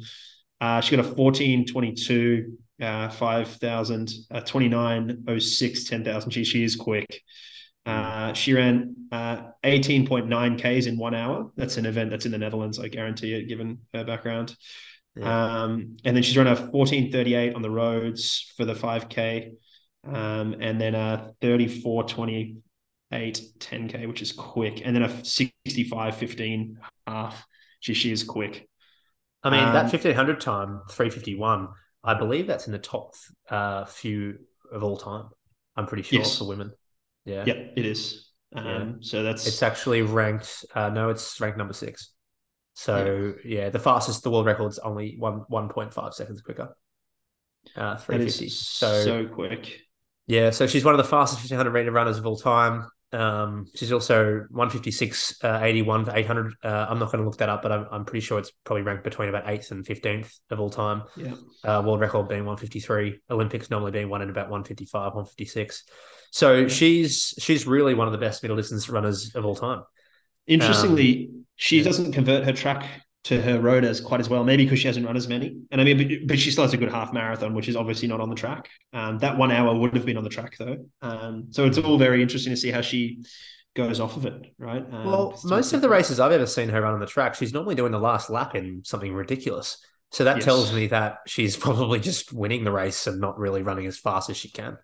Uh, 0.60 0.80
she 0.80 0.94
got 0.94 1.04
a 1.04 1.08
fourteen 1.08 1.66
twenty 1.66 1.92
two. 1.92 2.58
Uh, 2.82 3.08
5,000, 3.08 4.10
uh, 4.32 4.40
2906, 4.40 5.84
10,000. 5.84 6.30
She, 6.30 6.44
she 6.44 6.64
is 6.64 6.74
quick. 6.74 7.22
Uh, 7.86 8.32
she 8.32 8.54
ran 8.54 8.94
uh, 9.12 9.42
18.9 9.62 10.58
Ks 10.58 10.86
in 10.86 10.96
one 10.96 11.14
hour. 11.14 11.50
That's 11.56 11.76
an 11.76 11.86
event 11.86 12.10
that's 12.10 12.26
in 12.26 12.32
the 12.32 12.38
Netherlands, 12.38 12.78
I 12.78 12.88
guarantee 12.88 13.34
it, 13.34 13.46
given 13.46 13.80
her 13.92 14.04
background. 14.04 14.56
Yeah. 15.16 15.62
Um, 15.62 15.96
and 16.04 16.16
then 16.16 16.22
she's 16.22 16.36
run 16.36 16.46
a 16.46 16.56
14.38 16.56 17.54
on 17.54 17.62
the 17.62 17.70
roads 17.70 18.52
for 18.56 18.64
the 18.64 18.74
5K. 18.74 19.52
Um, 20.06 20.56
and 20.60 20.80
then 20.80 20.94
a 20.94 21.32
34.28 21.42 22.56
10K, 23.12 24.08
which 24.08 24.22
is 24.22 24.32
quick. 24.32 24.82
And 24.84 24.96
then 24.96 25.02
a 25.02 25.08
65.15 25.08 26.74
half. 27.06 27.46
She, 27.80 27.94
she 27.94 28.10
is 28.10 28.24
quick. 28.24 28.68
I 29.42 29.50
mean, 29.50 29.60
um, 29.60 29.74
that 29.74 29.92
1500 29.92 30.40
time, 30.40 30.80
351, 30.90 31.68
I 32.04 32.14
believe 32.14 32.46
that's 32.46 32.66
in 32.66 32.72
the 32.72 32.78
top 32.78 33.14
uh, 33.48 33.84
few 33.86 34.38
of 34.72 34.82
all 34.82 34.96
time. 34.96 35.28
I'm 35.76 35.86
pretty 35.86 36.02
sure 36.02 36.20
yes. 36.20 36.38
for 36.38 36.46
women. 36.46 36.72
Yeah. 37.24 37.44
Yep, 37.46 37.72
it 37.76 37.86
is. 37.86 38.30
Um, 38.54 38.66
yeah. 38.66 38.92
So 39.00 39.22
that's 39.22 39.46
it's 39.46 39.62
actually 39.62 40.02
ranked. 40.02 40.64
Uh, 40.74 40.90
no, 40.90 41.08
it's 41.08 41.40
ranked 41.40 41.58
number 41.58 41.72
six. 41.72 42.12
So 42.74 43.34
yeah, 43.44 43.62
yeah 43.62 43.70
the 43.70 43.78
fastest 43.78 44.22
the 44.22 44.30
world 44.30 44.46
record's 44.46 44.78
only 44.78 45.16
one 45.18 45.44
one 45.48 45.68
point 45.68 45.94
five 45.94 46.12
seconds 46.12 46.42
quicker. 46.42 46.76
Uh, 47.76 47.96
three 47.96 48.18
fifty. 48.18 48.48
So 48.48 49.02
so 49.04 49.26
quick. 49.26 49.80
Yeah, 50.26 50.50
so 50.50 50.66
she's 50.66 50.84
one 50.84 50.94
of 50.94 50.98
the 50.98 51.04
fastest 51.04 51.40
fifteen 51.40 51.56
hundred 51.56 51.72
meter 51.72 51.90
runners 51.90 52.18
of 52.18 52.26
all 52.26 52.36
time. 52.36 52.88
Um, 53.14 53.66
she's 53.76 53.92
also 53.92 54.44
156, 54.50 55.44
uh, 55.44 55.60
81 55.62 56.06
to 56.06 56.18
800. 56.18 56.54
Uh, 56.64 56.86
I'm 56.88 56.98
not 56.98 57.12
going 57.12 57.22
to 57.22 57.24
look 57.24 57.38
that 57.38 57.48
up, 57.48 57.62
but 57.62 57.70
I'm, 57.70 57.86
I'm 57.92 58.04
pretty 58.04 58.26
sure 58.26 58.40
it's 58.40 58.50
probably 58.64 58.82
ranked 58.82 59.04
between 59.04 59.28
about 59.28 59.44
8th 59.44 59.70
and 59.70 59.86
15th 59.86 60.32
of 60.50 60.58
all 60.58 60.68
time. 60.68 61.04
Yeah. 61.16 61.34
Uh, 61.62 61.80
world 61.86 62.00
record 62.00 62.28
being 62.28 62.44
153, 62.44 63.20
Olympics 63.30 63.70
normally 63.70 63.92
being 63.92 64.08
one 64.08 64.20
in 64.20 64.30
about 64.30 64.50
155, 64.50 65.14
156. 65.14 65.84
So 66.32 66.54
yeah. 66.54 66.68
she's 66.68 67.34
she's 67.38 67.68
really 67.68 67.94
one 67.94 68.08
of 68.08 68.12
the 68.12 68.18
best 68.18 68.42
middle 68.42 68.56
distance 68.56 68.88
runners 68.88 69.36
of 69.36 69.44
all 69.44 69.54
time. 69.54 69.84
Interestingly, 70.48 71.28
um, 71.30 71.46
she 71.54 71.78
yeah. 71.78 71.84
doesn't 71.84 72.12
convert 72.12 72.44
her 72.44 72.52
track 72.52 72.84
to 73.24 73.40
her 73.40 73.58
road 73.58 73.84
as 73.84 74.00
quite 74.00 74.20
as 74.20 74.28
well, 74.28 74.44
maybe 74.44 74.64
because 74.64 74.78
she 74.78 74.86
hasn't 74.86 75.06
run 75.06 75.16
as 75.16 75.28
many. 75.28 75.56
And 75.70 75.80
I 75.80 75.84
mean, 75.84 75.96
but, 75.96 76.26
but, 76.26 76.38
she 76.38 76.50
still 76.50 76.64
has 76.64 76.74
a 76.74 76.76
good 76.76 76.90
half 76.90 77.12
marathon, 77.12 77.54
which 77.54 77.68
is 77.68 77.76
obviously 77.76 78.06
not 78.06 78.20
on 78.20 78.28
the 78.28 78.34
track. 78.34 78.68
Um, 78.92 79.18
that 79.18 79.38
one 79.38 79.50
hour 79.50 79.74
would 79.74 79.94
have 79.94 80.04
been 80.04 80.18
on 80.18 80.24
the 80.24 80.30
track 80.30 80.56
though. 80.58 80.86
Um, 81.00 81.46
so 81.50 81.64
it's 81.64 81.78
all 81.78 81.98
very 81.98 82.22
interesting 82.22 82.52
to 82.52 82.56
see 82.56 82.70
how 82.70 82.82
she 82.82 83.24
goes 83.74 83.98
off 83.98 84.16
of 84.16 84.26
it, 84.26 84.54
right? 84.58 84.84
Um, 84.90 85.06
well, 85.06 85.40
most 85.44 85.72
of 85.72 85.80
the 85.80 85.88
races 85.88 86.20
I've 86.20 86.32
ever 86.32 86.46
seen 86.46 86.68
her 86.68 86.82
run 86.82 86.94
on 86.94 87.00
the 87.00 87.06
track, 87.06 87.34
she's 87.34 87.54
normally 87.54 87.74
doing 87.74 87.92
the 87.92 87.98
last 87.98 88.28
lap 88.28 88.54
in 88.54 88.82
something 88.84 89.12
ridiculous. 89.12 89.82
So 90.12 90.24
that 90.24 90.36
yes. 90.36 90.44
tells 90.44 90.72
me 90.72 90.88
that 90.88 91.18
she's 91.26 91.56
probably 91.56 92.00
just 92.00 92.32
winning 92.32 92.64
the 92.64 92.72
race 92.72 93.06
and 93.06 93.20
not 93.20 93.38
really 93.38 93.62
running 93.62 93.86
as 93.86 93.98
fast 93.98 94.28
as 94.28 94.36
she 94.36 94.50
can. 94.50 94.76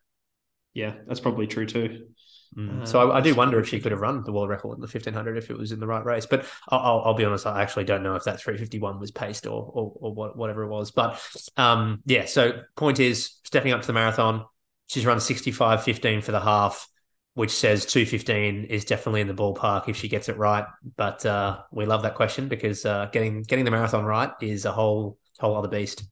Yeah, 0.73 0.95
that's 1.07 1.21
probably 1.21 1.47
true 1.47 1.67
too. 1.67 2.07
Mm. 2.57 2.87
So 2.87 3.11
I, 3.11 3.19
I, 3.19 3.21
do 3.21 3.35
wonder 3.35 3.61
if 3.61 3.69
she 3.69 3.79
could 3.79 3.93
have 3.93 4.01
run 4.01 4.25
the 4.25 4.33
world 4.33 4.49
record 4.49 4.75
in 4.77 4.81
the 4.81 4.87
1500 4.87 5.37
if 5.37 5.51
it 5.51 5.57
was 5.57 5.71
in 5.71 5.79
the 5.79 5.87
right 5.87 6.05
race. 6.05 6.27
But 6.27 6.47
I'll, 6.69 7.03
I'll 7.05 7.15
be 7.15 7.25
honest, 7.25 7.47
I 7.47 7.63
actually 7.63 7.85
don't 7.85 8.03
know 8.03 8.17
if 8.17 8.25
that 8.25 8.41
351 8.41 8.99
was 8.99 9.13
paced 9.13 9.47
or 9.47 9.71
or, 9.73 9.93
or 9.95 10.15
what, 10.15 10.37
whatever 10.37 10.65
it 10.65 10.69
was. 10.69 10.91
But 10.91 11.25
um, 11.57 12.03
yeah, 12.07 12.25
so 12.25 12.63
point 12.77 12.99
is 12.99 13.39
stepping 13.45 13.73
up 13.73 13.83
to 13.83 13.87
the 13.87 13.93
marathon. 13.93 14.45
She's 14.89 15.07
run 15.07 15.21
65 15.21 15.85
15 15.85 16.23
for 16.23 16.33
the 16.33 16.41
half, 16.41 16.89
which 17.35 17.53
says 17.53 17.87
215 17.87 18.65
is 18.65 18.85
definitely 18.85 19.21
in 19.21 19.29
the 19.29 19.35
ballpark 19.35 19.89
if 19.89 19.97
she 19.97 20.09
gets 20.09 20.29
it 20.29 20.37
right. 20.37 20.65
But 20.97 21.25
uh, 21.25 21.61
we 21.71 21.87
love 21.87 22.03
that 22.03 22.17
question 22.17 22.49
because 22.49 22.85
uh, 22.85 23.11
getting 23.13 23.43
getting 23.43 23.65
the 23.65 23.71
marathon 23.71 24.05
right 24.05 24.33
is 24.43 24.65
a 24.65 24.73
whole 24.73 25.19
whole 25.39 25.57
other 25.57 25.69
beast. 25.69 26.03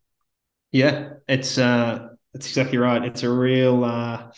Yeah, 0.71 1.15
it's 1.27 1.59
uh, 1.59 2.11
it's 2.33 2.47
exactly 2.47 2.79
right. 2.79 3.05
It's 3.05 3.25
a 3.25 3.31
real. 3.31 3.83
Uh, 3.83 4.31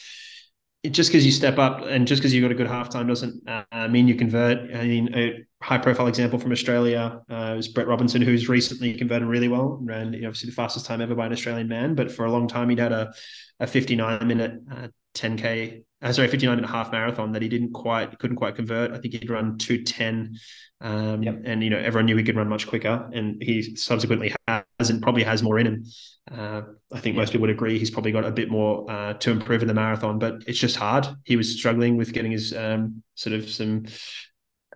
it, 0.82 0.90
just 0.90 1.10
because 1.10 1.26
you 1.26 1.32
step 1.32 1.58
up 1.58 1.82
and 1.82 2.06
just 2.06 2.20
because 2.20 2.32
you've 2.32 2.42
got 2.42 2.52
a 2.52 2.54
good 2.54 2.66
halftime 2.66 3.06
doesn't 3.06 3.42
uh, 3.48 3.88
mean 3.88 4.08
you 4.08 4.14
convert. 4.14 4.74
I 4.74 4.84
mean, 4.84 5.14
a 5.14 5.44
high 5.62 5.78
profile 5.78 6.06
example 6.06 6.38
from 6.38 6.52
Australia 6.52 7.20
uh, 7.28 7.54
was 7.56 7.68
Brett 7.68 7.86
Robinson, 7.86 8.22
who's 8.22 8.48
recently 8.48 8.94
converted 8.94 9.28
really 9.28 9.48
well, 9.48 9.76
and 9.78 9.86
ran 9.86 10.14
obviously 10.14 10.48
the 10.48 10.56
fastest 10.56 10.86
time 10.86 11.00
ever 11.00 11.14
by 11.14 11.26
an 11.26 11.32
Australian 11.32 11.68
man. 11.68 11.94
But 11.94 12.10
for 12.10 12.24
a 12.24 12.32
long 12.32 12.48
time, 12.48 12.70
he'd 12.70 12.78
had 12.78 12.92
a, 12.92 13.12
a 13.58 13.66
59 13.66 14.26
minute 14.26 14.54
uh, 14.70 14.88
10k 15.14 15.82
uh, 16.02 16.12
sorry, 16.12 16.28
59 16.28 16.56
and 16.56 16.64
a 16.64 16.68
half 16.68 16.90
marathon 16.92 17.32
that 17.32 17.42
he 17.42 17.48
didn't 17.48 17.72
quite, 17.72 18.18
couldn't 18.18 18.36
quite 18.36 18.56
convert. 18.56 18.92
I 18.92 18.98
think 18.98 19.14
he'd 19.14 19.28
run 19.28 19.58
210. 19.58 20.34
Um, 20.80 21.22
yep. 21.22 21.42
And, 21.44 21.62
you 21.62 21.68
know, 21.68 21.78
everyone 21.78 22.06
knew 22.06 22.16
he 22.16 22.24
could 22.24 22.36
run 22.36 22.48
much 22.48 22.66
quicker. 22.66 23.08
And 23.12 23.42
he 23.42 23.76
subsequently 23.76 24.34
has 24.48 24.88
and 24.88 25.02
probably 25.02 25.22
has 25.24 25.42
more 25.42 25.58
in 25.58 25.66
him. 25.66 25.84
Uh, 26.30 26.62
I 26.92 27.00
think 27.00 27.16
yep. 27.16 27.22
most 27.22 27.32
people 27.32 27.42
would 27.42 27.50
agree 27.50 27.78
he's 27.78 27.90
probably 27.90 28.12
got 28.12 28.24
a 28.24 28.30
bit 28.30 28.50
more 28.50 28.90
uh, 28.90 29.12
to 29.14 29.30
improve 29.30 29.60
in 29.60 29.68
the 29.68 29.74
marathon, 29.74 30.18
but 30.18 30.42
it's 30.46 30.58
just 30.58 30.76
hard. 30.76 31.06
He 31.24 31.36
was 31.36 31.54
struggling 31.54 31.98
with 31.98 32.14
getting 32.14 32.32
his 32.32 32.54
um, 32.56 33.02
sort 33.14 33.34
of 33.34 33.50
some 33.50 33.84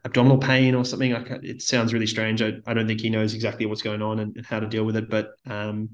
abdominal 0.05 0.37
pain 0.37 0.75
or 0.75 0.85
something. 0.85 1.13
It 1.43 1.63
sounds 1.63 1.95
really 1.95 2.07
strange. 2.07 2.43
I, 2.43 2.55
I 2.67 2.75
don't 2.75 2.87
think 2.87 3.01
he 3.01 3.09
knows 3.09 3.33
exactly 3.33 3.65
what's 3.65 3.83
going 3.83 4.03
on 4.03 4.21
and, 4.21 4.37
and 4.37 4.45
how 4.45 4.61
to 4.61 4.67
deal 4.67 4.85
with 4.85 4.97
it, 4.97 5.09
but 5.09 5.31
um, 5.47 5.89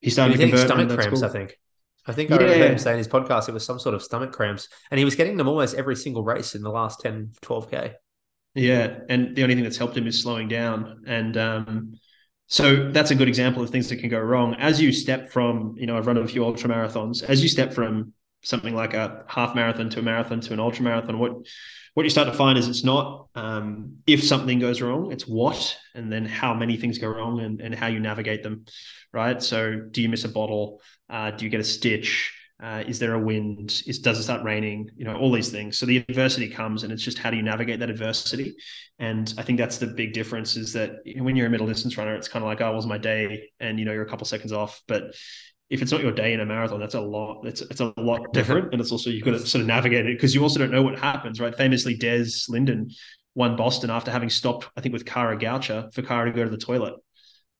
he 0.00 0.10
started 0.10 0.32
to 0.32 0.38
convert. 0.40 0.66
Stomach 0.66 0.88
cramps, 0.88 1.20
cool. 1.20 1.24
I 1.24 1.28
think. 1.32 1.58
I 2.06 2.12
think 2.12 2.30
I 2.30 2.36
remember 2.36 2.66
him 2.66 2.78
saying 2.78 2.94
in 2.94 2.98
his 2.98 3.08
podcast 3.08 3.48
it 3.48 3.52
was 3.52 3.64
some 3.64 3.78
sort 3.78 3.94
of 3.94 4.02
stomach 4.02 4.32
cramps, 4.32 4.68
and 4.90 4.98
he 4.98 5.04
was 5.04 5.14
getting 5.14 5.36
them 5.36 5.48
almost 5.48 5.74
every 5.74 5.96
single 5.96 6.22
race 6.22 6.54
in 6.54 6.62
the 6.62 6.70
last 6.70 7.00
10, 7.00 7.32
12k. 7.42 7.94
Yeah, 8.54 8.98
and 9.08 9.34
the 9.34 9.42
only 9.42 9.54
thing 9.54 9.64
that's 9.64 9.78
helped 9.78 9.96
him 9.96 10.06
is 10.06 10.22
slowing 10.22 10.48
down, 10.48 11.04
and 11.06 11.36
um, 11.36 11.94
so 12.46 12.90
that's 12.90 13.10
a 13.10 13.14
good 13.14 13.28
example 13.28 13.62
of 13.62 13.70
things 13.70 13.88
that 13.88 13.96
can 13.96 14.08
go 14.08 14.20
wrong 14.20 14.54
as 14.56 14.80
you 14.80 14.92
step 14.92 15.30
from. 15.30 15.74
You 15.76 15.86
know, 15.86 15.96
I've 15.96 16.06
run 16.06 16.18
a 16.18 16.26
few 16.26 16.44
ultra 16.44 16.68
marathons. 16.68 17.22
As 17.22 17.42
you 17.42 17.48
step 17.48 17.72
from 17.72 18.12
something 18.44 18.74
like 18.74 18.94
a 18.94 19.24
half 19.26 19.54
marathon 19.54 19.90
to 19.90 20.00
a 20.00 20.02
marathon 20.02 20.40
to 20.40 20.52
an 20.52 20.60
ultra 20.60 20.84
marathon, 20.84 21.18
what 21.18 21.32
what 21.94 22.02
you 22.02 22.10
start 22.10 22.26
to 22.26 22.34
find 22.34 22.58
is 22.58 22.68
it's 22.68 22.84
not 22.84 23.28
um, 23.36 23.98
if 24.06 24.22
something 24.22 24.58
goes 24.58 24.82
wrong, 24.82 25.12
it's 25.12 25.26
what, 25.26 25.76
and 25.94 26.12
then 26.12 26.26
how 26.26 26.52
many 26.52 26.76
things 26.76 26.98
go 26.98 27.08
wrong, 27.08 27.40
and, 27.40 27.60
and 27.60 27.74
how 27.74 27.86
you 27.86 28.00
navigate 28.00 28.42
them, 28.42 28.66
right? 29.12 29.40
So, 29.42 29.76
do 29.76 30.02
you 30.02 30.08
miss 30.08 30.24
a 30.24 30.28
bottle? 30.28 30.80
Uh, 31.08 31.30
do 31.30 31.44
you 31.44 31.50
get 31.50 31.60
a 31.60 31.64
stitch? 31.64 32.32
Uh, 32.62 32.82
is 32.86 32.98
there 32.98 33.14
a 33.14 33.18
wind? 33.18 33.82
Is 33.86 34.00
does 34.00 34.18
it 34.18 34.24
start 34.24 34.42
raining? 34.42 34.90
You 34.96 35.04
know, 35.04 35.16
all 35.16 35.30
these 35.30 35.50
things. 35.50 35.78
So 35.78 35.86
the 35.86 35.98
adversity 36.08 36.48
comes, 36.48 36.82
and 36.82 36.92
it's 36.92 37.02
just 37.02 37.18
how 37.18 37.30
do 37.30 37.36
you 37.36 37.42
navigate 37.42 37.78
that 37.80 37.90
adversity? 37.90 38.56
And 38.98 39.32
I 39.38 39.42
think 39.42 39.58
that's 39.58 39.78
the 39.78 39.88
big 39.88 40.12
difference 40.12 40.56
is 40.56 40.72
that 40.72 40.96
when 41.16 41.36
you're 41.36 41.46
a 41.46 41.50
middle 41.50 41.66
distance 41.66 41.96
runner, 41.96 42.14
it's 42.14 42.28
kind 42.28 42.44
of 42.44 42.48
like, 42.48 42.60
oh, 42.60 42.72
was 42.72 42.86
my 42.86 42.98
day, 42.98 43.50
and 43.60 43.78
you 43.78 43.84
know, 43.84 43.92
you're 43.92 44.04
a 44.04 44.08
couple 44.08 44.26
seconds 44.26 44.52
off. 44.52 44.82
But 44.88 45.14
if 45.70 45.82
it's 45.82 45.90
not 45.90 46.02
your 46.02 46.12
day 46.12 46.32
in 46.34 46.40
a 46.40 46.46
marathon, 46.46 46.78
that's 46.80 46.94
a 46.94 47.00
lot. 47.00 47.44
It's 47.46 47.60
it's 47.62 47.80
a 47.80 47.92
lot 47.96 48.32
different, 48.32 48.72
and 48.72 48.80
it's 48.80 48.92
also 48.92 49.10
you've 49.10 49.24
got 49.24 49.32
to 49.32 49.40
sort 49.40 49.62
of 49.62 49.66
navigate 49.66 50.06
it 50.06 50.16
because 50.16 50.34
you 50.34 50.42
also 50.42 50.58
don't 50.58 50.70
know 50.70 50.82
what 50.82 50.98
happens, 50.98 51.40
right? 51.40 51.54
Famously, 51.54 51.96
Des 51.96 52.26
Linden 52.48 52.90
won 53.34 53.56
Boston 53.56 53.90
after 53.90 54.10
having 54.10 54.30
stopped, 54.30 54.68
I 54.76 54.80
think, 54.80 54.92
with 54.92 55.04
Kara 55.04 55.36
Goucher 55.36 55.92
for 55.92 56.02
Kara 56.02 56.30
to 56.30 56.36
go 56.36 56.44
to 56.44 56.50
the 56.50 56.56
toilet 56.58 56.94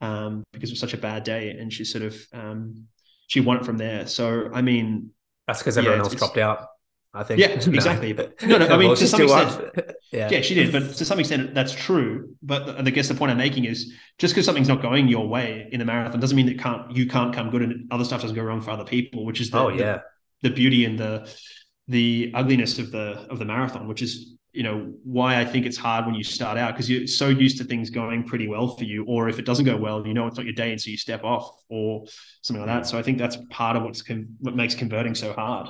um, 0.01 0.45
because 0.53 0.71
it 0.71 0.75
was 0.75 0.81
such 0.81 0.95
a 0.95 0.99
bad 0.99 1.25
day, 1.25 1.51
and 1.51 1.73
she 1.73 1.85
sort 1.85 2.05
of 2.05 2.17
um, 2.33 2.87
she 3.27 3.41
won 3.41 3.57
it 3.57 3.65
from 3.65 3.79
there. 3.79 4.07
So 4.07 4.51
I 4.53 4.63
mean, 4.63 5.11
That's 5.47 5.61
because 5.61 5.79
everyone 5.79 6.01
it's- 6.01 6.13
else 6.13 6.21
dropped 6.21 6.39
out. 6.39 6.69
I 7.15 7.23
think. 7.23 7.41
Yeah, 7.41 7.47
exactly. 7.77 8.13
But- 8.13 8.43
no, 8.47 8.59
no, 8.59 8.67
I 8.67 8.77
mean, 8.77 8.95
to 8.97 9.07
some 9.07 9.23
extent- 9.23 9.93
yeah. 10.13 10.29
yeah, 10.31 10.41
she 10.41 10.55
did, 10.55 10.73
but 10.73 10.95
to 10.95 11.05
some 11.05 11.21
extent 11.21 11.55
that's 11.55 11.73
true. 11.73 12.35
But 12.43 12.79
I 12.79 12.91
guess 12.91 13.09
the 13.09 13.15
point 13.15 13.31
I'm 13.31 13.39
making 13.39 13.65
is 13.67 13.93
just 14.19 14.35
because 14.35 14.45
something's 14.47 14.69
not 14.69 14.83
going 14.83 15.09
your 15.09 15.27
way 15.29 15.69
in 15.73 15.81
a 15.81 15.85
marathon 15.85 16.21
doesn't 16.21 16.37
mean 16.37 16.47
that 16.47 16.59
can't 16.59 16.91
you 16.97 17.07
can't 17.07 17.35
come 17.35 17.51
good 17.51 17.63
and 17.63 17.91
other 17.93 18.05
stuff 18.05 18.21
doesn't 18.23 18.37
go 18.37 18.43
wrong 18.43 18.61
for 18.61 18.71
other 18.73 18.85
people, 18.85 19.25
which 19.25 19.41
is 19.41 19.51
the, 19.51 19.59
Oh 19.59 19.71
the- 19.71 19.79
yeah. 19.79 19.99
the 20.43 20.51
beauty 20.51 20.85
and 20.85 20.99
the 20.99 21.33
the 21.89 22.33
ugliness 22.35 22.79
of 22.79 22.91
the 22.91 23.27
of 23.31 23.39
the 23.39 23.45
marathon, 23.45 23.87
which 23.89 24.03
is 24.03 24.33
you 24.53 24.63
know 24.63 24.93
why 25.03 25.41
I 25.41 25.45
think 25.45 25.67
it's 25.67 25.77
hard 25.77 26.07
when 26.07 26.15
you 26.15 26.23
start 26.25 26.57
out 26.59 26.73
because 26.75 26.89
you're 26.89 27.07
so 27.09 27.29
used 27.29 27.59
to 27.59 27.65
things 27.65 27.91
going 27.91 28.23
pretty 28.25 28.47
well 28.49 28.69
for 28.77 28.85
you, 28.85 29.05
or 29.05 29.29
if 29.29 29.39
it 29.39 29.45
doesn't 29.45 29.65
go 29.65 29.77
well, 29.77 30.07
you 30.07 30.15
know 30.15 30.27
it's 30.27 30.37
not 30.37 30.47
your 30.47 30.55
day, 30.55 30.71
and 30.73 30.81
so 30.81 30.91
you 30.91 30.97
step 30.97 31.25
off 31.25 31.51
or 31.69 32.07
something 32.43 32.65
like 32.65 32.75
that. 32.75 32.87
So 32.87 32.99
I 32.99 33.03
think 33.03 33.19
that's 33.19 33.37
part 33.51 33.77
of 33.77 33.83
what's 33.83 34.03
con- 34.03 34.37
what 34.41 34.55
makes 34.57 34.75
converting 34.75 35.15
so 35.15 35.33
hard. 35.33 35.69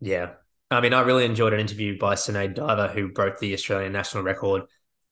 Yeah. 0.00 0.30
I 0.70 0.80
mean, 0.80 0.94
I 0.94 1.02
really 1.02 1.24
enjoyed 1.24 1.52
an 1.52 1.60
interview 1.60 1.98
by 1.98 2.14
Sinead 2.14 2.54
Diver, 2.54 2.88
who 2.88 3.08
broke 3.12 3.38
the 3.38 3.52
Australian 3.54 3.92
national 3.92 4.24
record 4.24 4.62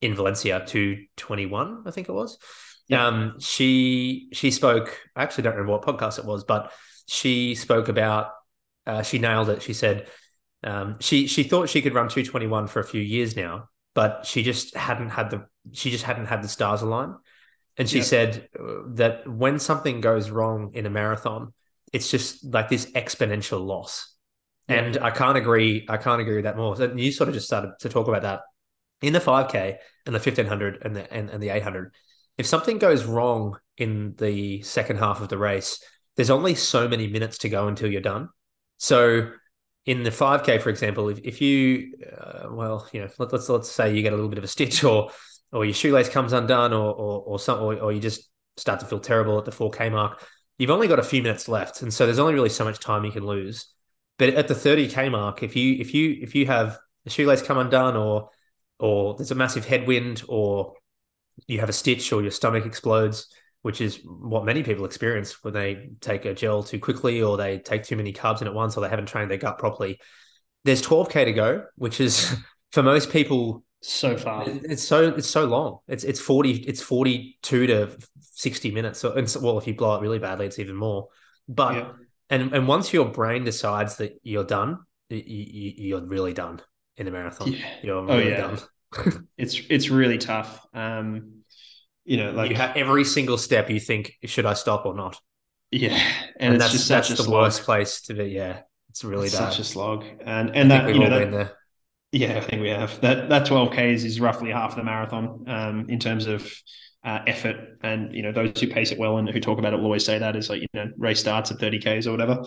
in 0.01 0.15
Valencia 0.15 0.65
221, 0.67 1.85
I 1.87 1.91
think 1.91 2.09
it 2.09 2.13
was. 2.13 2.39
Yeah. 2.89 3.07
Um, 3.07 3.37
she 3.39 4.29
she 4.33 4.51
spoke, 4.51 4.99
I 5.15 5.23
actually 5.23 5.45
don't 5.45 5.55
remember 5.55 5.73
what 5.73 5.83
podcast 5.83 6.19
it 6.19 6.25
was, 6.25 6.45
but 6.45 6.73
she 7.07 7.55
spoke 7.55 7.89
about 7.89 8.33
uh, 8.87 9.03
she 9.03 9.19
nailed 9.19 9.49
it. 9.51 9.63
She 9.63 9.73
said 9.73 10.09
um, 10.65 10.97
she 11.01 11.27
she 11.29 11.45
thought 11.45 11.69
she 11.69 11.83
could 11.83 11.95
run 11.95 12.09
221 12.09 12.67
for 12.67 12.81
a 12.81 12.85
few 12.85 13.01
years 13.01 13.37
now, 13.37 13.69
but 13.95 14.27
she 14.27 14.43
just 14.43 14.77
hadn't 14.77 15.11
had 15.11 15.31
the 15.31 15.47
she 15.73 15.91
just 15.91 16.05
hadn't 16.05 16.27
had 16.27 16.43
the 16.43 16.49
stars 16.49 16.83
align. 16.83 17.15
And 17.77 17.89
she 17.89 17.99
Yeah. 17.99 18.05
said 18.05 18.49
uh, 18.59 18.83
that 18.95 19.29
when 19.29 19.59
something 19.59 20.01
goes 20.01 20.31
wrong 20.31 20.73
in 20.75 20.85
a 20.87 20.91
marathon, 20.91 21.53
it's 21.93 22.11
just 22.11 22.45
like 22.45 22.69
this 22.69 22.91
exponential 22.93 23.65
loss. 23.65 24.12
And 24.69 24.99
I 24.99 25.11
can't 25.11 25.37
agree. 25.37 25.87
I 25.89 25.97
can't 25.97 26.21
agree 26.21 26.37
with 26.37 26.45
that 26.45 26.57
more. 26.57 26.77
So 26.77 26.93
you 26.95 27.13
sort 27.13 27.29
of 27.29 27.35
just 27.35 27.47
started 27.47 27.73
to 27.81 27.89
talk 27.89 28.09
about 28.09 28.23
that 28.23 28.41
in 29.01 29.13
the 29.13 29.21
5K 29.21 29.77
and 30.07 30.15
the 30.15 30.19
1500 30.19 30.83
and 30.83 30.97
the 30.97 31.13
and, 31.13 31.31
and 31.31 31.43
the 31.43 31.51
800. 31.51 31.93
If 32.39 32.47
something 32.47 32.79
goes 32.79 33.05
wrong 33.05 33.59
in 33.77 34.15
the 34.19 34.63
second 34.63 34.99
half 34.99 35.21
of 35.21 35.29
the 35.29 35.39
race, 35.39 35.83
there's 36.17 36.31
only 36.31 36.55
so 36.55 36.89
many 36.89 37.09
minutes 37.09 37.39
to 37.39 37.49
go 37.49 37.69
until 37.69 37.91
you're 37.91 38.01
done. 38.01 38.29
So 38.79 39.31
in 39.85 40.03
the 40.05 40.11
5K, 40.11 40.63
for 40.63 40.71
example, 40.71 41.09
if, 41.09 41.19
if 41.25 41.41
you, 41.41 41.95
uh, 42.17 42.49
well, 42.51 42.89
you 42.93 43.01
know, 43.01 43.09
let, 43.19 43.33
let's 43.33 43.49
let's 43.49 43.71
say 43.71 43.95
you 43.95 44.03
get 44.03 44.13
a 44.13 44.17
little 44.17 44.31
bit 44.31 44.39
of 44.39 44.45
a 44.45 44.49
stitch 44.49 44.85
or 44.85 45.11
or 45.53 45.65
your 45.65 45.75
shoelace 45.75 46.09
comes 46.09 46.33
undone 46.33 46.73
or 46.73 46.93
or 46.93 47.23
or 47.27 47.39
some 47.39 47.61
or, 47.61 47.75
or 47.77 47.93
you 47.93 48.01
just 48.01 48.29
start 48.57 48.81
to 48.81 48.87
feel 48.87 49.01
terrible 49.01 49.39
at 49.39 49.45
the 49.45 49.51
4K 49.51 49.91
mark, 49.91 50.25
you've 50.59 50.71
only 50.71 50.89
got 50.89 50.99
a 50.99 51.03
few 51.03 51.23
minutes 51.23 51.49
left, 51.49 51.83
and 51.83 51.93
so 51.93 52.07
there's 52.07 52.19
only 52.19 52.35
really 52.35 52.49
so 52.49 52.65
much 52.65 52.79
time 52.79 53.05
you 53.05 53.13
can 53.13 53.25
lose. 53.25 53.72
But 54.19 54.31
at 54.31 54.49
the 54.49 54.55
30k 54.55 55.09
mark, 55.09 55.43
if 55.43 55.57
you 55.57 55.77
if 55.81 55.95
you 55.95 56.19
if 56.21 56.35
you 56.35 56.47
have 56.47 56.79
a 57.07 57.11
shoelace 57.11 57.43
come 57.43 57.59
undone 57.59 57.97
or 57.97 58.31
or 58.79 59.15
there's 59.17 59.31
a 59.31 59.35
massive 59.37 59.65
headwind 59.65 60.23
or 60.29 60.75
you 61.47 61.61
have 61.61 61.69
a 61.69 61.73
stitch 61.73 62.13
or 62.13 62.23
your 62.23 62.31
stomach 62.31 62.67
explodes, 62.67 63.29
which 63.63 63.81
is 63.81 64.01
what 64.05 64.45
many 64.45 64.63
people 64.63 64.85
experience 64.85 65.43
when 65.43 65.55
they 65.55 65.91
take 66.01 66.25
a 66.25 66.35
gel 66.35 66.63
too 66.63 66.79
quickly 66.79 67.23
or 67.23 67.37
they 67.37 67.59
take 67.59 67.85
too 67.85 67.97
many 67.97 68.13
carbs 68.13 68.41
in 68.43 68.47
at 68.47 68.55
once 68.55 68.77
or 68.77 68.81
they 68.81 68.89
haven't 68.89 69.07
trained 69.07 69.31
their 69.31 69.39
gut 69.39 69.59
properly. 69.59 69.99
There's 70.65 70.83
12k 70.83 71.25
to 71.25 71.33
go, 71.33 71.65
which 71.77 72.01
is 72.01 72.35
for 72.73 72.83
most 72.83 73.11
people 73.11 73.65
So 73.81 74.17
far, 74.17 74.45
it's 74.47 74.83
so 74.83 75.09
it's 75.09 75.29
so 75.29 75.45
long. 75.45 75.79
It's 75.89 76.05
it's 76.05 76.21
40 76.21 76.53
it's 76.69 76.81
42 76.83 77.67
to 77.67 77.97
60 78.21 78.71
minutes. 78.71 79.01
So 79.01 79.13
and 79.13 79.29
so- 79.29 79.41
well 79.41 79.59
if 79.59 79.67
you 79.67 79.75
blow 79.75 79.97
it 79.97 80.03
really 80.03 80.19
badly 80.19 80.47
it's 80.47 80.59
even 80.59 80.77
more. 80.77 81.09
But 81.49 81.75
yeah. 81.75 81.93
And 82.33 82.53
and 82.55 82.69
once 82.69 82.93
your 82.93 83.07
brain 83.11 83.45
decides 83.45 83.97
that 83.99 84.19
you're 84.23 84.45
done, 84.45 84.79
you, 85.11 85.23
you're 85.77 86.07
really 86.07 86.33
done 86.33 86.61
in 86.97 87.09
a 87.09 87.11
marathon. 87.11 87.53
Yeah. 87.53 87.67
You're 87.83 87.99
Oh, 88.11 88.19
really 88.19 88.31
yeah. 88.31 88.41
done. 88.41 88.59
it's 89.39 89.61
it's 89.71 89.89
really 89.91 90.19
tough. 90.19 90.67
Um, 90.75 91.45
you 92.05 92.17
know, 92.17 92.33
like 92.33 92.51
you 92.51 92.57
have 92.57 92.77
every 92.77 93.05
single 93.05 93.39
step 93.39 93.71
you 93.71 93.81
think, 93.81 94.15
should 94.25 94.47
I 94.47 94.55
stop 94.55 94.87
or 94.87 94.95
not? 94.95 95.21
yeah, 95.71 95.97
And, 96.41 96.55
and, 96.55 96.55
it's 96.55 96.65
that's 96.65 96.73
just 96.73 96.89
that's 96.89 97.09
the 97.09 97.17
slog. 97.17 97.43
worst 97.45 97.63
place 97.63 98.03
to 98.03 98.15
be. 98.15 98.25
Yeah, 98.25 98.63
it's 98.91 99.05
really 99.05 99.29
It's 99.29 99.37
such 99.37 99.59
a 99.59 99.65
slog, 99.65 100.05
and 100.25 100.55
and 100.57 100.71
that 100.71 100.93
you 100.95 101.01
know 101.01 101.07
all 101.07 101.11
that, 101.11 101.19
been 101.21 101.31
there. 101.31 101.53
yeah, 102.13 102.37
I 102.39 102.41
think 102.41 102.63
we 102.63 102.69
have 102.71 103.01
that 103.01 103.29
that 103.31 103.47
twelve 103.47 103.73
k's 103.73 104.05
is 104.05 104.21
roughly 104.21 104.51
half 104.51 104.77
the 104.77 104.85
marathon 104.85 105.45
um, 105.49 105.87
in 105.89 105.99
terms 105.99 106.27
of 106.27 106.51
uh, 107.05 107.21
effort, 107.27 107.79
and 107.83 108.15
you 108.15 108.23
know 108.23 108.33
those 108.33 108.59
who 108.61 108.69
pace 108.69 108.93
it 108.93 108.99
well 108.99 109.19
and 109.19 109.29
who 109.29 109.41
talk 109.41 109.59
about 109.59 109.73
it 109.73 109.77
will 109.77 109.87
always 109.87 110.05
say 110.05 110.19
that 110.19 110.37
is 110.37 110.49
like 110.49 110.61
you 110.63 110.69
know 110.75 110.91
race 110.97 111.21
starts 111.21 111.51
at 111.51 111.59
thirty 111.59 111.79
k's 111.79 112.07
or 112.07 112.13
whatever. 112.13 112.45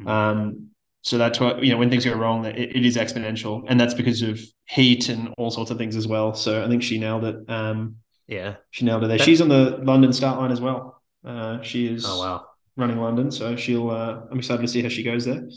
Mm. 0.00 0.08
Um, 0.08 0.68
so 1.02 1.16
that's 1.16 1.40
what 1.40 1.62
you 1.64 1.72
know 1.72 1.78
when 1.78 1.90
things 1.90 2.04
go 2.04 2.14
wrong, 2.14 2.44
it, 2.44 2.56
it 2.76 2.84
is 2.84 2.96
exponential, 2.96 3.64
and 3.68 3.78
that's 3.80 3.94
because 3.94 4.22
of 4.22 4.40
heat 4.66 5.08
and 5.08 5.32
all 5.38 5.50
sorts 5.50 5.70
of 5.70 5.78
things 5.78 5.96
as 5.96 6.06
well. 6.06 6.34
So 6.34 6.64
I 6.64 6.68
think 6.68 6.82
she 6.82 6.98
nailed 6.98 7.24
it. 7.24 7.36
Um, 7.48 7.96
Yeah. 8.26 8.56
She 8.70 8.84
nailed 8.84 9.04
it 9.04 9.08
there. 9.08 9.18
She's 9.18 9.40
on 9.40 9.48
the 9.48 9.78
London 9.82 10.12
start 10.12 10.38
line 10.38 10.52
as 10.52 10.60
well. 10.60 11.00
Uh, 11.24 11.62
she 11.62 11.86
is 11.86 12.04
Oh 12.06 12.20
wow. 12.20 12.44
running 12.76 12.98
London, 13.00 13.30
so 13.30 13.56
she'll. 13.56 13.90
Uh, 13.90 14.20
I'm 14.30 14.38
excited 14.38 14.62
to 14.62 14.68
see 14.68 14.82
how 14.82 14.88
she 14.90 15.02
goes 15.02 15.24
there. 15.24 15.48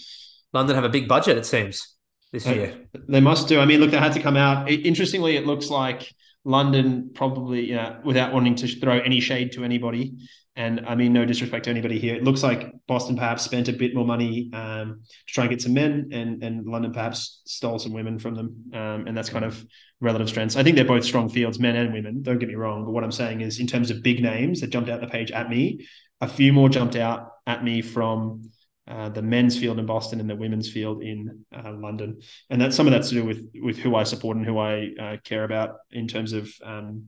London 0.53 0.75
have 0.75 0.85
a 0.85 0.89
big 0.89 1.07
budget, 1.07 1.37
it 1.37 1.45
seems, 1.45 1.95
this 2.31 2.45
year. 2.45 2.87
They 3.07 3.19
must 3.21 3.47
do. 3.47 3.59
I 3.59 3.65
mean, 3.65 3.79
look, 3.79 3.91
they 3.91 3.97
had 3.97 4.13
to 4.13 4.21
come 4.21 4.37
out. 4.37 4.69
It, 4.71 4.85
interestingly, 4.85 5.35
it 5.37 5.45
looks 5.45 5.69
like 5.69 6.13
London 6.43 7.11
probably, 7.13 7.69
you 7.69 7.75
know, 7.75 7.99
without 8.03 8.33
wanting 8.33 8.55
to 8.55 8.67
throw 8.67 8.99
any 8.99 9.19
shade 9.19 9.51
to 9.53 9.63
anybody, 9.63 10.13
and 10.55 10.85
I 10.85 10.95
mean, 10.95 11.13
no 11.13 11.23
disrespect 11.23 11.65
to 11.65 11.69
anybody 11.69 11.97
here. 11.97 12.15
It 12.15 12.23
looks 12.23 12.43
like 12.43 12.71
Boston 12.87 13.15
perhaps 13.15 13.43
spent 13.43 13.69
a 13.69 13.73
bit 13.73 13.95
more 13.95 14.05
money 14.05 14.49
um, 14.53 15.01
to 15.27 15.33
try 15.33 15.45
and 15.45 15.51
get 15.51 15.61
some 15.61 15.73
men, 15.73 16.09
and 16.11 16.43
and 16.43 16.65
London 16.65 16.91
perhaps 16.91 17.41
stole 17.45 17.79
some 17.79 17.93
women 17.93 18.19
from 18.19 18.35
them, 18.35 18.55
um, 18.73 19.07
and 19.07 19.15
that's 19.15 19.29
kind 19.29 19.45
of 19.45 19.63
relative 20.01 20.29
strengths. 20.29 20.55
I 20.55 20.63
think 20.63 20.75
they're 20.75 20.85
both 20.85 21.05
strong 21.05 21.29
fields, 21.29 21.59
men 21.59 21.75
and 21.75 21.93
women. 21.93 22.21
Don't 22.21 22.39
get 22.39 22.49
me 22.49 22.55
wrong, 22.55 22.85
but 22.85 22.91
what 22.91 23.03
I'm 23.03 23.11
saying 23.11 23.41
is, 23.41 23.59
in 23.59 23.67
terms 23.67 23.91
of 23.91 24.03
big 24.03 24.21
names 24.21 24.61
that 24.61 24.71
jumped 24.71 24.89
out 24.89 24.99
the 24.99 25.07
page 25.07 25.31
at 25.31 25.49
me, 25.49 25.87
a 26.19 26.27
few 26.27 26.53
more 26.53 26.69
jumped 26.69 26.95
out 26.95 27.31
at 27.47 27.63
me 27.63 27.81
from 27.81 28.51
uh, 28.91 29.09
the 29.09 29.21
men's 29.21 29.57
field 29.57 29.79
in 29.79 29.85
Boston 29.85 30.19
and 30.19 30.29
the 30.29 30.35
women's 30.35 30.69
field 30.69 31.01
in 31.01 31.45
uh, 31.55 31.71
London, 31.71 32.19
and 32.49 32.59
that's 32.61 32.75
some 32.75 32.87
of 32.87 32.91
that's 32.93 33.09
to 33.09 33.15
do 33.15 33.23
with 33.25 33.41
with 33.67 33.77
who 33.77 33.95
I 33.95 34.03
support 34.03 34.37
and 34.37 34.45
who 34.45 34.57
I 34.59 34.89
uh, 34.99 35.17
care 35.23 35.43
about 35.45 35.69
in 35.91 36.07
terms 36.07 36.33
of 36.33 36.51
um, 36.63 37.05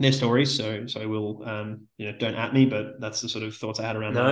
their 0.00 0.12
stories. 0.12 0.56
So 0.56 0.86
so 0.86 1.00
I 1.02 1.06
will 1.06 1.42
um, 1.46 1.68
you 1.98 2.06
know 2.10 2.18
don't 2.18 2.34
at 2.34 2.54
me, 2.54 2.66
but 2.66 3.00
that's 3.00 3.20
the 3.20 3.28
sort 3.28 3.44
of 3.44 3.54
thoughts 3.54 3.78
I 3.80 3.84
had 3.86 3.96
around 3.96 4.14
that. 4.14 4.22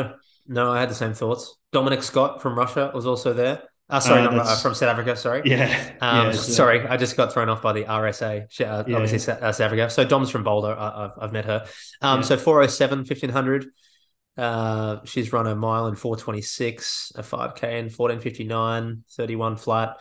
No, 0.47 0.65
no, 0.65 0.73
I 0.73 0.81
had 0.81 0.89
the 0.91 0.95
same 0.95 1.13
thoughts. 1.13 1.57
Dominique 1.73 2.03
Scott 2.03 2.41
from 2.41 2.57
Russia 2.59 2.91
was 2.95 3.07
also 3.07 3.33
there. 3.33 3.63
Uh, 3.89 4.01
sorry, 4.01 4.23
Uh, 4.23 4.31
not, 4.31 4.63
from 4.63 4.75
South 4.75 4.89
Africa. 4.89 5.15
Sorry. 5.15 5.43
Yeah, 5.45 5.67
Um, 6.01 6.17
yeah, 6.17 6.29
uh, 6.31 6.33
sorry, 6.33 6.85
I 6.89 6.97
just 6.97 7.17
got 7.17 7.33
thrown 7.33 7.49
off 7.49 7.63
by 7.63 7.73
the 7.73 7.85
RSA. 7.85 8.43
Uh, 8.61 8.83
Yeah. 8.87 8.97
Obviously, 8.97 9.33
uh, 9.33 9.53
South 9.53 9.61
Africa. 9.61 9.91
So 9.91 10.05
Dom's 10.05 10.29
from 10.31 10.43
Boulder. 10.43 10.75
I, 10.77 11.05
I've, 11.05 11.11
I've 11.21 11.33
met 11.33 11.45
her. 11.45 11.65
Um, 12.03 12.19
Yeah. 12.21 12.27
So 12.27 12.37
407, 12.37 13.05
1500. 13.05 13.67
Uh, 14.37 14.99
she's 15.05 15.33
run 15.33 15.47
a 15.47 15.55
mile 15.55 15.87
in 15.87 15.95
426, 15.95 17.13
a 17.17 17.23
5K 17.23 17.63
in 17.63 17.85
1459, 17.87 19.05
31 19.11 19.57
flat 19.57 19.97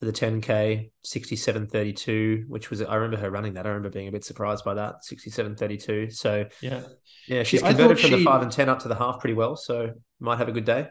for 0.00 0.06
the 0.06 0.12
10K, 0.12 0.90
6732, 1.04 2.44
which 2.48 2.70
was, 2.70 2.82
I 2.82 2.96
remember 2.96 3.16
her 3.18 3.30
running 3.30 3.54
that. 3.54 3.64
I 3.64 3.70
remember 3.70 3.90
being 3.90 4.08
a 4.08 4.12
bit 4.12 4.24
surprised 4.24 4.64
by 4.64 4.74
that, 4.74 5.04
6732. 5.04 6.10
So, 6.10 6.46
yeah. 6.60 6.82
yeah, 7.28 7.42
she's 7.44 7.62
converted 7.62 7.98
from 7.98 8.10
the 8.10 8.24
5 8.24 8.42
and 8.42 8.52
10 8.52 8.68
up 8.68 8.80
to 8.80 8.88
the 8.88 8.94
half 8.94 9.20
pretty 9.20 9.34
well. 9.34 9.56
So, 9.56 9.92
might 10.20 10.38
have 10.38 10.48
a 10.48 10.52
good 10.52 10.64
day. 10.64 10.88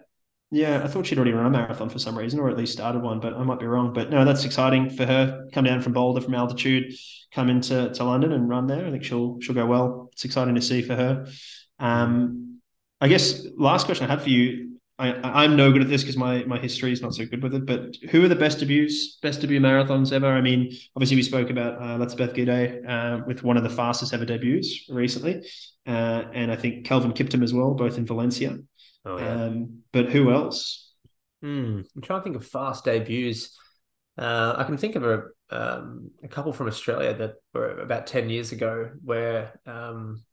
Yeah, 0.52 0.82
I 0.84 0.88
thought 0.88 1.08
she'd 1.08 1.18
already 1.18 1.34
run 1.34 1.48
a 1.48 1.50
marathon 1.50 1.90
for 1.90 2.00
some 2.00 2.18
reason, 2.18 2.40
or 2.40 2.50
at 2.50 2.58
least 2.58 2.74
started 2.74 3.02
one, 3.02 3.20
but 3.20 3.34
I 3.34 3.44
might 3.44 3.60
be 3.60 3.66
wrong. 3.66 3.94
But 3.94 4.10
no, 4.10 4.24
that's 4.24 4.46
exciting 4.46 4.90
for 4.90 5.06
her. 5.06 5.48
Come 5.54 5.66
down 5.66 5.82
from 5.82 5.94
Boulder 5.94 6.22
from 6.22 6.36
altitude, 6.36 6.94
come 7.34 7.50
into 7.50 7.90
to 7.90 8.04
London 8.04 8.32
and 8.32 8.48
run 8.48 8.68
there. 8.68 8.86
I 8.86 8.92
think 8.92 9.04
she'll 9.04 9.40
she'll 9.42 9.56
go 9.56 9.66
well. 9.66 10.10
It's 10.14 10.24
exciting 10.24 10.56
to 10.56 10.62
see 10.62 10.82
for 10.82 10.96
her. 10.96 11.28
Um, 11.80 12.55
I 13.02 13.08
guess 13.08 13.46
last 13.58 13.86
question 13.86 14.06
I 14.06 14.10
had 14.10 14.22
for 14.22 14.30
you. 14.30 14.80
I, 14.98 15.44
I'm 15.44 15.58
no 15.58 15.74
good 15.74 15.82
at 15.82 15.90
this 15.90 16.04
because 16.04 16.16
my 16.16 16.46
my 16.46 16.58
history 16.58 16.94
is 16.94 17.02
not 17.02 17.14
so 17.14 17.26
good 17.26 17.44
with 17.44 17.54
it. 17.54 17.66
But 17.66 17.98
who 18.12 18.24
are 18.24 18.30
the 18.30 18.36
best 18.36 18.60
debuts, 18.60 19.18
best 19.22 19.42
debut 19.42 19.60
marathons 19.60 20.14
ever? 20.14 20.28
I 20.28 20.40
mean, 20.42 20.72
obviously 20.96 21.18
we 21.18 21.24
spoke 21.24 21.50
about 21.50 21.82
uh, 21.82 21.98
Beth 22.16 22.34
Gidey 22.34 22.88
uh, 22.88 23.26
with 23.28 23.44
one 23.44 23.58
of 23.58 23.64
the 23.64 23.70
fastest 23.70 24.14
ever 24.14 24.26
debuts 24.26 24.90
recently, 24.90 25.46
uh, 25.86 26.24
and 26.34 26.50
I 26.50 26.56
think 26.56 26.86
Kelvin 26.86 27.12
Kiptum 27.12 27.44
as 27.44 27.54
well, 27.54 27.74
both 27.74 27.98
in 27.98 28.06
Valencia. 28.06 28.58
Oh, 29.04 29.18
yeah. 29.18 29.34
Um, 29.34 29.84
but 29.92 30.10
who 30.10 30.32
else? 30.32 30.94
Hmm. 31.42 31.82
I'm 31.96 32.02
trying 32.02 32.22
to 32.22 32.24
think 32.24 32.36
of 32.38 32.48
fast 32.48 32.86
debuts. 32.86 33.56
Uh, 34.18 34.56
I 34.58 34.64
can 34.64 34.78
think 34.78 34.96
of 34.96 35.04
a 35.04 35.24
um, 35.50 36.12
a 36.24 36.28
couple 36.28 36.54
from 36.54 36.68
Australia 36.68 37.14
that 37.14 37.34
were 37.54 37.80
about 37.80 38.08
ten 38.08 38.30
years 38.30 38.54
ago, 38.54 38.92
where 39.04 39.60
um, 39.66 40.24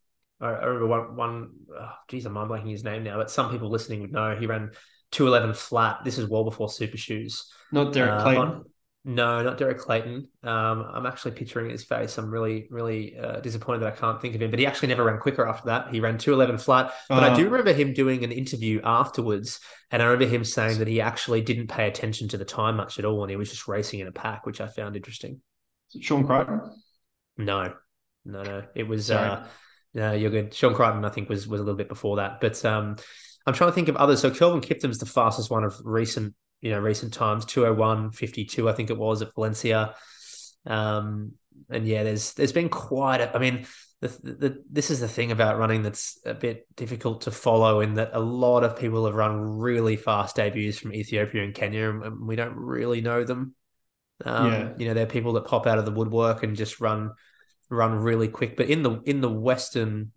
I, 0.43 0.49
I, 0.49 0.65
remember 0.65 0.87
one 0.87 1.17
one. 1.17 1.51
Oh, 1.79 1.93
geez, 2.09 2.27
I'm 2.27 2.35
blanking 2.35 2.71
his 2.71 2.85
name 2.85 3.05
now, 3.05 3.17
but 3.17 3.31
some 3.31 3.51
people 3.51 3.71
listening 3.71 4.01
would 4.01 4.13
know. 4.13 4.37
He 4.37 4.47
ran 4.47 4.73
two 5.11 5.27
eleven 5.27 5.55
flat. 5.55 6.01
This 6.05 6.19
is 6.19 6.29
well 6.29 6.45
before 6.45 6.69
Super 6.69 6.97
Shoes. 6.97 7.51
Not 7.71 7.93
Derek 7.93 8.13
uh, 8.13 8.23
Clayton. 8.23 8.43
On, 8.43 8.65
no, 9.05 9.43
not 9.43 9.59
Derek 9.59 9.79
Clayton. 9.79 10.29
Um, 10.45 10.87
I'm 10.93 11.07
actually 11.07 11.33
picturing 11.33 11.71
his 11.71 11.83
face. 11.83 12.19
I'm 12.19 12.31
really, 12.31 12.69
really 12.71 13.19
uh, 13.19 13.41
disappointed 13.41 13.81
that 13.81 13.95
I 13.95 13.97
can't 13.97 14.21
think 14.21 14.37
of 14.37 14.43
him. 14.43 14.51
But 14.51 14.61
he 14.61 14.67
actually 14.67 14.89
never 14.89 15.03
ran 15.03 15.19
quicker 15.19 15.45
after 15.45 15.67
that. 15.67 15.93
He 15.93 15.99
ran 15.99 16.19
211 16.19 16.59
flat. 16.63 16.93
But 17.09 17.25
I 17.25 17.35
do 17.35 17.43
oh. 17.43 17.51
remember 17.51 17.73
him 17.73 17.95
doing 17.95 18.23
an 18.23 18.31
interview 18.31 18.81
afterwards. 18.85 19.59
And 19.91 20.03
I 20.03 20.07
remember 20.07 20.33
him 20.33 20.45
saying 20.45 20.79
that 20.79 20.87
he 20.87 21.01
actually 21.01 21.41
didn't 21.41 21.67
pay 21.67 21.89
attention 21.89 22.29
to 22.29 22.39
the 22.39 22.45
time 22.45 22.77
much 22.77 23.01
at 23.01 23.05
all. 23.05 23.23
And 23.25 23.31
he 23.31 23.37
was 23.37 23.51
just 23.51 23.67
racing 23.67 23.99
in 23.99 24.07
a 24.07 24.13
pack, 24.13 24.47
which 24.47 24.61
I 24.61 24.69
found 24.69 24.95
interesting. 24.95 25.41
Sean 26.01 26.25
Crichton? 26.25 26.61
No, 27.37 27.75
no, 28.25 28.43
no. 28.45 28.63
It 28.77 28.87
was, 28.87 29.11
uh, 29.11 29.49
no, 29.95 30.13
you're 30.13 30.31
good. 30.31 30.55
Sean 30.55 30.75
Crichton, 30.75 31.05
I 31.05 31.11
think, 31.11 31.29
was 31.29 31.47
was 31.47 31.61
a 31.61 31.65
little 31.65 31.77
bit 31.77 31.89
before 31.89 32.17
that. 32.17 32.41
But 32.41 32.65
um, 32.65 32.97
I'm 33.47 33.55
trying 33.55 33.71
to 33.71 33.75
think 33.75 33.89
of 33.89 33.97
others. 33.97 34.21
So 34.21 34.31
Kelvin 34.31 34.61
Kiptum's 34.61 34.99
the 34.99 35.07
fastest 35.07 35.51
one 35.51 35.65
of 35.65 35.81
recent 35.85 36.35
you 36.63 36.71
know 36.71 36.79
recent 36.79 37.13
times 37.13 37.45
201 37.45 38.13
52 38.13 38.69
i 38.69 38.73
think 38.73 38.89
it 38.89 38.97
was 38.97 39.21
at 39.21 39.35
valencia 39.35 39.95
um 40.65 41.33
and 41.69 41.87
yeah 41.87 42.05
there's 42.05 42.33
there's 42.35 42.53
been 42.53 42.69
quite 42.69 43.21
a 43.21 43.37
i 43.37 43.39
mean 43.39 43.67
the, 44.01 44.09
the, 44.09 44.63
this 44.69 44.91
is 44.91 44.99
the 44.99 45.07
thing 45.07 45.31
about 45.31 45.59
running 45.59 45.83
that's 45.83 46.19
a 46.27 46.35
bit 46.35 46.67
difficult 46.75 47.21
to 47.23 47.31
follow 47.31 47.81
in 47.81 47.95
that 47.95 48.11
a 48.15 48.19
lot 48.19 48.65
of 48.65 48.77
people 48.77 49.07
have 49.07 49.15
run 49.15 49.39
really 49.39 49.95
fast 49.95 50.35
debuts 50.35 50.77
from 50.81 50.93
Ethiopia 50.93 51.45
and 51.45 51.55
Kenya 51.55 51.89
and 51.89 52.27
we 52.27 52.35
don't 52.35 52.57
really 52.57 53.01
know 53.01 53.23
them. 53.23 53.55
Um, 54.25 54.53
yeah. 54.53 54.73
you 54.77 54.89
know, 54.89 54.95
they're 54.95 55.07
people 55.07 55.35
that 55.35 55.45
pop 55.45 55.69
out 55.69 55.79
of 55.79 55.85
the 55.85 55.93
woodwork 55.93 56.43
and 56.43 56.57
just 56.57 56.81
run 56.81 57.13
run 57.73 57.95
really 57.97 58.29
quick. 58.29 58.57
But 58.57 58.69
in 58.69 58.83
the 58.83 59.01
in 59.05 59.21
the 59.21 59.31
Western 59.31 60.13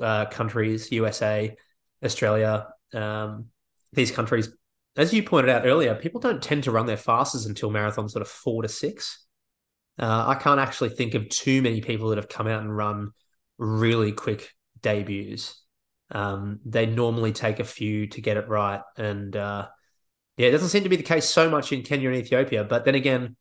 uh, 0.00 0.26
countries, 0.26 0.92
USA, 0.92 1.54
Australia, 2.04 2.68
um, 2.94 3.46
these 3.92 4.10
countries 4.10 4.50
as 4.98 5.14
you 5.14 5.22
pointed 5.22 5.48
out 5.48 5.64
earlier, 5.64 5.94
people 5.94 6.20
don't 6.20 6.42
tend 6.42 6.64
to 6.64 6.72
run 6.72 6.86
their 6.86 6.96
fastest 6.96 7.46
until 7.46 7.70
marathons 7.70 8.10
sort 8.10 8.22
of 8.22 8.28
four 8.28 8.62
to 8.62 8.68
six. 8.68 9.24
Uh, 9.96 10.24
I 10.26 10.34
can't 10.34 10.58
actually 10.58 10.90
think 10.90 11.14
of 11.14 11.28
too 11.28 11.62
many 11.62 11.80
people 11.80 12.08
that 12.08 12.18
have 12.18 12.28
come 12.28 12.48
out 12.48 12.62
and 12.62 12.76
run 12.76 13.12
really 13.58 14.10
quick 14.10 14.52
debuts. 14.82 15.62
Um, 16.10 16.58
they 16.64 16.86
normally 16.86 17.32
take 17.32 17.60
a 17.60 17.64
few 17.64 18.08
to 18.08 18.20
get 18.20 18.36
it 18.36 18.48
right, 18.48 18.80
and 18.96 19.36
uh, 19.36 19.68
yeah, 20.36 20.48
it 20.48 20.50
doesn't 20.52 20.70
seem 20.70 20.82
to 20.82 20.88
be 20.88 20.96
the 20.96 21.02
case 21.04 21.28
so 21.28 21.48
much 21.48 21.72
in 21.72 21.82
Kenya 21.82 22.08
and 22.08 22.18
Ethiopia. 22.18 22.64
But 22.64 22.84
then 22.84 22.96
again, 22.96 23.36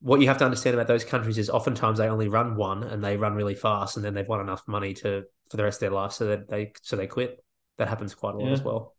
what 0.00 0.20
you 0.20 0.28
have 0.28 0.38
to 0.38 0.44
understand 0.44 0.74
about 0.74 0.86
those 0.86 1.04
countries 1.04 1.38
is 1.38 1.48
oftentimes 1.50 1.98
they 1.98 2.08
only 2.08 2.28
run 2.28 2.56
one 2.56 2.82
and 2.82 3.02
they 3.02 3.16
run 3.16 3.34
really 3.34 3.54
fast, 3.54 3.96
and 3.96 4.04
then 4.04 4.14
they've 4.14 4.28
won 4.28 4.40
enough 4.40 4.62
money 4.66 4.94
to 4.94 5.24
for 5.50 5.56
the 5.56 5.64
rest 5.64 5.76
of 5.76 5.80
their 5.80 5.90
life, 5.90 6.12
so 6.12 6.26
that 6.26 6.48
they 6.48 6.72
so 6.82 6.96
they 6.96 7.06
quit. 7.06 7.42
That 7.78 7.88
happens 7.88 8.14
quite 8.14 8.34
a 8.34 8.38
lot 8.38 8.46
yeah. 8.46 8.52
as 8.52 8.62
well. 8.62 8.94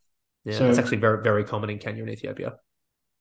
Yeah, 0.45 0.57
so, 0.57 0.69
it's 0.69 0.77
actually 0.77 0.97
very 0.97 1.21
very 1.21 1.43
common 1.43 1.69
in 1.69 1.77
Kenya 1.77 2.03
and 2.03 2.11
Ethiopia. 2.11 2.55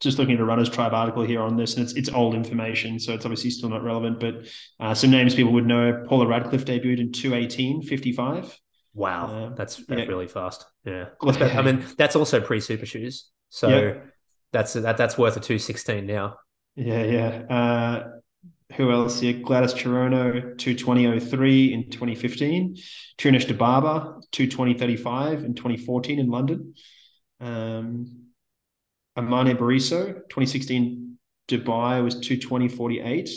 Just 0.01 0.19
looking 0.19 0.35
at 0.35 0.41
a 0.41 0.45
Runners 0.45 0.69
Tribe 0.69 0.93
article 0.93 1.23
here 1.23 1.41
on 1.41 1.57
this, 1.57 1.77
and 1.77 1.85
it's 1.85 1.95
it's 1.95 2.11
old 2.11 2.35
information, 2.35 2.99
so 2.99 3.15
it's 3.15 3.25
obviously 3.25 3.51
still 3.51 3.71
not 3.71 3.83
relevant. 3.83 4.21
But 4.21 4.47
uh, 4.79 4.95
some 4.95 5.11
names 5.11 5.35
people 5.35 5.53
would 5.53 5.67
know: 5.67 6.05
Paula 6.07 6.27
Radcliffe 6.27 6.65
debuted 6.65 7.01
in 7.01 7.13
two 7.13 7.35
eighteen 7.35 7.83
fifty 7.83 8.13
five. 8.13 8.59
Wow, 8.95 9.27
uh, 9.27 9.55
that's, 9.55 9.77
that's 9.77 10.01
yeah. 10.01 10.07
really 10.07 10.29
fast. 10.29 10.65
Yeah, 10.85 11.07
I 11.23 11.63
mean 11.63 11.85
that's 11.99 12.17
also 12.17 12.41
pre 12.41 12.61
Super 12.61 12.87
Shoes, 12.87 13.31
so 13.51 13.69
yep. 13.69 14.07
that's 14.53 14.73
that 14.75 14.97
that's 14.97 15.19
worth 15.19 15.37
a 15.37 15.41
two 15.41 15.59
sixteen 15.59 16.07
now. 16.07 16.37
Yeah, 16.77 17.03
yeah. 17.05 17.29
Uh, 17.49 18.09
who 18.75 18.91
else 18.93 19.21
here? 19.21 19.33
Gladys 19.33 19.73
Cherono, 19.73 20.57
220.03 20.57 21.73
in 21.73 21.91
2015. 21.91 22.77
Tirunesh 23.17 23.47
Dibaba, 23.47 24.21
220.35 24.33 25.45
in 25.45 25.55
2014 25.55 26.19
in 26.19 26.29
London. 26.29 26.75
Um, 27.41 28.27
Amane 29.17 29.57
Beriso, 29.57 30.13
2016 30.29 31.19
Dubai 31.49 32.05
was 32.05 32.17
220.48. 32.17 33.31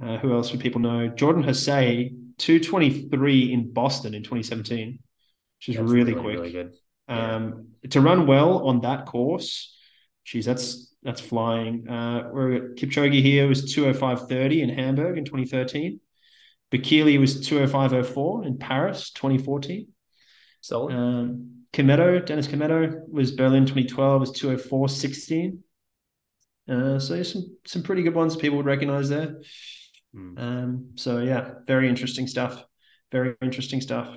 Uh, 0.00 0.18
who 0.18 0.32
else 0.32 0.52
would 0.52 0.60
people 0.60 0.80
know? 0.80 1.08
Jordan 1.08 1.42
Hasay, 1.42 2.10
223 2.38 3.52
in 3.52 3.72
Boston 3.72 4.14
in 4.14 4.22
2017, 4.22 4.98
which 5.58 5.68
is 5.68 5.78
really, 5.78 6.12
really, 6.12 6.14
quick. 6.14 6.36
Really 6.36 6.52
good. 6.52 6.74
Um, 7.08 7.68
To 7.90 8.00
run 8.00 8.26
well 8.26 8.66
on 8.66 8.80
that 8.80 9.06
course, 9.06 9.76
geez, 10.24 10.44
that's 10.46 10.93
that's 11.04 11.20
flying. 11.20 11.88
Uh, 11.88 12.30
we're 12.32 12.52
at 12.52 12.62
Kipchoge 12.76 13.20
here 13.20 13.46
was 13.46 13.74
205.30 13.74 14.62
in 14.62 14.68
Hamburg 14.70 15.18
in 15.18 15.24
2013. 15.24 16.00
Bekele 16.72 17.20
was 17.20 17.46
205.04 17.46 18.46
in 18.46 18.58
Paris 18.58 19.10
2014. 19.10 19.88
Solid. 20.60 20.94
Um, 20.94 21.50
Kimetto, 21.72 22.24
Dennis 22.24 22.48
Kimetto 22.48 23.06
was 23.08 23.32
Berlin 23.32 23.66
2012 23.66 24.20
was 24.20 24.32
204.16. 24.32 25.58
Uh, 26.66 26.98
so 26.98 27.22
some 27.22 27.56
some 27.66 27.82
pretty 27.82 28.02
good 28.02 28.14
ones 28.14 28.36
people 28.36 28.56
would 28.56 28.64
recognize 28.64 29.10
there. 29.10 29.42
Mm. 30.16 30.38
Um, 30.38 30.90
so 30.94 31.18
yeah, 31.18 31.54
very 31.66 31.88
interesting 31.88 32.26
stuff. 32.26 32.64
Very 33.12 33.34
interesting 33.42 33.82
stuff. 33.82 34.16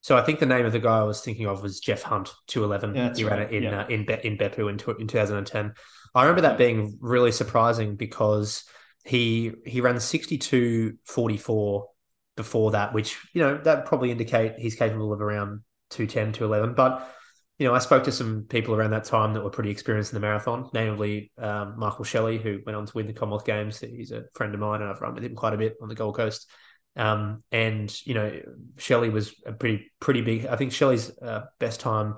So 0.00 0.16
I 0.16 0.22
think 0.22 0.40
the 0.40 0.46
name 0.46 0.66
of 0.66 0.72
the 0.72 0.80
guy 0.80 0.98
I 0.98 1.02
was 1.02 1.20
thinking 1.20 1.46
of 1.46 1.62
was 1.62 1.78
Jeff 1.78 2.02
Hunt, 2.02 2.30
211. 2.46 2.96
Yeah, 2.96 3.14
he 3.14 3.24
ran 3.24 3.38
right. 3.38 3.52
it 3.52 3.54
in 3.54 3.62
yeah. 3.64 3.82
uh, 3.82 3.86
in 3.88 4.06
Be- 4.06 4.20
in 4.24 4.38
Beppu 4.38 4.68
in, 4.70 5.00
in 5.00 5.06
2010. 5.06 5.74
I 6.14 6.22
remember 6.22 6.42
that 6.42 6.58
being 6.58 6.98
really 7.00 7.32
surprising 7.32 7.96
because 7.96 8.64
he 9.04 9.52
he 9.64 9.80
ran 9.80 9.96
62.44 9.96 11.84
before 12.36 12.70
that, 12.72 12.92
which 12.94 13.18
you 13.32 13.42
know 13.42 13.58
that 13.58 13.86
probably 13.86 14.10
indicate 14.10 14.54
he's 14.58 14.74
capable 14.74 15.12
of 15.12 15.20
around 15.20 15.62
210, 15.90 16.32
211. 16.32 16.74
But, 16.74 17.08
you 17.58 17.66
know, 17.66 17.74
I 17.74 17.78
spoke 17.78 18.04
to 18.04 18.12
some 18.12 18.46
people 18.48 18.74
around 18.74 18.92
that 18.92 19.04
time 19.04 19.34
that 19.34 19.44
were 19.44 19.50
pretty 19.50 19.70
experienced 19.70 20.12
in 20.12 20.14
the 20.14 20.26
marathon, 20.26 20.70
namely 20.72 21.30
um, 21.36 21.74
Michael 21.76 22.04
Shelley, 22.04 22.38
who 22.38 22.60
went 22.64 22.76
on 22.76 22.86
to 22.86 22.92
win 22.94 23.06
the 23.06 23.12
Commonwealth 23.12 23.44
Games. 23.44 23.80
He's 23.80 24.12
a 24.12 24.24
friend 24.32 24.54
of 24.54 24.60
mine 24.60 24.80
and 24.80 24.90
I've 24.90 25.00
run 25.00 25.14
with 25.14 25.24
him 25.24 25.34
quite 25.34 25.52
a 25.52 25.58
bit 25.58 25.76
on 25.82 25.88
the 25.88 25.94
Gold 25.94 26.16
Coast. 26.16 26.48
Um, 26.96 27.42
and, 27.52 27.94
you 28.06 28.14
know, 28.14 28.40
Shelley 28.78 29.10
was 29.10 29.34
a 29.44 29.52
pretty, 29.52 29.92
pretty 30.00 30.22
big, 30.22 30.46
I 30.46 30.56
think 30.56 30.72
Shelley's 30.72 31.10
uh, 31.18 31.44
best 31.58 31.80
time 31.80 32.16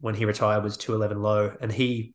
when 0.00 0.14
he 0.14 0.24
retired 0.24 0.64
was 0.64 0.76
211 0.76 1.22
low. 1.22 1.54
And 1.60 1.70
he, 1.70 2.14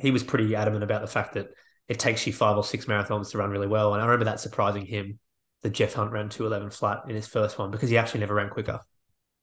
he 0.00 0.10
was 0.10 0.22
pretty 0.22 0.54
adamant 0.54 0.84
about 0.84 1.02
the 1.02 1.08
fact 1.08 1.34
that 1.34 1.48
it 1.88 1.98
takes 1.98 2.26
you 2.26 2.32
five 2.32 2.56
or 2.56 2.64
six 2.64 2.84
marathons 2.84 3.30
to 3.30 3.38
run 3.38 3.50
really 3.50 3.66
well. 3.66 3.94
And 3.94 4.02
I 4.02 4.06
remember 4.06 4.26
that 4.26 4.40
surprising 4.40 4.84
him 4.84 5.18
that 5.62 5.70
Jeff 5.70 5.94
Hunt 5.94 6.12
ran 6.12 6.28
211 6.28 6.70
flat 6.70 7.02
in 7.08 7.14
his 7.14 7.26
first 7.26 7.58
one 7.58 7.70
because 7.70 7.90
he 7.90 7.98
actually 7.98 8.20
never 8.20 8.34
ran 8.34 8.50
quicker. 8.50 8.80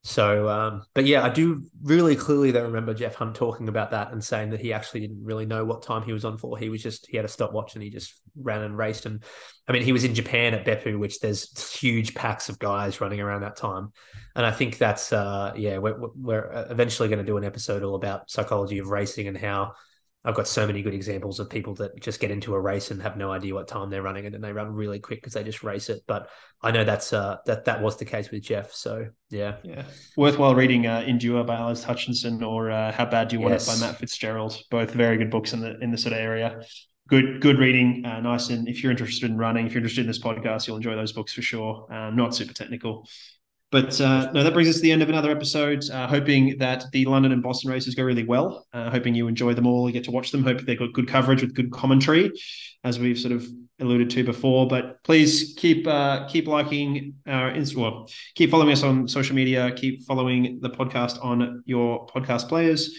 So, 0.04 0.48
um, 0.48 0.84
but 0.94 1.06
yeah, 1.06 1.24
I 1.24 1.30
do 1.30 1.64
really 1.82 2.16
clearly 2.16 2.52
though 2.52 2.62
remember 2.62 2.94
Jeff 2.94 3.16
Hunt 3.16 3.34
talking 3.34 3.70
about 3.70 3.90
that 3.90 4.12
and 4.12 4.24
saying 4.24 4.52
that 4.52 4.60
he 4.60 4.72
actually 4.72 5.00
didn't 5.00 5.24
really 5.24 5.48
know 5.48 5.66
what 5.66 5.82
time 5.82 6.04
he 6.04 6.14
was 6.14 6.24
on 6.24 6.38
for. 6.38 6.60
He 6.60 6.70
was 6.70 6.84
just 6.84 7.08
he 7.08 7.18
had 7.18 7.26
a 7.26 7.28
stopwatch 7.28 7.74
and 7.74 7.82
he 7.82 7.90
just 7.90 8.14
ran 8.40 8.62
and 8.62 8.78
raced. 8.78 9.08
And 9.08 9.24
I 9.68 9.72
mean, 9.72 9.82
he 9.82 9.92
was 9.92 10.04
in 10.04 10.14
Japan 10.14 10.54
at 10.54 10.64
Beppu, 10.64 11.00
which 11.00 11.22
there's 11.22 11.74
huge 11.74 12.14
packs 12.14 12.50
of 12.50 12.60
guys 12.60 13.02
running 13.02 13.20
around 13.20 13.42
that 13.42 13.56
time. 13.56 13.94
And 14.36 14.46
I 14.46 14.52
think 14.52 14.78
that's 14.78 15.12
uh, 15.12 15.54
yeah, 15.56 15.80
we're, 15.80 15.98
we're 15.98 16.68
eventually 16.70 17.10
going 17.10 17.18
to 17.18 17.26
do 17.26 17.38
an 17.38 17.44
episode 17.44 17.82
all 17.82 17.96
about 17.96 18.30
psychology 18.30 18.78
of 18.78 18.90
racing 18.90 19.28
and 19.28 19.36
how 19.36 19.74
I've 20.26 20.36
got 20.36 20.48
so 20.48 20.66
many 20.66 20.82
good 20.82 20.94
examples 20.94 21.40
of 21.40 21.50
people 21.50 21.76
that 21.76 22.00
just 22.00 22.20
get 22.20 22.32
into 22.32 22.56
a 22.56 22.60
race 22.60 22.90
and 22.90 23.02
have 23.02 23.16
no 23.16 23.32
idea 23.32 23.54
what 23.54 23.68
time 23.68 23.90
they're 23.90 24.02
running, 24.02 24.26
and 24.26 24.34
then 24.34 24.42
they 24.42 24.52
run 24.52 24.74
really 24.74 25.00
quick 25.00 25.22
because 25.22 25.34
they 25.34 25.44
just 25.44 25.64
race 25.64 25.90
it. 25.90 26.02
But 26.08 26.30
I 26.62 26.72
know 26.72 26.84
that's 26.84 27.14
uh, 27.14 27.38
that 27.46 27.66
that 27.66 27.82
was 27.82 27.98
the 27.98 28.06
case 28.06 28.32
with 28.32 28.42
Jeff. 28.42 28.74
So 28.74 29.08
yeah, 29.30 29.58
yeah, 29.64 29.84
worthwhile 30.18 30.56
reading 30.56 30.88
uh, 30.88 31.04
"Endure" 31.06 31.44
by 31.44 31.56
Alex 31.56 31.84
Hutchinson 31.84 32.44
or 32.44 32.72
uh, 32.72 32.92
"How 32.92 33.06
Bad 33.06 33.28
Do 33.28 33.36
You 33.36 33.42
Want 33.42 33.54
yes. 33.54 33.68
It" 33.68 33.80
by 33.80 33.88
Matt 33.88 34.00
Fitzgerald. 34.00 34.60
Both 34.72 34.92
very 34.92 35.18
good 35.18 35.30
books 35.30 35.54
in 35.54 35.62
the 35.62 35.78
in 35.80 35.92
the 35.92 35.98
sort 35.98 36.14
of 36.14 36.20
area. 36.20 36.62
Good, 37.08 37.40
good 37.40 37.60
reading, 37.60 38.04
uh, 38.04 38.20
nice. 38.20 38.50
And 38.50 38.68
if 38.68 38.82
you're 38.82 38.92
interested 38.92 39.30
in 39.30 39.38
running, 39.38 39.68
if 39.68 39.74
you're 39.74 39.80
interested 39.80 40.02
in 40.02 40.08
this 40.08 40.18
podcast, 40.18 40.66
you'll 40.66 40.78
enjoy 40.78 40.96
those 40.96 41.12
books 41.12 41.34
for 41.34 41.44
sure. 41.44 41.86
Um, 41.94 42.16
not 42.16 42.34
super 42.34 42.52
technical. 42.52 43.08
But 43.72 44.00
uh, 44.00 44.32
no, 44.32 44.44
that 44.44 44.54
brings 44.54 44.70
us 44.70 44.76
to 44.76 44.82
the 44.82 44.92
end 44.92 45.02
of 45.02 45.10
another 45.10 45.32
episode. 45.32 45.84
Uh, 45.90 46.08
hoping 46.08 46.58
that 46.60 46.86
the 46.92 47.06
London 47.06 47.32
and 47.32 47.42
Boston 47.42 47.72
races 47.72 47.96
go 47.96 48.04
really 48.04 48.24
well. 48.24 48.68
Uh, 48.72 48.90
hoping 48.90 49.16
you 49.16 49.28
enjoy 49.28 49.54
them 49.54 49.68
all. 49.68 49.88
You 49.88 49.94
get 49.94 50.04
to 50.06 50.12
watch 50.12 50.32
them. 50.32 50.44
Hope 50.44 50.62
they've 50.62 50.78
got 50.78 50.94
good 50.94 51.08
coverage 51.08 51.42
with 51.42 51.56
good 51.56 51.72
commentary, 51.72 52.32
as 52.84 53.00
we've 53.00 53.20
sort 53.20 53.34
of 53.34 53.46
alluded 53.80 54.10
to 54.12 54.24
before. 54.24 54.68
But 54.68 55.04
please 55.04 55.56
keep 55.58 55.88
uh, 55.88 56.28
keep 56.28 56.48
liking 56.48 57.16
our 57.28 57.52
Insta. 57.52 57.78
Well, 57.78 58.10
keep 58.36 58.52
following 58.52 58.72
us 58.72 58.84
on 58.84 59.08
social 59.08 59.36
media. 59.36 59.72
Keep 59.76 60.04
following 60.04 60.60
the 60.62 60.70
podcast 60.70 61.24
on 61.24 61.64
your 61.66 62.08
podcast 62.08 62.48
players. 62.48 62.96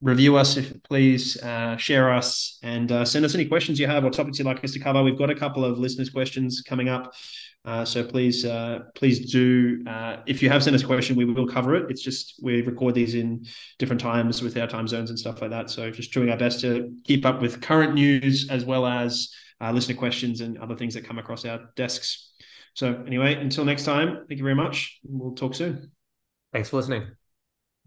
Review 0.00 0.36
us, 0.36 0.56
if 0.56 0.80
please. 0.84 1.42
Uh, 1.42 1.76
share 1.76 2.12
us 2.12 2.58
and 2.62 2.92
uh, 2.92 3.04
send 3.04 3.24
us 3.24 3.34
any 3.34 3.46
questions 3.46 3.80
you 3.80 3.88
have 3.88 4.04
or 4.04 4.10
topics 4.10 4.38
you'd 4.38 4.46
like 4.46 4.62
us 4.62 4.72
to 4.72 4.78
cover. 4.78 5.02
We've 5.02 5.18
got 5.18 5.28
a 5.28 5.34
couple 5.34 5.64
of 5.64 5.76
listeners' 5.78 6.08
questions 6.08 6.62
coming 6.66 6.88
up. 6.88 7.12
Uh, 7.68 7.84
so 7.84 8.02
please, 8.02 8.46
uh, 8.46 8.78
please 8.94 9.30
do. 9.30 9.84
Uh, 9.86 10.16
if 10.24 10.42
you 10.42 10.48
have 10.48 10.62
sent 10.62 10.74
us 10.74 10.82
a 10.82 10.86
question, 10.86 11.14
we 11.16 11.26
will 11.26 11.46
cover 11.46 11.76
it. 11.76 11.90
It's 11.90 12.00
just 12.00 12.40
we 12.42 12.62
record 12.62 12.94
these 12.94 13.14
in 13.14 13.44
different 13.78 14.00
times 14.00 14.40
with 14.40 14.56
our 14.56 14.66
time 14.66 14.88
zones 14.88 15.10
and 15.10 15.18
stuff 15.18 15.42
like 15.42 15.50
that. 15.50 15.68
So 15.68 15.90
just 15.90 16.10
doing 16.14 16.30
our 16.30 16.38
best 16.38 16.62
to 16.62 16.90
keep 17.04 17.26
up 17.26 17.42
with 17.42 17.60
current 17.60 17.92
news 17.92 18.48
as 18.48 18.64
well 18.64 18.86
as 18.86 19.30
uh, 19.60 19.70
listener 19.70 19.96
questions 19.96 20.40
and 20.40 20.56
other 20.56 20.76
things 20.76 20.94
that 20.94 21.04
come 21.04 21.18
across 21.18 21.44
our 21.44 21.60
desks. 21.76 22.32
So 22.72 23.04
anyway, 23.06 23.34
until 23.34 23.66
next 23.66 23.84
time, 23.84 24.24
thank 24.26 24.38
you 24.38 24.44
very 24.44 24.54
much. 24.54 24.98
We'll 25.04 25.34
talk 25.34 25.54
soon. 25.54 25.92
Thanks 26.54 26.70
for 26.70 26.76
listening. 26.76 27.17